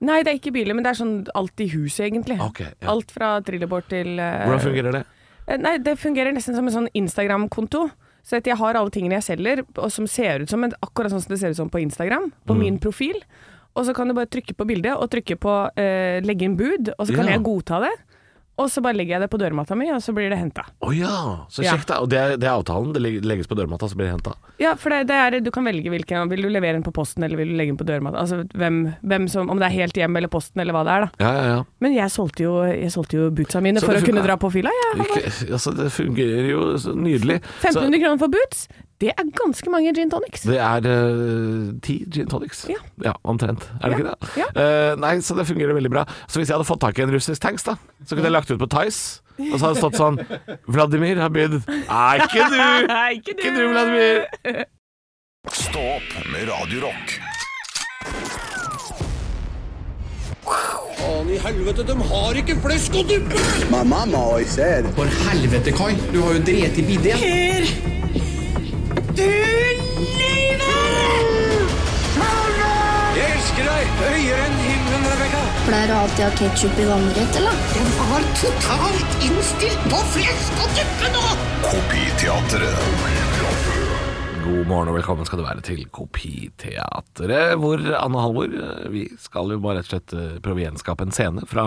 Nei, 0.00 0.22
det 0.22 0.30
er 0.30 0.38
ikke 0.38 0.52
biler, 0.54 0.74
men 0.78 0.84
det 0.84 0.90
er 0.94 1.04
sånn 1.04 1.26
alt 1.34 1.58
i 1.58 1.66
huset, 1.74 2.06
egentlig. 2.06 2.38
Okay. 2.40 2.70
Alt 2.86 3.10
fra 3.10 3.40
trillebår 3.42 3.82
til 3.90 4.14
uh, 4.22 4.46
Hvordan 4.46 4.60
fungerer 4.62 4.92
det? 4.92 5.04
Eh, 5.48 5.56
Nei, 5.58 5.78
det 5.78 5.96
fungerer 5.98 6.34
nesten 6.36 6.54
som 6.54 6.66
en 6.68 6.74
sånn 6.74 6.88
Instagram-konto. 6.94 7.88
Så 8.28 8.36
at 8.36 8.44
jeg 8.50 8.58
har 8.60 8.76
alle 8.76 8.90
tingene 8.92 9.16
jeg 9.22 9.24
selger, 9.38 9.62
og 9.80 9.90
som 9.94 10.06
ser 10.06 10.42
ut 10.44 10.50
som 10.52 10.64
en, 10.66 10.74
akkurat 10.84 11.10
sånn 11.14 11.22
som 11.24 11.32
det 11.32 11.38
ser 11.40 11.54
ut 11.54 11.56
som 11.56 11.70
på 11.72 11.80
Instagram, 11.80 12.30
på 12.46 12.54
Mm. 12.54 12.58
min 12.60 12.78
profil. 12.78 13.22
Og 13.76 13.86
så 13.86 13.94
kan 13.94 14.08
du 14.08 14.12
bare 14.14 14.26
trykke 14.26 14.54
på 14.56 14.66
bildet, 14.66 14.92
og 14.98 15.08
trykke 15.08 15.36
på 15.38 15.70
eh, 15.78 16.20
legge 16.20 16.42
inn 16.44 16.56
bud, 16.56 16.90
og 16.98 17.06
så 17.06 17.14
kan 17.14 17.26
Ja. 17.26 17.32
jeg 17.38 17.42
godta 17.44 17.80
det. 17.80 17.94
Og 18.58 18.66
så 18.72 18.82
bare 18.82 18.98
legger 18.98 19.16
jeg 19.16 19.22
det 19.22 19.30
på 19.30 19.38
dørmatta 19.38 19.76
mi, 19.78 19.86
og 19.94 20.00
så 20.02 20.12
blir 20.16 20.32
det 20.32 20.38
henta. 20.40 20.64
Å 20.82 20.90
ja, 20.94 21.18
så 21.52 21.62
kjekt. 21.62 21.92
Ja. 21.94 22.00
Og 22.02 22.10
det 22.10 22.18
er, 22.18 22.34
det 22.40 22.48
er 22.48 22.56
avtalen. 22.56 22.90
Det 22.96 23.02
legges 23.22 23.46
på 23.50 23.54
dørmatta, 23.58 23.86
så 23.90 23.98
blir 23.98 24.08
det 24.08 24.16
henta. 24.16 24.34
Ja, 24.58 24.72
for 24.80 24.90
det, 24.90 25.04
det 25.12 25.18
er, 25.18 25.36
du 25.44 25.52
kan 25.54 25.68
velge 25.68 25.92
hvilken. 25.92 26.26
Vil 26.32 26.42
du 26.42 26.50
levere 26.50 26.74
den 26.74 26.86
på 26.86 26.92
posten, 26.96 27.22
eller 27.22 27.38
vil 27.38 27.52
du 27.52 27.58
legge 27.58 27.74
den 27.74 27.78
på 27.78 27.86
dørmatta? 27.86 28.24
Altså 28.24 28.40
hvem, 28.58 28.80
hvem 29.06 29.28
som, 29.30 29.52
om 29.54 29.62
det 29.62 29.68
er 29.68 29.76
helt 29.76 30.00
hjem 30.02 30.18
eller 30.18 30.32
posten, 30.32 30.64
eller 30.64 30.74
hva 30.74 30.82
det 30.88 30.96
er, 30.96 31.06
da. 31.06 31.22
Ja, 31.22 31.30
ja, 31.38 31.46
ja. 31.54 31.62
Men 31.84 31.94
jeg 31.94 32.14
solgte 32.14 32.48
jo, 32.48 32.56
jeg 32.66 32.90
solgte 32.94 33.20
jo 33.20 33.30
bootsa 33.38 33.62
mine 33.62 33.82
Så 33.82 33.92
for 33.92 34.00
å 34.00 34.02
kunne 34.04 34.26
dra 34.26 34.38
på 34.42 34.50
fylla, 34.58 34.74
jeg. 34.82 35.06
Ja. 35.06 35.22
altså, 35.54 35.76
det 35.78 35.92
fungerer 35.94 36.50
jo 36.50 36.66
så 36.82 36.96
nydelig. 36.98 37.38
Så 37.62 37.76
1500 37.78 38.02
kroner 38.02 38.22
for 38.24 38.34
boots, 38.34 38.66
det 38.98 39.12
er 39.14 39.28
ganske 39.38 39.70
mange 39.70 39.92
gin 39.94 40.10
tonics. 40.10 40.42
det 40.42 40.56
er 40.58 40.86
uh, 40.90 41.68
ti 41.86 42.00
gin 42.10 42.26
tonics. 42.30 42.64
Ja. 42.70 43.12
omtrent. 43.22 43.68
Er 43.82 43.92
det 43.92 43.98
Ja, 43.98 43.98
ikke 43.98 44.08
det? 44.10 44.32
ja. 44.40 44.48
Uh, 44.58 44.98
nei, 44.98 45.12
så 45.22 45.36
det 45.38 45.46
fungerer 45.46 45.76
veldig 45.76 45.90
bra. 45.92 46.02
Så 46.26 46.40
hvis 46.40 46.48
jeg 46.50 46.56
hadde 46.58 46.66
fått 46.66 46.80
tak 46.82 46.98
i 46.98 47.04
en 47.06 47.12
russisk 47.14 47.40
tanks, 47.42 47.62
da, 47.68 47.76
så 48.04 48.16
kunne 48.16 48.26
jeg 48.26 48.34
lagt 48.34 48.50
ut 48.50 48.58
på 48.58 48.66
Tice. 48.74 49.20
Og 49.38 49.54
så 49.54 49.68
hadde 49.68 49.74
det 49.76 49.82
stått 49.84 49.98
sånn 50.00 50.16
Vladimir 50.66 51.20
har 51.22 51.30
bydd. 51.30 51.60
Nei, 51.68 52.16
ikke 52.24 52.48
du! 52.50 52.58
Nei, 52.90 53.08
ikke 53.20 53.36
du! 53.38 53.42
Ikke 53.44 53.54
du, 53.54 53.62
Vladimir! 53.70 54.64
Stå 55.54 55.84
opp 55.94 56.16
med 56.34 56.48
Radio 56.50 56.88
Rock. 56.88 57.14
Faen 60.98 61.30
i 61.30 61.38
helvete, 61.44 61.84
de 61.86 61.94
har 62.10 62.38
ikke 62.42 62.56
flesk 62.64 62.98
å 62.98 63.04
duppe! 63.06 63.42
Mamma 63.70 64.02
always 64.18 64.50
said, 64.58 64.88
For 64.98 65.06
helvete, 65.28 65.70
Kai. 65.76 65.92
Du 66.10 66.18
har 66.24 66.34
jo 66.38 66.42
drept 66.50 66.82
i 66.82 66.86
bidé. 66.90 67.14
Jeg 69.18 69.26
elsker 73.18 73.64
deg 73.66 73.88
høyere 73.98 74.44
enn 74.44 74.58
himmelen, 74.62 75.06
Rebekka. 75.10 75.40
Pleier 75.64 75.90
du 75.90 75.94
alltid 75.96 76.22
å 76.22 76.28
ha 76.28 76.34
ketsjup 76.38 76.76
i 76.78 76.86
vannrett, 76.86 77.38
eller? 77.40 77.56
Den 77.72 77.88
var 77.98 78.22
totalt 78.38 79.10
innstilt 79.26 79.82
på 79.90 79.98
flesk 80.12 80.62
og 80.62 80.68
duppe 80.78 81.10
nå! 81.16 81.24
Kopiteatret. 81.66 82.78
God 84.44 84.64
morgen 84.70 84.92
og 84.92 84.96
velkommen 85.00 85.26
skal 85.26 85.42
du 85.42 85.48
være 85.48 85.66
til 85.66 85.82
Kopiteatret, 85.90 87.58
hvor 87.58 87.82
Anne 87.98 88.22
Halvor, 88.22 88.54
vi 88.94 89.02
skal 89.18 89.50
jo 89.50 89.58
bare 89.66 89.82
rett 89.82 89.90
og 89.90 89.96
slett 89.96 90.14
eh, 90.14 90.38
prøve 90.44 90.62
å 90.62 90.66
gjenskape 90.68 91.02
en 91.08 91.16
scene 91.16 91.42
fra 91.50 91.64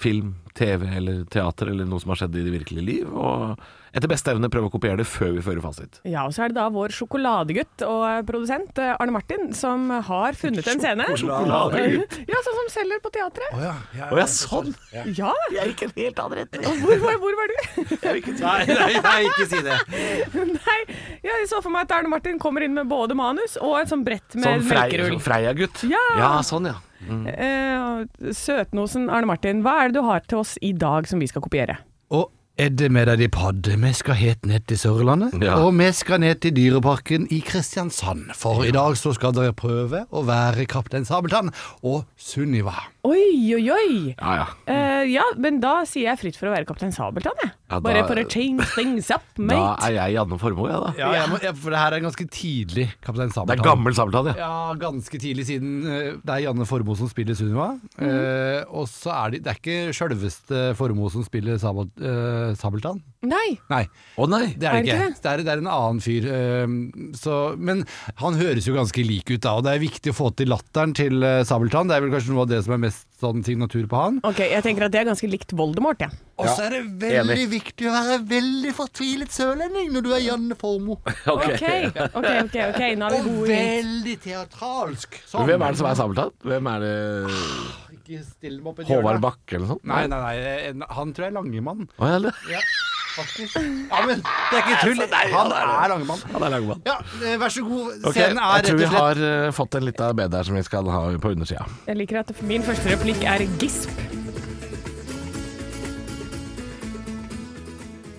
film, 0.00 0.36
TV 0.60 0.84
eller 1.00 1.22
teater 1.32 1.72
eller 1.72 1.88
noe 1.88 2.00
som 2.04 2.12
har 2.12 2.20
skjedd 2.22 2.36
i 2.36 2.46
det 2.46 2.52
virkelige 2.60 2.84
liv, 2.84 3.08
og 3.10 3.56
etter 3.90 4.06
beste 4.12 4.30
evne 4.30 4.46
prøve 4.52 4.68
å 4.68 4.70
kopiere 4.70 5.00
det 5.00 5.06
før 5.10 5.32
vi 5.34 5.42
fører 5.42 5.62
fasit. 5.64 5.96
Ja, 6.06 6.22
og 6.28 6.34
så 6.36 6.44
er 6.44 6.52
det 6.52 6.58
da 6.60 6.68
vår 6.70 6.92
sjokoladegutt 6.94 7.82
og 7.88 8.26
produsent 8.28 8.76
eh, 8.78 8.92
Arne 9.02 9.14
Martin 9.16 9.48
som 9.56 9.88
har 10.06 10.36
funnet 10.38 10.68
en 10.70 10.82
scene. 10.84 11.06
Sjokoladegutt? 11.18 12.18
Ja, 12.30 12.38
sånn 12.46 12.58
som 12.60 12.68
selger 12.76 13.00
på 13.02 13.10
teatret. 13.16 13.56
Å 13.56 14.20
ja, 14.20 14.26
sånn! 14.30 14.70
Ja, 15.16 15.32
Jeg 15.56 15.72
gikk 15.72 15.82
en 15.88 15.94
helt 15.96 16.20
annen 16.22 16.42
retning. 16.44 16.68
hvor, 16.84 17.02
var- 17.02 17.18
hvor 17.24 17.38
var 17.40 17.50
du? 17.50 17.56
Jeg 17.80 18.04
vil 18.04 18.20
ikke 18.20 18.36
si 18.36 18.44
Nei, 18.44 18.60
nei, 18.68 18.92
nei, 19.08 19.16
ikke 19.32 19.48
si 19.50 19.62
det. 19.66 19.80
Nei, 20.60 20.78
jeg 21.26 21.48
så 21.50 21.58
for 21.64 21.72
meg 21.74 21.88
at 21.88 21.96
Arne 21.98 22.12
Martin 22.12 22.38
kommer 22.42 22.62
inn 22.68 22.76
med 22.76 22.86
både 22.90 23.16
manus 23.18 23.56
og 23.58 23.80
et 23.80 23.90
sånt 23.90 24.06
brett 24.06 24.36
med 24.38 24.44
Sånn 24.46 24.68
Frei, 24.68 24.84
melkerull. 24.86 25.16
sånn 25.16 25.24
Freia-gutt. 25.26 25.82
Ja. 25.90 26.04
ja, 26.20 26.30
sånn 26.46 26.70
ja. 26.70 26.76
Eh, 27.10 28.32
søtnosen 28.36 29.08
Arne 29.10 29.28
Martin, 29.30 29.62
hva 29.64 29.78
er 29.84 29.88
det 29.90 29.98
du 30.00 30.04
har 30.06 30.20
til 30.28 30.42
oss 30.42 30.49
i 30.62 30.72
dag 30.72 31.08
som 31.08 31.20
vi 31.20 31.26
skal 31.30 31.42
kopiere? 31.42 31.76
Er 32.60 32.68
det 32.76 32.90
med 32.92 33.06
deg 33.08 33.20
de 33.22 33.28
padde? 33.32 33.72
Vi 33.80 33.90
skal 33.96 34.16
helt 34.18 34.44
ned 34.44 34.66
til 34.68 34.76
Sørlandet, 34.76 35.32
Ja. 35.40 35.54
og 35.64 35.72
vi 35.78 35.86
skal 35.96 36.20
ned 36.20 36.40
til 36.42 36.52
Dyreparken 36.52 37.24
i 37.32 37.38
Kristiansand. 37.40 38.34
For 38.36 38.64
i 38.66 38.70
dag 38.74 38.96
så 39.00 39.14
skal 39.16 39.32
dere 39.32 39.54
prøve 39.56 40.02
å 40.12 40.20
være 40.28 40.66
Kaptein 40.68 41.06
Sabeltann 41.08 41.48
og 41.82 42.04
Sunniva. 42.20 42.74
Oi, 43.02 43.54
oi, 43.56 43.64
oi! 43.72 44.14
Ja, 44.20 44.34
ja. 44.42 44.46
Uh, 44.68 45.04
ja, 45.08 45.22
men 45.40 45.56
da 45.62 45.86
sier 45.88 46.10
jeg 46.10 46.18
fritt 46.20 46.36
for 46.36 46.50
å 46.50 46.52
være 46.52 46.66
Kaptein 46.68 46.92
Sabeltann, 46.92 47.32
jeg. 47.40 47.52
Ja, 47.70 47.78
da- 47.78 47.80
Bare 47.80 48.02
for 48.06 48.16
å 48.20 48.26
change 48.28 48.66
things 48.74 49.08
up, 49.14 49.22
mate. 49.38 49.56
Da 49.80 49.88
er 49.88 49.92
jeg 49.96 50.16
Janne 50.18 50.38
Formoe, 50.42 50.68
jeg 50.68 50.80
da. 50.84 50.92
Ja, 51.00 51.12
jeg 51.16 51.30
må, 51.32 51.40
jeg, 51.40 51.56
for 51.56 51.70
det 51.72 51.78
her 51.80 51.96
er 51.96 52.00
ganske 52.04 52.26
tidlig 52.28 52.86
Kaptein 53.00 53.30
Det 53.30 53.38
Sabeltann. 53.38 53.56
er 53.64 53.70
gammel 53.70 53.94
Sabeltann, 53.96 54.26
ja. 54.26 54.36
Ja, 54.36 54.74
ganske 54.84 55.16
tidlig 55.22 55.46
siden 55.48 55.72
eh, 55.88 56.10
det 56.20 56.34
er 56.36 56.44
Janne 56.44 56.66
Formoe 56.68 56.98
som 57.00 57.08
spiller 57.08 57.38
Sunniva. 57.40 57.70
Eh, 57.96 58.68
og 58.68 58.84
så 58.92 59.14
er 59.16 59.30
det, 59.38 59.44
det 59.48 59.54
er 59.54 59.62
ikke 59.62 59.96
sjølveste 59.96 60.66
Formoe 60.76 61.08
som 61.14 61.24
spiller 61.24 61.56
Sabeltann. 61.56 62.04
eh, 62.04 62.49
Sabeltann. 62.58 63.02
Nei. 63.22 63.58
Nei, 63.68 63.82
Å 64.16 64.26
nei! 64.32 64.54
det 64.56 64.64
er 64.68 64.78
Er 64.78 64.82
det 64.82 64.88
ikke. 64.94 65.08
ikke 65.10 65.22
Det 65.22 65.30
er, 65.30 65.42
det 65.44 65.52
er 65.52 65.60
en 65.60 65.68
annen 65.68 66.00
fyr. 66.00 66.24
eh, 66.32 67.12
så, 67.20 67.34
men 67.60 67.82
han 68.22 68.38
høres 68.40 68.64
jo 68.66 68.72
ganske 68.78 69.04
lik 69.04 69.28
ut 69.34 69.42
da, 69.44 69.52
og 69.58 69.66
det 69.66 69.74
er 69.76 69.82
viktig 69.82 70.14
å 70.14 70.16
få 70.16 70.30
til 70.38 70.48
latteren 70.48 70.94
til 70.96 71.20
eh, 71.22 71.42
Sabeltann. 71.44 71.90
Det 71.90 71.98
er 71.98 72.04
vel 72.06 72.14
kanskje 72.14 72.32
noe 72.32 72.46
av 72.46 72.50
det 72.54 72.62
som 72.64 72.76
er 72.78 72.82
mest 72.86 73.06
sånn 73.20 73.42
signatur 73.44 73.84
på 73.90 73.98
han. 74.00 74.20
Ok, 74.24 74.40
jeg 74.48 74.64
tenker 74.64 74.86
at 74.86 74.94
det 74.94 75.02
er 75.02 75.10
ganske 75.10 75.28
likt 75.28 75.52
Voldemort, 75.52 76.00
jeg. 76.00 76.16
Og 76.40 76.48
så 76.48 76.64
er 76.70 76.78
det 76.78 76.82
veldig 77.02 77.46
viktig 77.52 77.90
å 77.90 77.92
være 77.92 78.14
veldig 78.30 78.72
fortvilet 78.78 79.34
sørlending 79.34 79.90
når 79.92 80.06
du 80.06 80.10
er 80.16 80.22
Janne 80.24 80.56
Formoe. 80.56 80.96
Ok. 81.34 81.44
Ok, 81.50 81.66
ok, 82.16 82.30
ok, 82.46 82.56
ok, 82.70 82.80
nå 82.96 83.10
er 83.10 83.12
vi 83.12 83.20
Og 83.20 83.26
gode 83.28 83.52
i 83.52 83.60
veldig 83.60 84.16
teatralsk. 84.24 85.20
Sånn. 85.28 85.44
Hvem 85.50 85.62
er 85.66 85.76
det 85.76 85.82
som 85.82 85.90
er 85.92 85.98
Sabeltann? 86.00 86.32
Hvem 86.48 86.70
er 86.72 86.86
det 86.86 86.94
Ikke 88.10 88.24
still 88.26 88.56
meg 88.58 88.72
opp 88.72 88.78
et 88.82 88.88
Håvard. 88.90 89.20
Bakke 89.22 89.54
eller 89.54 89.66
noe 89.68 89.74
sånt? 89.76 89.84
Nei, 89.86 90.00
nei, 90.10 90.18
nei, 90.18 90.36
en- 90.70 90.86
han 90.96 91.12
tror 91.14 91.26
jeg 91.28 91.30
er 91.30 91.36
Langemann. 91.36 91.84
Å, 92.00 92.08
ja, 92.10 92.16
det. 92.24 92.32
Ja, 92.50 92.60
faktisk. 93.14 93.54
Ja, 93.60 94.00
men 94.08 94.22
det 94.24 94.58
er 94.58 94.64
ikke 94.64 94.78
tull. 94.82 95.02
Han 95.36 95.52
er 95.54 95.92
Langemann. 95.92 96.24
Han 96.32 96.42
er 96.48 96.54
Langmann. 96.56 96.82
Ja, 96.88 96.96
eh, 97.22 97.36
vær 97.38 97.54
så 97.54 97.62
god. 97.68 98.00
Ok, 98.10 98.16
Scenen 98.18 98.40
er 98.42 98.56
jeg 98.58 98.66
tror 98.66 98.80
vi 98.80 98.88
slett 98.88 98.98
har 99.04 99.22
eh, 99.28 99.50
fått 99.54 99.78
en 99.78 99.86
liten 99.86 100.16
bed 100.18 100.34
her 100.34 100.42
som 100.50 100.58
vi 100.58 100.62
skal 100.66 100.90
ha 100.90 101.04
på 101.22 101.30
undersida. 101.36 101.66
Jeg 101.86 101.96
liker 102.02 102.18
at 102.24 102.34
min 102.42 102.66
første 102.66 102.90
replikk 102.96 103.22
er 103.30 103.46
gisp. 103.62 103.94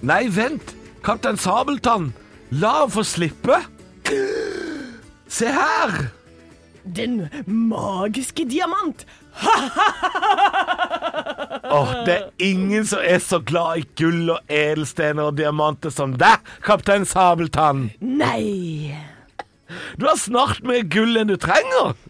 Nei, 0.01 0.23
vent! 0.33 0.73
Kaptein 1.05 1.37
Sabeltann! 1.37 2.13
La 2.51 2.71
ham 2.81 2.89
få 2.93 3.03
slippe! 3.05 3.59
Se 5.31 5.51
her! 5.51 6.09
Den 6.83 7.29
magiske 7.45 8.45
diamant! 8.49 9.05
oh, 11.71 11.91
det 12.05 12.15
er 12.15 12.29
ingen 12.43 12.85
som 12.89 12.99
er 13.05 13.21
så 13.23 13.39
glad 13.39 13.77
i 13.79 13.85
gull 13.99 14.33
og 14.33 14.39
edelstener 14.51 15.29
og 15.29 15.37
diamanter 15.37 15.93
som 15.93 16.17
deg, 16.19 16.41
kaptein 16.65 17.05
Sabeltann. 17.07 17.89
Nei! 18.01 18.97
Du 19.95 20.07
har 20.09 20.17
snart 20.19 20.63
mer 20.67 20.83
gull 20.91 21.17
enn 21.21 21.31
du 21.31 21.37
trenger. 21.41 21.93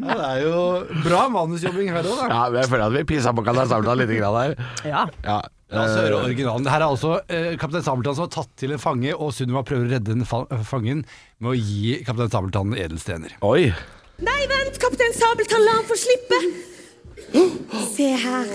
Ja, 0.00 0.14
det 0.16 0.26
er 0.26 0.38
jo 0.42 0.60
bra 1.04 1.26
manusjobbing 1.32 1.90
her 1.92 2.06
òg, 2.06 2.16
da. 2.16 2.26
Ja, 2.30 2.42
jeg 2.60 2.70
føler 2.70 2.86
at 2.86 2.94
vi 2.94 3.02
pissa 3.10 3.32
på 3.36 3.44
kaptein 3.44 3.68
Sabeltann 3.68 4.00
litt 4.00 4.12
grann 4.16 4.36
her. 4.38 4.54
Ja. 4.86 5.02
Ja, 5.26 5.38
La 5.70 5.84
oss 5.86 5.94
høre 5.94 6.16
eh, 6.16 6.24
originalen. 6.26 6.66
Det 6.66 6.72
her 6.72 6.82
er 6.82 6.88
altså 6.88 7.12
eh, 7.30 7.52
kaptein 7.60 7.84
Sabeltann 7.86 8.16
som 8.18 8.26
har 8.26 8.32
tatt 8.34 8.50
til 8.58 8.74
en 8.74 8.82
fange, 8.82 9.14
og 9.14 9.30
Sunniva 9.36 9.62
prøver 9.66 9.86
å 9.86 9.92
redde 9.94 10.16
den 10.16 10.26
fa 10.26 10.42
fangen 10.66 11.04
med 11.38 11.52
å 11.52 11.54
gi 11.58 12.00
kaptein 12.06 12.32
Sabeltann 12.32 12.74
edelstener. 12.74 13.36
Oi. 13.46 13.70
Nei, 14.20 14.40
vent, 14.50 14.82
kaptein 14.82 15.14
Sabeltann, 15.16 15.64
la 15.68 15.78
ham 15.78 15.86
få 15.88 15.98
slippe. 16.00 16.42
Se 17.94 18.10
her. 18.24 18.52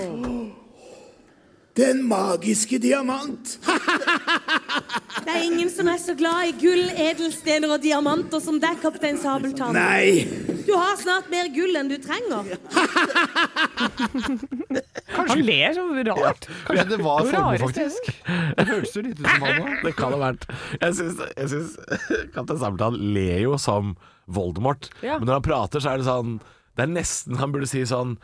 Den 1.76 2.02
magiske 2.08 2.78
diamant. 2.80 3.58
Det 5.26 5.32
er 5.32 5.42
ingen 5.42 5.68
som 5.72 5.88
er 5.90 5.98
så 6.00 6.14
glad 6.16 6.48
i 6.48 6.52
gull, 6.60 6.86
edelstener 7.02 7.72
og 7.74 7.82
diamanter 7.82 8.40
som 8.40 8.60
deg, 8.62 8.78
kaptein 8.80 9.18
Sabeltann. 9.20 9.74
Nei! 9.74 10.22
Du 10.66 10.72
har 10.78 10.94
snart 11.00 11.28
mer 11.32 11.48
gull 11.54 11.76
enn 11.78 11.90
du 11.90 11.96
trenger. 12.02 12.46
Han 15.16 15.42
ler 15.42 15.74
så 15.76 15.84
rart. 16.08 16.48
Kanskje 16.68 16.86
det 16.92 17.00
var 17.02 17.26
formen, 17.26 17.58
faktisk. 17.64 18.10
Det 18.56 18.66
hørtes 18.70 18.96
jo 18.96 19.04
litt 19.06 19.20
ut 19.20 19.26
som 19.26 19.44
han 19.46 19.60
òg. 19.64 19.74
Det 19.86 19.92
kan 19.98 20.14
ha 20.14 20.20
vært 20.20 20.46
Jeg 20.80 20.96
syns, 20.98 21.20
jeg 21.36 21.50
syns 21.52 21.76
Kaptein 22.34 22.60
Sabeltann 22.62 22.96
ler 23.16 23.42
jo 23.44 23.58
som 23.60 23.94
Voldemort. 24.26 24.88
Ja. 25.02 25.18
Men 25.18 25.28
når 25.30 25.40
han 25.40 25.46
prater, 25.46 25.82
så 25.82 25.92
er 25.92 26.02
det 26.02 26.08
sånn 26.08 26.38
Det 26.76 26.86
er 26.86 26.92
nesten 26.92 27.38
han 27.40 27.52
burde 27.54 27.68
si 27.70 27.84
sånn 27.88 28.16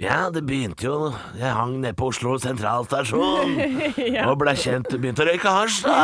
ja, 0.00 0.18
det 0.32 0.42
begynte 0.48 0.86
jo 0.86 1.10
Jeg 1.38 1.52
hang 1.54 1.76
nede 1.82 1.96
på 1.98 2.08
Oslo 2.10 2.36
sentralstasjon 2.40 3.54
og 4.28 4.34
ble 4.40 4.54
kjent 4.58 4.90
Begynte 4.96 5.24
å 5.24 5.28
røyke 5.28 5.54
hasj, 5.54 5.82
da. 5.84 5.96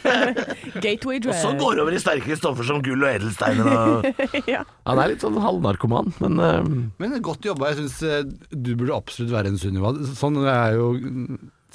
Gateway 0.84 1.22
Og 1.22 1.34
så 1.38 1.54
går 1.58 1.78
det 1.78 1.84
over 1.84 1.96
i 1.96 2.02
sterkere 2.02 2.38
stoffer 2.38 2.66
som 2.66 2.82
gull 2.84 3.04
og 3.06 3.10
edelsteiner. 3.12 3.70
Og... 3.70 4.22
Ja. 4.50 4.64
Han 4.88 5.00
er 5.00 5.12
litt 5.12 5.22
sånn 5.24 5.38
halvnarkoman, 5.40 6.12
men 6.20 6.40
uh... 6.42 6.60
Men 7.00 7.16
godt 7.24 7.46
jobba. 7.46 7.70
Jeg 7.72 7.84
syns 7.84 8.32
du 8.50 8.74
burde 8.74 8.96
absolutt 8.96 9.32
være 9.32 9.52
en 9.52 9.60
Sunniva. 9.60 9.94
Sånn 10.18 10.40
er 10.42 10.76
jo 10.76 10.88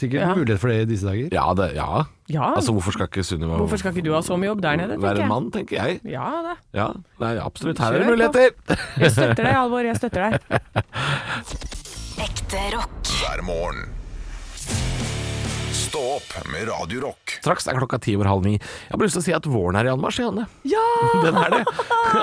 sikkert 0.02 0.24
Ja. 0.26 0.34
mulighet 0.36 0.60
for 0.64 0.72
det 0.74 0.80
i 0.82 0.88
disse 0.90 1.06
dager. 1.08 1.30
ja, 1.36 1.46
det, 1.60 1.70
ja. 1.76 2.06
Ja. 2.30 2.50
Altså, 2.56 2.72
hvorfor 2.76 2.94
skal 2.94 3.08
ikke 3.10 3.24
Sunniva 3.26 3.58
Hvorfor 3.58 3.80
skal 3.82 3.92
ikke 3.96 4.04
du 4.06 4.12
ha 4.14 4.22
så 4.22 4.38
mye 4.38 4.52
jobb 4.52 4.62
der 4.62 4.78
nede, 4.78 4.98
være 5.02 5.02
tenker 5.02 5.16
en 5.16 5.22
jeg. 5.24 5.30
mann, 5.34 5.52
tenker 5.52 5.76
jeg. 5.80 6.02
Ja 6.06 6.28
det. 6.46 6.56
Ja, 6.78 6.90
nei, 7.24 7.32
absolutt. 7.42 7.80
Her 7.82 7.94
er 7.94 8.04
det 8.04 8.10
muligheter. 8.12 8.52
Jeg 9.02 9.12
støtter 9.16 9.44
deg, 9.44 9.56
Alvor. 9.56 9.82
Jeg 9.90 9.98
støtter 9.98 10.30
deg. 10.30 10.60
Ekte 12.30 12.66
rock. 12.76 13.14
hver 13.22 13.42
morgen. 13.48 13.88
Stå 15.74 16.02
opp 16.20 16.34
med 16.52 16.68
Radio 16.70 17.00
Rock. 17.02 17.32
Straks 17.42 17.66
er 17.72 17.78
klokka 17.80 17.98
ti 18.04 18.14
over 18.18 18.28
halv 18.30 18.44
ni. 18.46 18.52
Jeg 18.60 18.92
har 18.92 19.00
bare 19.00 19.08
lyst 19.08 19.16
til 19.18 19.24
å 19.24 19.26
si 19.26 19.34
at 19.34 19.48
våren 19.50 19.78
er 19.80 19.88
i 19.88 19.92
anmarsj, 19.94 20.20
Janne. 20.22 20.44
Ja! 20.70 20.84
Den 21.26 21.40
er 21.40 21.50
det. 21.56 21.62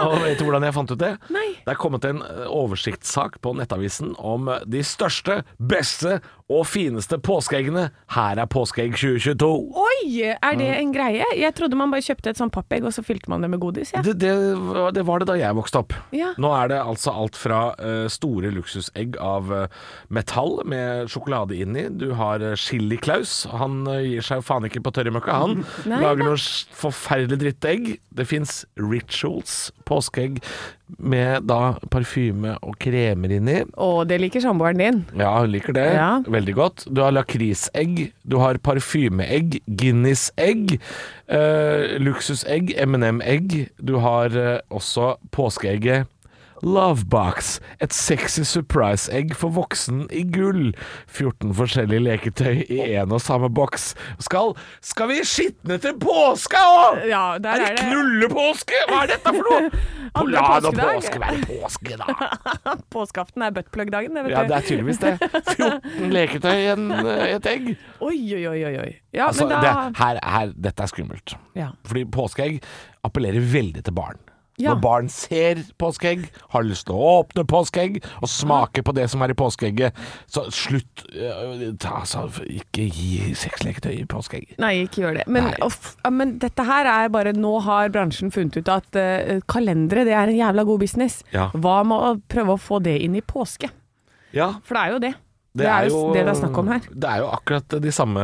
Og 0.04 0.14
vet 0.22 0.38
du 0.38 0.44
hvordan 0.46 0.66
jeg 0.68 0.76
fant 0.76 0.92
ut 0.94 1.00
det? 1.02 1.10
Nei. 1.34 1.48
Det 1.66 1.72
er 1.74 1.80
kommet 1.82 2.06
en 2.06 2.20
eh, 2.22 2.44
oversiktssak 2.46 3.40
på 3.42 3.56
Nettavisen 3.58 4.12
om 4.22 4.46
de 4.70 4.84
største, 4.86 5.40
beste 5.58 6.20
og 6.52 6.62
fineste 6.70 7.16
påskeeggene. 7.18 7.88
Her 8.14 8.38
er 8.38 8.46
påskeegg 8.46 8.92
2022. 8.94 9.48
Oi, 9.82 10.20
er 10.30 10.58
det 10.60 10.68
en 10.78 10.92
greie? 10.94 11.24
Jeg 11.34 11.54
trodde 11.58 11.74
man 11.78 11.90
bare 11.90 12.04
kjøpte 12.06 12.30
et 12.30 12.38
sånt 12.38 12.54
pappegg, 12.54 12.84
og 12.86 12.94
så 12.94 13.02
fylte 13.02 13.30
man 13.32 13.42
det 13.42 13.50
med 13.50 13.58
godis. 13.64 13.90
Ja. 13.96 14.02
Det, 14.06 14.14
det, 14.22 14.30
var- 14.62 14.92
det 14.94 15.02
var 15.08 15.18
det 15.24 15.28
da 15.32 15.36
jeg 15.40 15.56
vokste 15.58 15.82
opp. 15.82 15.96
Ja. 16.14 16.30
Nå 16.38 16.52
er 16.54 16.70
det 16.70 16.78
altså 16.84 17.10
alt 17.18 17.34
fra 17.38 17.60
uh, 17.80 18.06
store 18.12 18.52
luksusegg 18.54 19.18
av 19.18 19.50
uh, 19.50 19.66
metall 20.14 20.60
med 20.70 21.10
sjokolade 21.10 21.58
inni. 21.58 21.88
Du 21.98 22.12
har 22.20 22.44
uh, 22.46 22.54
Chili 22.54 23.00
Klaus. 23.02 23.40
Han 23.50 23.82
gir 24.06 24.22
seg 24.22 24.38
jo 24.42 24.46
faen 24.46 24.70
ikke 24.70 24.84
på 24.86 24.94
tørremøkka, 25.00 25.40
han. 25.42 25.64
Nei, 25.90 25.98
Lager 26.04 26.30
noen 26.30 26.46
forferdelig 26.78 27.40
drittegg. 27.42 27.96
Det 28.16 28.28
fins 28.30 28.60
Rituals 28.78 29.72
påskeegg 29.88 30.38
med 30.98 31.46
da 31.50 31.76
parfyme 31.90 32.54
og 32.62 32.76
kremer 32.82 33.34
inni. 33.36 33.58
Å, 33.74 33.88
det 34.08 34.20
liker 34.22 34.44
samboeren 34.44 34.80
din. 34.80 35.00
Ja, 35.18 35.32
hun 35.40 35.52
liker 35.52 35.76
det. 35.76 35.86
Ja. 35.96 36.10
Veldig 36.30 36.56
godt. 36.56 36.86
Du 36.88 37.02
har 37.04 37.14
lakrisegg, 37.14 38.10
du 38.22 38.38
har 38.42 38.60
parfymeegg, 38.62 39.58
Guinness-egg, 39.66 40.76
eh, 41.26 41.96
luksusegg, 42.02 42.74
M&M-egg. 42.86 43.58
Du 43.82 43.96
har 44.04 44.36
eh, 44.36 44.60
også 44.70 45.16
påskeegget 45.34 46.06
Lovebox, 46.62 47.58
et 47.80 47.92
sexy 47.92 48.44
surprise-egg 48.46 49.34
for 49.36 49.52
voksen 49.56 50.06
i 50.14 50.22
gull. 50.32 50.70
14 51.08 51.52
forskjellige 51.56 52.04
leketøy 52.04 52.62
i 52.72 52.78
én 52.96 53.12
og 53.12 53.20
samme 53.24 53.50
boks. 53.52 53.90
Skal, 54.24 54.54
skal 54.84 55.10
vi 55.12 55.20
skitne 55.26 55.78
til 55.82 55.96
påska 56.00 56.62
òg?! 56.62 57.02
Ja, 57.10 57.24
er 57.36 57.50
er 57.56 57.64
det 57.66 57.84
knullepåske?! 57.84 58.82
Hva 58.90 59.02
er 59.04 59.12
dette 59.14 59.34
for 59.36 59.50
noe?! 59.50 59.70
Polar 60.16 60.64
og 60.64 60.78
påske, 60.78 61.18
hva 61.20 61.32
er 61.32 61.40
det 61.42 61.48
påske, 61.50 61.96
da! 62.00 62.74
Påskeaften 62.94 63.42
er 63.44 63.52
buttplug-dagen, 63.56 64.14
det, 64.16 64.22
vet 64.24 64.32
Ja, 64.32 64.44
det 64.48 64.56
er 64.56 64.64
tydeligvis 64.68 65.00
det. 65.02 65.16
14 65.58 66.14
leketøy 66.14 66.54
i 66.56 67.34
et 67.34 67.50
egg. 67.50 67.68
Oi, 68.00 68.16
oi, 68.38 68.46
oi, 68.48 68.76
oi. 68.86 68.92
Ja, 69.12 69.26
Altså, 69.28 69.44
men 69.44 69.56
da 69.56 69.60
det, 69.64 69.98
her, 70.00 70.20
her, 70.24 70.54
dette 70.68 70.86
er 70.86 70.92
skummelt. 70.92 71.36
ja. 71.58 71.68
Fordi 71.86 72.06
påskeegg 72.16 72.58
appellerer 73.04 73.44
veldig 73.52 73.84
til 73.84 73.94
barn. 73.96 74.18
Ja. 74.56 74.72
Når 74.72 74.80
barn 74.80 75.08
ser 75.12 75.60
påskeegg, 75.80 76.26
har 76.54 76.64
lyst 76.64 76.86
til 76.88 76.96
å 76.96 77.08
åpne 77.18 77.44
påskeegg 77.48 77.98
og 78.22 78.30
smake 78.30 78.84
på 78.86 78.94
det 78.96 79.04
som 79.12 79.24
er 79.24 79.34
i 79.34 79.36
påskeegget, 79.36 79.98
så 80.32 80.46
slutt 80.54 81.04
øh, 81.12 81.66
ta, 81.82 82.00
så, 82.08 82.24
Ikke 82.48 82.86
gi 82.88 83.34
sexleketøy 83.36 83.92
i 83.98 84.06
påskeegg. 84.08 84.56
Nei, 84.62 84.72
ikke 84.86 85.04
gjør 85.04 85.20
det. 85.20 85.26
Men, 85.28 85.50
off, 85.64 85.94
men 86.08 86.36
dette 86.42 86.64
her 86.66 86.88
er 86.88 87.12
bare 87.12 87.34
Nå 87.36 87.52
har 87.66 87.92
bransjen 87.92 88.32
funnet 88.32 88.56
ut 88.56 88.70
at 88.72 88.96
uh, 88.96 89.36
kalendere, 89.50 90.06
det 90.08 90.14
er 90.16 90.32
en 90.32 90.38
jævla 90.38 90.64
god 90.68 90.80
business. 90.86 91.20
Ja. 91.34 91.50
Hva 91.52 91.82
med 91.86 92.08
å 92.08 92.14
prøve 92.32 92.56
å 92.56 92.60
få 92.60 92.80
det 92.84 92.96
inn 93.04 93.18
i 93.18 93.24
påske? 93.24 93.68
Ja, 94.36 94.56
For 94.64 94.76
det 94.76 94.82
er 94.82 94.94
jo 94.94 95.04
det. 95.04 95.14
Det 95.56 95.66
er 95.66 95.88
jo 95.88 96.00
det 96.14 96.22
det 96.26 96.32
er 96.34 96.38
snakk 96.38 96.58
om 96.60 96.68
her. 96.72 96.84
Det 96.92 97.08
er 97.10 97.22
jo 97.22 97.28
akkurat 97.32 97.76
de 97.82 97.92
samme 97.94 98.22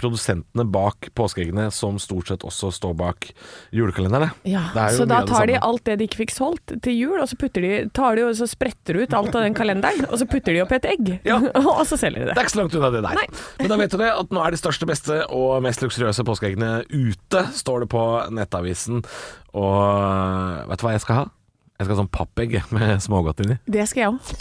produsentene 0.00 0.64
bak 0.74 1.08
påskeeggene 1.16 1.68
som 1.74 1.98
stort 2.02 2.28
sett 2.32 2.44
også 2.46 2.70
står 2.74 2.94
bak 2.98 3.28
julekalenderne. 3.74 4.30
Ja, 4.48 4.64
Det 4.74 4.88
så 4.98 5.06
da 5.08 5.20
det 5.22 5.30
tar 5.32 5.46
de 5.50 5.58
alt 5.60 5.84
det 5.86 5.98
de 6.00 6.08
ikke 6.08 6.22
fikk 6.24 6.34
solgt 6.34 6.74
til 6.84 6.96
jul, 6.98 7.16
og 7.20 7.28
så, 7.30 7.36
de, 7.38 7.72
tar 7.94 8.16
de, 8.18 8.24
og 8.28 8.34
så 8.38 8.48
spretter 8.50 8.98
de 8.98 9.04
ut 9.06 9.14
alt 9.14 9.34
av 9.34 9.46
den 9.46 9.54
kalenderen, 9.56 10.06
og 10.10 10.18
så 10.18 10.26
putter 10.30 10.52
de 10.56 10.62
oppi 10.64 10.78
et 10.80 10.90
egg, 10.94 11.12
Ja. 11.24 11.38
og 11.78 11.84
så 11.86 11.98
selger 12.00 12.24
de 12.24 12.26
Det 12.26 12.34
det. 12.34 12.38
er 12.38 12.48
ikke 12.48 12.56
så 12.56 12.62
langt 12.62 12.74
unna 12.80 12.90
det 12.94 13.04
der. 13.06 13.20
Nei. 13.20 13.28
Men 13.60 13.72
da 13.74 13.80
vet 13.80 13.94
du 13.94 13.98
det, 14.02 14.10
at 14.10 14.34
nå 14.34 14.42
er 14.44 14.50
de 14.56 14.60
største, 14.60 14.86
beste 14.90 15.20
og 15.30 15.62
mest 15.64 15.82
luksuriøse 15.84 16.24
påskeeggene 16.26 16.72
ute, 16.90 17.44
står 17.54 17.84
det 17.84 17.90
på 17.94 18.04
Nettavisen. 18.34 19.04
Og 19.54 20.68
vet 20.70 20.80
du 20.80 20.86
hva 20.86 20.94
jeg 20.96 21.04
skal 21.06 21.22
ha? 21.22 21.24
Jeg 21.78 21.88
skal 21.88 21.96
ha 21.96 22.02
sånn 22.04 22.12
pappegg 22.14 22.58
med 22.74 23.02
smågodt 23.02 23.42
inni. 23.44 23.56
Det 23.66 23.86
skal 23.90 24.04
jeg 24.04 24.12
òg. 24.14 24.34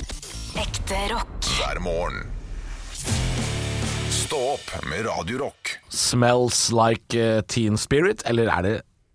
Ekte 0.64 1.00
rock. 1.14 1.33
Hver 1.64 1.80
morgen. 1.80 2.26
Stå 4.10 4.40
opp 4.54 4.72
med 4.90 5.06
Radio 5.06 5.38
Rock. 5.38 5.78
Smells 5.90 6.72
like 6.72 7.20
eh, 7.20 7.42
teen 7.48 7.78
spirit, 7.78 8.24
eller 8.26 8.52
er 8.52 8.66
det, 8.66 8.74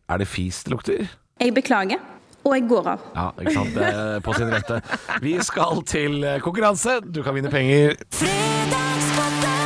er 0.09 0.23
det 0.23 0.29
fis 0.29 0.63
det 0.65 0.73
lukter? 0.73 1.11
Jeg 1.43 1.55
beklager, 1.55 2.01
og 2.45 2.55
jeg 2.57 2.65
går 2.71 2.89
av. 2.95 3.05
Ja, 3.17 3.27
ikke 3.43 3.55
sant. 3.59 3.77
Det 3.77 3.91
er 3.91 4.25
på 4.25 4.37
sin 4.39 4.53
rette. 4.55 4.81
Vi 5.25 5.37
skal 5.45 5.85
til 5.89 6.23
eh, 6.25 6.41
konkurranse. 6.45 7.01
Du 7.05 7.21
kan 7.27 7.37
vinne 7.37 7.53
penger. 7.53 7.99
Fredagspotten! 8.17 9.57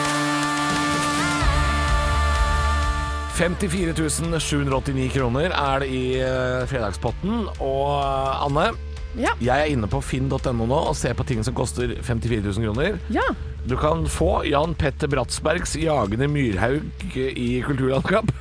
54 3.33 4.41
789 4.43 5.07
kroner 5.15 5.55
er 5.55 5.85
det 5.85 5.93
i 5.93 6.05
eh, 6.19 6.65
fredagspotten. 6.71 7.47
Og 7.63 7.95
Anne, 8.43 8.73
Ja. 9.19 9.35
jeg 9.45 9.53
er 9.53 9.73
inne 9.75 9.89
på 9.93 10.01
finn.no 10.05 10.39
nå 10.65 10.79
og 10.79 10.95
ser 10.97 11.13
på 11.19 11.27
ting 11.29 11.43
som 11.45 11.55
koster 11.57 11.97
54 12.01 12.41
000 12.47 12.65
kroner. 12.69 12.97
Ja. 13.13 13.27
Du 13.69 13.77
kan 13.79 14.07
få 14.11 14.43
Jan 14.49 14.73
Petter 14.79 15.11
Bratsbergs 15.13 15.77
jagende 15.79 16.29
myrhaug 16.33 17.05
i 17.17 17.51
kulturlandskap. 17.67 18.33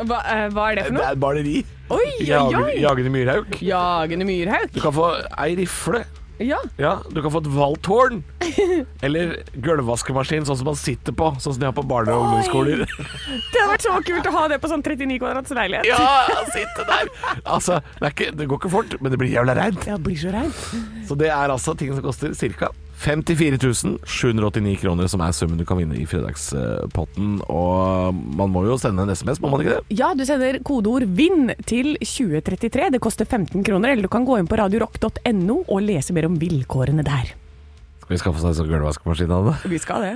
Hva, 0.00 0.22
eh, 0.24 0.46
hva 0.54 0.70
er 0.70 0.78
det 0.78 0.84
for 0.86 0.94
noe? 0.96 1.02
Det 1.02 1.08
er 1.08 1.16
et 1.18 1.20
maleri. 1.24 1.56
Oi, 1.90 1.98
oi, 1.98 2.24
Jagende, 2.28 2.62
oi! 2.70 2.78
jagende 2.80 3.10
myrhaug. 3.12 3.58
Jagende 3.66 4.28
myrhauk. 4.28 4.72
Du 4.72 4.80
kan 4.80 4.94
få 4.96 5.10
ei 5.42 5.50
rifle. 5.58 6.04
Ja. 6.40 6.56
Ja, 6.80 6.92
du 7.12 7.20
kan 7.22 7.32
få 7.34 7.42
et 7.44 7.48
valthorn. 7.52 8.22
Eller 9.06 9.34
gulvvaskemaskin, 9.60 10.46
sånn 10.48 10.58
som 10.60 10.70
man 10.70 10.78
sitter 10.80 11.12
på. 11.16 11.30
Sånn 11.36 11.56
som 11.56 11.60
de 11.60 11.68
har 11.68 11.76
på 11.76 11.84
barne- 11.86 12.14
og 12.16 12.26
ungdomsskoler. 12.30 12.84
Det 12.86 13.60
hadde 13.60 13.70
vært 13.74 13.84
så 13.86 13.96
kult 14.08 14.28
å 14.30 14.34
ha 14.38 14.44
det 14.52 14.60
på 14.62 14.70
sånn 14.72 14.84
39 14.86 15.18
kvadrats 15.20 15.52
leilighet. 15.56 15.88
Ja, 15.90 16.44
sitte 16.54 16.86
der! 16.88 17.12
Altså, 17.44 17.80
det, 18.00 18.14
ikke, 18.14 18.30
det 18.40 18.48
går 18.50 18.62
ikke 18.62 18.72
fort, 18.72 18.96
men 19.00 19.12
det 19.12 19.20
blir 19.20 19.34
jævla 19.36 19.56
reint. 19.58 19.84
Ja, 19.88 19.98
det 20.00 20.06
blir 20.08 20.20
så 20.20 20.32
reint. 20.34 20.64
Så 21.08 21.18
det 21.20 21.28
er 21.34 21.52
altså 21.52 21.76
ting 21.78 21.92
som 21.94 22.04
koster 22.04 22.32
ca. 22.56 22.72
54 23.00 23.56
789 24.04 24.76
kroner, 24.82 25.08
som 25.08 25.22
er 25.24 25.32
summen 25.32 25.60
du 25.60 25.64
kan 25.68 25.78
vinne 25.80 25.96
i 25.96 26.04
fredagspotten. 26.08 27.38
Og 27.48 28.18
man 28.36 28.52
må 28.52 28.66
jo 28.66 28.76
sende 28.80 29.06
en 29.06 29.14
SMS, 29.14 29.40
må 29.40 29.48
man 29.52 29.64
ikke 29.64 29.78
det? 29.78 29.98
Ja, 30.00 30.12
du 30.12 30.26
sender 30.28 30.60
kodeord 30.66 31.06
'VINN' 31.08 31.54
til 31.64 31.94
2033. 31.96 32.90
Det 32.92 33.00
koster 33.00 33.24
15 33.24 33.64
kroner, 33.64 33.94
eller 33.94 34.04
du 34.04 34.12
kan 34.12 34.28
gå 34.28 34.36
inn 34.38 34.50
på 34.50 34.60
radiorock.no 34.60 35.62
og 35.64 35.80
lese 35.86 36.12
mer 36.16 36.28
om 36.28 36.36
vilkårene 36.40 37.06
der. 37.06 37.32
Skal 38.04 38.16
vi 38.16 38.20
skaffe 38.20 38.42
oss 38.42 38.48
en 38.50 38.58
sånn 38.60 38.70
gulvvaskemaskin 38.70 39.32
av 39.32 39.48
det? 39.48 39.56
Vi 39.70 39.80
skal 39.80 40.04
det. 40.04 40.14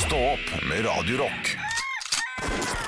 Stå 0.00 0.20
opp 0.32 0.52
med 0.70 0.84
Radio 0.88 1.24
Rock. 1.26 2.85